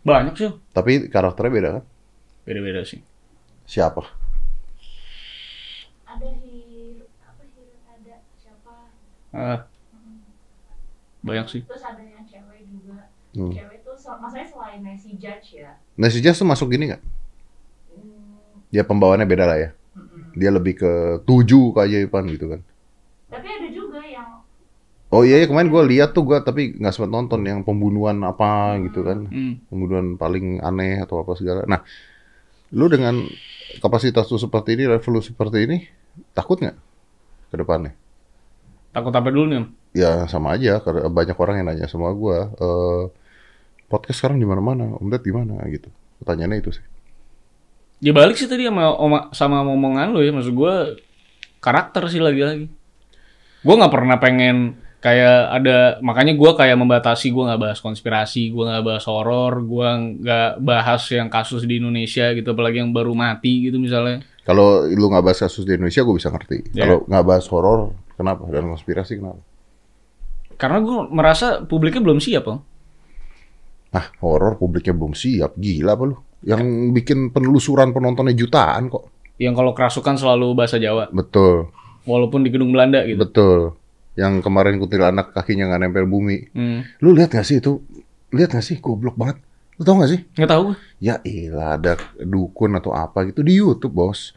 [0.07, 0.51] Banyak sih.
[0.71, 1.83] Tapi karakternya beda kan?
[2.47, 3.03] Beda-beda sih.
[3.67, 4.07] Siapa?
[6.09, 8.73] Ada hir apa hir ada siapa?
[9.33, 9.59] Ah.
[11.21, 11.61] Banyak sih.
[11.67, 12.97] Terus ada yang cewek juga.
[13.35, 13.53] Hmm.
[13.53, 15.71] Cewek tuh so- maksudnya selain Nancy Judge ya.
[16.09, 17.01] Si Jazz tuh masuk gini nggak?
[17.03, 19.69] Hmm, Ya pembawaannya beda lah ya.
[19.97, 20.31] mm-mm.
[20.37, 20.91] Dia lebih ke
[21.27, 22.61] tujuh keajaiban gitu kan.
[23.29, 24.29] Tapi ada juga yang
[25.09, 28.77] Oh iya, iya kemarin gue lihat tuh gue tapi nggak sempat nonton yang pembunuhan apa
[28.85, 29.57] gitu kan, Hmm.
[29.65, 31.65] pembunuhan paling aneh atau apa segala.
[31.65, 31.81] Nah,
[32.77, 33.25] lu dengan
[33.81, 35.77] kapasitas lu seperti ini, level lu seperti ini,
[36.33, 36.77] takut nggak
[37.49, 37.93] ke depannya?
[38.93, 39.65] Takut apa dulu nih?
[39.93, 43.03] Ya sama aja, karena banyak orang yang nanya sama gue, eh
[43.89, 45.89] podcast sekarang di mana-mana, Om Ded gimana gitu.
[46.21, 46.85] Pertanyaannya itu sih.
[47.99, 51.01] Ya balik sih tadi sama oma, sama omongan lu ya, maksud gue
[51.59, 52.69] karakter sih lagi-lagi.
[53.65, 58.63] Gue nggak pernah pengen kayak ada makanya gue kayak membatasi gue nggak bahas konspirasi, gue
[58.63, 59.89] nggak bahas horor, gue
[60.21, 64.23] nggak bahas yang kasus di Indonesia gitu, apalagi yang baru mati gitu misalnya.
[64.49, 66.73] Kalau lu nggak bahas kasus di Indonesia, gue bisa ngerti.
[66.73, 66.89] Ya.
[66.89, 68.49] Kalau nggak bahas horor, kenapa?
[68.49, 69.45] Dan konspirasi kenapa?
[70.57, 72.59] Karena gue merasa publiknya belum siap, Om.
[73.93, 75.53] Ah, horor publiknya belum siap.
[75.53, 76.17] Gila apa lu?
[76.41, 76.61] Yang
[76.97, 79.05] bikin penelusuran penontonnya jutaan kok.
[79.37, 81.69] Yang kalau kerasukan selalu bahasa Jawa, Betul,
[82.09, 83.21] walaupun di gedung Belanda gitu.
[83.21, 83.59] betul.
[84.17, 86.51] Yang kemarin kuntilanak kakinya nggak nempel bumi.
[86.51, 86.83] Hmm.
[86.99, 87.79] Lu lihat gak sih itu?
[88.35, 88.81] Lihat gak sih?
[88.83, 89.39] Goblok banget.
[89.79, 90.19] Lu tau gak sih?
[90.35, 90.77] Nggak tahu gue.
[90.99, 94.35] Ya ilah, ada dukun atau apa gitu di YouTube, bos.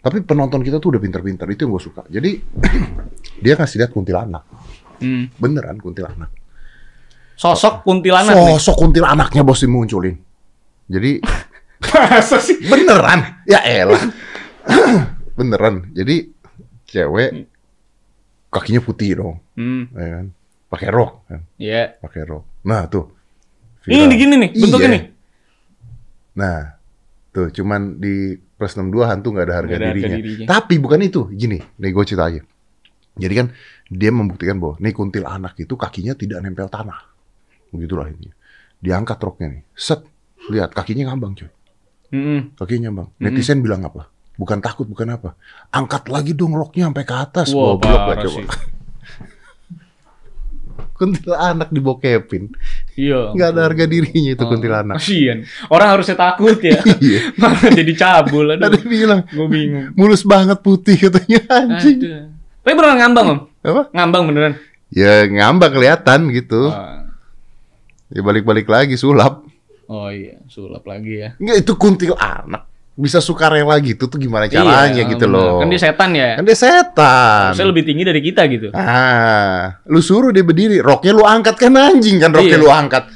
[0.00, 1.44] Tapi penonton kita tuh udah pinter-pinter.
[1.46, 2.02] Itu yang gue suka.
[2.08, 2.40] Jadi,
[3.44, 4.44] dia ngasih lihat kuntilanak.
[4.98, 5.28] Hmm.
[5.36, 6.32] Beneran kuntilanak.
[7.36, 8.56] Sosok kuntilanak nih.
[8.56, 10.16] Sosok kuntilanaknya bos dimunculin.
[10.88, 11.20] Jadi,
[11.92, 12.60] Masa sih?
[12.60, 13.44] Beneran?
[13.48, 14.00] Ya elah.
[15.38, 15.88] Beneran.
[15.92, 16.28] Jadi
[16.84, 17.48] cewek
[18.50, 19.88] kakinya putih dong, Hmm.
[19.94, 20.26] ya kan?
[20.68, 21.40] Pakai rok kan?
[21.56, 21.96] Ya.
[21.96, 22.44] Pakai rok.
[22.66, 23.08] Nah, tuh.
[23.86, 24.12] Ini Viral.
[24.12, 24.94] gini nih, bentuknya Iya.
[24.94, 25.02] nih.
[26.36, 26.58] Nah,
[27.30, 30.18] tuh cuman di plus 62 hantu nggak ada harga Nggak ada harga dirinya.
[30.18, 30.46] dirinya.
[30.46, 31.20] Tapi bukan itu.
[31.30, 32.42] Gini, nih gue cerita aja.
[33.14, 33.46] Jadi kan
[33.86, 37.00] dia membuktikan bahwa nih kuntil anak itu kakinya tidak nempel tanah.
[37.70, 38.28] Begitulah ini.
[38.78, 39.62] Diangkat roknya nih.
[39.72, 40.02] Set.
[40.48, 41.50] Lihat kakinya ngambang coy.
[42.10, 42.58] Mm-mm.
[42.58, 43.08] Kakinya bang.
[43.20, 44.08] Netizen bilang apa?
[44.34, 45.36] Bukan takut, bukan apa.
[45.70, 47.52] Angkat lagi dong roknya sampai ke atas.
[47.52, 48.30] Wah, Goblok lah coba.
[48.34, 48.46] sih.
[50.96, 52.52] Kuntilanak dibokepin.
[53.00, 53.20] Iya.
[53.32, 54.96] Nggak ada harga dirinya itu Oh, kuntilanak.
[55.00, 55.38] Kasian.
[55.66, 56.76] Orang harusnya takut ya.
[57.00, 57.20] Iya.
[57.40, 58.46] Malah jadi cabul.
[58.50, 58.76] Ada Aduh.
[58.76, 59.86] yang bilang, Gue bingung.
[59.96, 61.98] mulus banget putih katanya anjing.
[61.98, 62.22] Aduh.
[62.60, 63.38] Tapi beneran ngambang, Om?
[63.64, 63.82] Apa?
[63.90, 64.52] Ngambang beneran.
[64.90, 66.68] Ya ngambang kelihatan gitu.
[66.68, 67.08] Ah.
[68.06, 69.46] Ya balik-balik lagi sulap.
[69.86, 71.34] Oh iya, sulap lagi ya.
[71.38, 72.69] Enggak itu kuntilanak.
[73.00, 75.40] Bisa sukarela gitu tuh gimana caranya Iya, gitu bener.
[75.40, 75.58] loh.
[75.58, 76.36] Kan dia setan ya.
[76.36, 77.42] Kan dia setan.
[77.48, 78.68] Harusnya lebih tinggi dari kita gitu.
[78.70, 82.62] Ah, lu suruh dia berdiri, roknya lu angkat kan anjing kan roknya Iya.
[82.62, 83.08] lu angkat.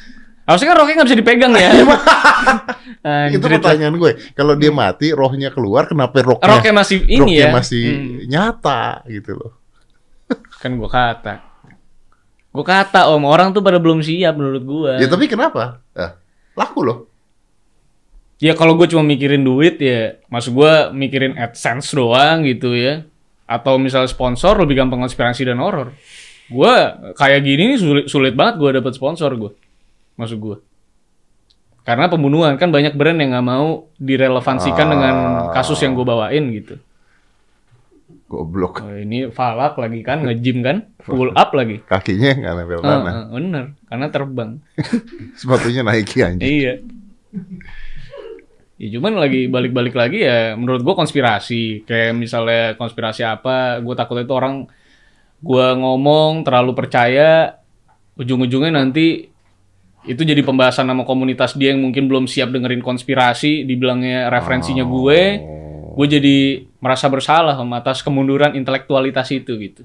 [0.45, 1.71] Harusnya kan roknya nggak bisa dipegang ya.
[3.35, 4.13] Itu pertanyaan gue.
[4.33, 7.53] Kalau dia mati, rohnya keluar, kenapa roknya, Roknya masih ini roknya ya.
[7.53, 8.17] masih Hmm.
[8.27, 9.53] nyata gitu loh.
[10.65, 11.35] Kan gua kata.
[12.49, 14.93] Gua kata om, orang tuh pada belum siap menurut gua.
[14.97, 15.85] Ya tapi kenapa?
[15.93, 16.17] Ah,
[16.55, 16.99] laku loh.
[18.39, 23.07] Ya kalau gue cuma mikirin duit ya, maksud gue mikirin AdSense doang gitu ya.
[23.45, 25.95] Atau misalnya sponsor lebih gampang konspirasi dan horor.
[26.47, 26.73] Gue
[27.15, 29.53] kayak gini nih sulit, sulit banget gue dapet sponsor gue.
[30.17, 30.57] Maksud gue.
[31.85, 35.15] Karena pembunuhan kan banyak brand yang nggak mau direlevansikan dengan
[35.53, 36.81] kasus yang gue bawain gitu.
[38.25, 38.81] Goblok.
[38.81, 41.85] Oh, ini falak lagi kan nge-gym kan, pull up lagi.
[41.85, 43.13] Kakinya nggak nempel Ah, tanah.
[43.13, 44.51] ah, bener, karena terbang.
[45.39, 46.41] Sepatunya Nike anjing.
[46.41, 46.75] Iya.
[48.75, 51.87] Ya cuman lagi balik-balik lagi ya menurut gua konspirasi.
[51.87, 54.67] Kayak misalnya konspirasi apa, gue takutnya itu orang
[55.39, 57.61] gua ngomong terlalu percaya
[58.19, 59.31] ujung-ujungnya nanti
[60.05, 65.21] itu jadi pembahasan sama komunitas dia yang mungkin belum siap dengerin konspirasi, dibilangnya referensinya gue.
[65.95, 69.83] Gue jadi merasa bersalah Om, atas kemunduran intelektualitas itu gitu.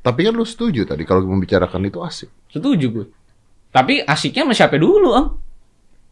[0.00, 2.30] Tapi kan lu setuju tadi kalau membicarakan itu asik.
[2.54, 3.06] Setuju gue.
[3.74, 5.26] Tapi asiknya sama siapa dulu, Om?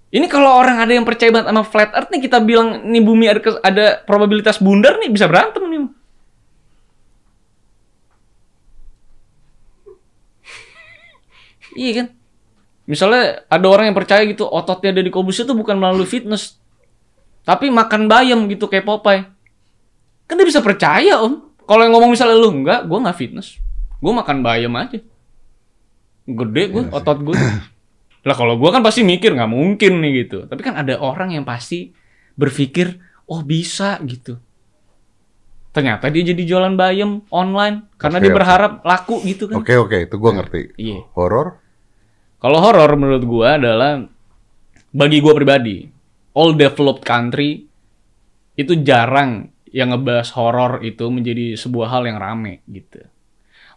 [0.08, 3.28] Ini kalau orang ada yang percaya banget sama flat earth nih, kita bilang nih bumi
[3.28, 5.80] ada, ada probabilitas bundar nih, bisa berantem nih.
[11.78, 12.06] Iya kan?
[12.88, 16.56] Misalnya ada orang yang percaya gitu, ototnya ada di kubus itu bukan melalui fitness.
[17.44, 19.28] Tapi makan bayam gitu kayak Popeye.
[20.24, 21.52] Kan dia bisa percaya, Om.
[21.68, 23.60] Kalau yang ngomong misalnya lu enggak, gua nggak fitness.
[24.00, 25.04] Gua makan bayam aja.
[26.28, 27.36] Gede gue, otot gue.
[28.26, 30.38] lah kalau gua kan pasti mikir nggak mungkin nih gitu.
[30.50, 31.94] Tapi kan ada orang yang pasti
[32.34, 32.98] berpikir,
[33.30, 34.38] oh bisa gitu.
[35.70, 39.62] Ternyata dia jadi jualan bayam online karena Oke, dia berharap laku gitu kan.
[39.62, 40.74] Oke oke, itu gua ngerti.
[40.74, 41.06] Iya.
[41.14, 41.60] Horor?
[42.38, 44.02] Kalau horor menurut gua adalah
[44.90, 45.86] bagi gua pribadi,
[46.34, 47.66] all developed country
[48.58, 53.04] itu jarang yang ngebahas horor itu menjadi sebuah hal yang rame gitu.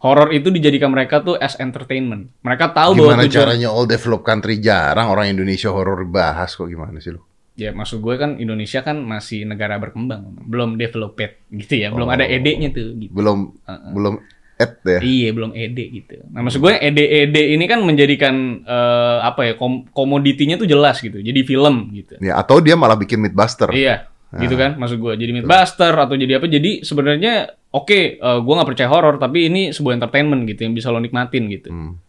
[0.01, 2.33] Horor itu dijadikan mereka tuh as entertainment.
[2.41, 6.65] Mereka tahu bahwa Gimana tujuan caranya all developed country jarang orang Indonesia horor bahas kok
[6.65, 7.21] gimana sih lu?
[7.51, 12.15] ya maksud gue kan Indonesia kan masih negara berkembang, belum developed gitu ya, belum Oh.
[12.15, 13.11] ada ED-nya tuh gitu.
[13.13, 13.91] Belum Uh-uh.
[13.93, 14.13] belum
[14.57, 14.99] ed ya.
[14.99, 16.15] Iya belum ED gitu.
[16.29, 21.17] Nah maksud gue ED-ED ini kan menjadikan eh, apa ya kom komoditinya tuh jelas gitu.
[21.17, 22.17] Jadi film gitu.
[22.17, 23.69] Ya atau dia malah bikin Mythbuster.
[23.69, 24.39] Iya, Ah.
[24.39, 25.13] gitu kan maksud gue.
[25.19, 26.47] Jadi Mythbuster atau jadi apa?
[26.47, 30.87] Jadi sebenarnya oke, eh, gue nggak percaya horor, tapi ini sebuah entertainment gitu yang bisa
[30.87, 31.69] lo nikmatin gitu.
[31.69, 31.99] Hmm.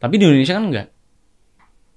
[0.00, 0.88] Tapi di Indonesia kan enggak.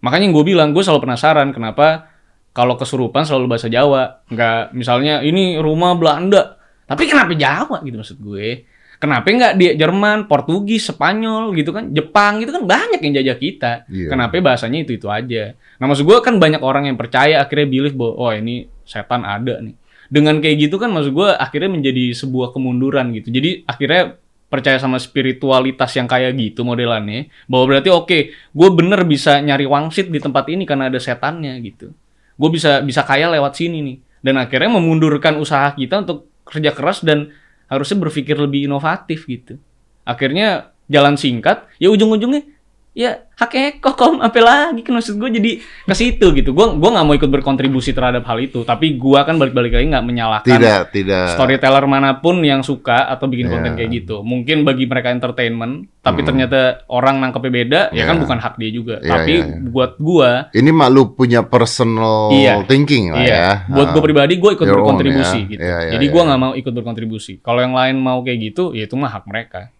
[0.03, 2.11] Makanya gue bilang gue selalu penasaran kenapa
[2.51, 8.19] kalau kesurupan selalu bahasa Jawa, nggak misalnya ini rumah Belanda, tapi kenapa Jawa gitu maksud
[8.19, 8.67] gue?
[9.01, 13.72] Kenapa nggak di Jerman, Portugis, Spanyol gitu kan, Jepang gitu kan banyak yang jajah kita.
[13.89, 14.13] Iya.
[14.13, 15.57] Kenapa bahasanya itu itu aja?
[15.82, 19.64] Nah maksud gue kan banyak orang yang percaya akhirnya believe bahwa oh ini setan ada
[19.64, 19.80] nih.
[20.12, 23.32] Dengan kayak gitu kan maksud gue akhirnya menjadi sebuah kemunduran gitu.
[23.32, 24.20] Jadi akhirnya
[24.52, 30.12] percaya sama spiritualitas yang kayak gitu modelannya bahwa berarti oke gue bener bisa nyari wangsit
[30.12, 31.96] di tempat ini karena ada setannya gitu
[32.36, 37.00] gue bisa bisa kaya lewat sini nih dan akhirnya memundurkan usaha kita untuk kerja keras
[37.00, 37.32] dan
[37.72, 39.56] harusnya berpikir lebih inovatif gitu
[40.04, 42.44] akhirnya jalan singkat ya ujung-ujungnya
[42.92, 45.52] ya hak kom apa lagi kan maksud gue jadi
[45.88, 49.39] ke situ gitu gue gua nggak mau ikut berkontribusi terhadap hal itu tapi gue kan
[49.39, 51.28] balik-balik lagi nggak menyalahkan Tidak tidak.
[51.34, 53.52] storyteller mana pun yang suka atau bikin Ya.
[53.56, 54.22] konten kayak gitu.
[54.22, 56.28] Mungkin bagi mereka entertainment, tapi Hmm.
[56.28, 58.06] ternyata orang nangkepnya beda, ya Ya.
[58.08, 58.96] kan bukan hak dia juga.
[59.00, 59.58] Ya, tapi ya, ya.
[59.72, 62.64] buat gua, Ini mak lu punya personal Iya.
[62.68, 63.52] thinking lah iya, ya.
[63.72, 64.06] buat gua Ah.
[64.06, 65.50] pribadi gua ikut Your own, berkontribusi ya.
[65.50, 65.62] gitu.
[65.64, 66.28] Ya, ya, Jadi ya, gua ya.
[66.28, 67.34] nggak mau ikut berkontribusi.
[67.39, 69.72] Kalau yang lain mau kayak gitu, ya itu mah hak mereka.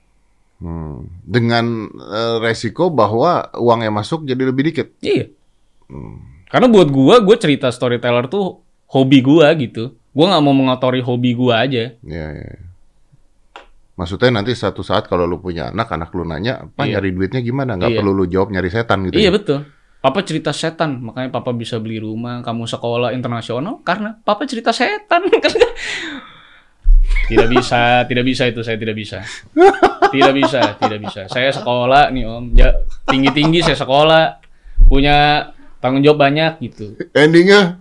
[0.62, 1.09] Hmm.
[1.26, 4.94] Dengan eh, resiko bahwa uang yang masuk jadi lebih dikit.
[5.02, 5.34] Iya.
[5.90, 6.45] Hmm.
[6.48, 8.61] Karena buat gua, gua cerita storyteller tuh
[8.94, 9.98] hobi gua gitu.
[10.14, 11.98] Gua nggak mau mengotori hobi gua aja.
[12.06, 12.45] Ya, ya.
[12.45, 12.61] ya.
[13.98, 16.98] Maksudnya nanti satu saat kalau lu punya anak, anak lu nanya, apa Iya.
[16.98, 17.77] nyari duitnya gimana?
[17.77, 17.99] Nggak Iya.
[18.02, 19.18] perlu lu jawab nyari setan gitu.
[19.18, 19.31] Iya ya?
[19.34, 19.60] betul.
[20.02, 25.30] Papa cerita setan, makanya papa bisa beli rumah, kamu sekolah internasional karena papa cerita setan.
[27.32, 29.24] tidak bisa, tidak bisa itu saya tidak bisa.
[30.12, 31.22] Tidak bisa, tidak bisa.
[31.32, 34.44] Saya sekolah nih Om, Ja- tinggi-tinggi saya sekolah,
[34.91, 35.48] punya
[35.80, 36.99] tanggung jawab banyak gitu.
[37.16, 37.80] Endingnya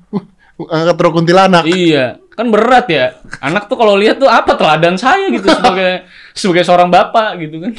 [0.71, 1.67] angkat rok kuntilanak.
[1.67, 3.19] Iya, kan berat ya.
[3.43, 6.07] Anak tuh kalau lihat tuh apa teladan saya gitu sebagai
[6.39, 7.73] sebagai seorang bapak gitu kan.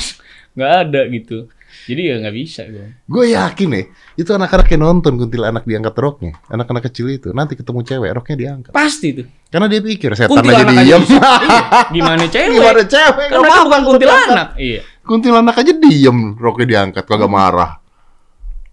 [0.52, 1.38] nggak ada gitu.
[1.82, 2.88] Jadi ya nggak bisa gue.
[3.10, 6.38] Gue yakin nih, itu anak-anak yang nonton kuntilanak diangkat roknya.
[6.46, 8.72] Anak-anak kecil itu, nanti ketemu cewek, roknya diangkat.
[8.72, 9.26] Pasti tuh.
[9.50, 11.02] Karena dia pikir setan aja diem.
[11.02, 11.30] Iya,
[11.96, 12.50] Gimana cewek?
[12.54, 13.26] Gimana cewek?
[13.34, 14.50] Nggak mereka bukan kuntilanak.
[14.62, 14.82] Iya.
[15.02, 17.72] Kuntilanak aja diem, roknya diangkat, kagak marah.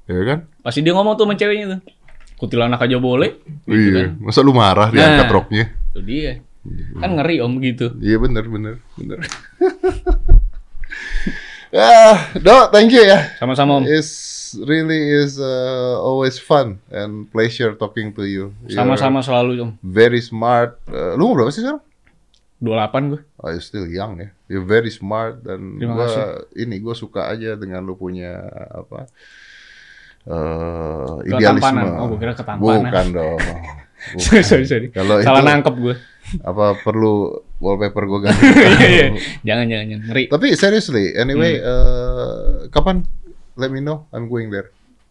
[0.05, 0.39] Ya kan?
[0.61, 1.81] Pasti dia ngomong tuh sama ceweknya tuh.
[2.39, 3.41] Kuntilanak aja boleh.
[3.65, 4.13] Gitu iya.
[4.13, 4.21] kan.
[4.21, 5.35] Masa lu marah diangkat Nah.
[5.35, 5.65] roknya?
[5.97, 6.33] Itu dia.
[7.01, 7.97] Kan ngeri om gitu.
[7.99, 9.19] Iya bener, bener, bener.
[11.75, 13.35] ah, Dok, thank you ya.
[13.37, 13.85] Sama-sama.
[13.85, 14.09] Is
[14.65, 18.57] really is uh, always fun and pleasure talking to you.
[18.73, 19.71] Sama-sama selalu Om.
[19.85, 20.81] Very smart.
[20.89, 21.85] Uh, lu umur berapa sih sekarang?
[22.59, 23.21] 28 gue.
[23.39, 24.29] Oh, you're still young ya.
[24.51, 28.35] You're very smart dan gua ini gue suka aja dengan lu punya
[28.75, 29.07] apa
[30.27, 31.23] eh Ketampanan.
[31.25, 31.83] idealisme.
[32.03, 32.83] Oh, gua kira ketampanan.
[32.91, 33.41] Bukan dong.
[34.25, 34.89] sorry, sorry, sorry.
[34.91, 35.95] Kalau Salah itu nangkep gue.
[36.45, 38.43] apa perlu wallpaper gue ganti?
[38.45, 39.07] Iya, iya.
[39.45, 40.05] jangan, jangan, jangan.
[40.07, 40.25] Ngeri.
[40.29, 41.67] Tapi seriously, anyway, Hmm.
[41.67, 43.03] eh, kapan?
[43.55, 44.07] Let me know.
[44.09, 44.71] I'm going there.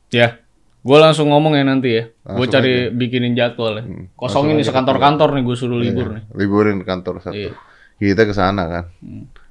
[0.10, 0.40] Ya.
[0.80, 2.08] Gue langsung ngomong ya nanti ya.
[2.24, 3.84] Gue cari bikinin jadwal ya.
[3.84, 4.08] Hmm.
[4.14, 6.24] Kosongin nih aja sekantor-kantor nih gue suruh libur nih.
[6.24, 7.36] Iya, Liburin kantor satu.
[7.36, 7.52] Iya.
[7.98, 8.86] Kita ke sana kan.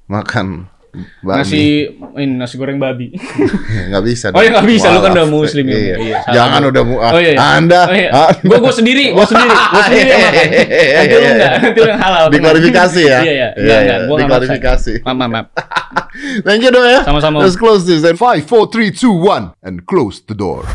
[0.07, 0.47] Makan
[1.21, 1.37] bakmi.
[1.41, 1.63] Nasi
[2.17, 3.13] ini nasi goreng babi.
[3.91, 4.25] nggak bisa.
[4.33, 4.87] Oh, ya, nggak bisa.
[4.91, 5.77] Lu kan udah muslim ya.
[5.77, 5.95] Iya.
[5.99, 6.17] Iya.
[6.33, 6.95] Jangan udah mu.
[6.97, 7.31] Oh iya.
[7.33, 7.39] iya.
[7.57, 7.81] Anda.
[7.85, 8.09] Oh, iya.
[8.41, 10.45] Gue gue sendiri, gue sendiri, gue sendiri yang makan.
[10.47, 12.25] Nanti lu enggak, nanti lu yang halal.
[12.31, 13.19] Diklarifikasi ya.
[13.27, 13.33] Iya, iya.
[13.33, 13.97] Iya, Enggak, enggak.
[13.99, 14.07] iya.
[14.07, 14.93] Gue enggak Diklarifikasi.
[15.03, 15.45] Maaf, maaf.
[16.45, 16.99] Thank you dong ya.
[17.05, 17.43] Sama-sama.
[17.43, 20.65] Let's close this and five, four, three, two, one, and close the door.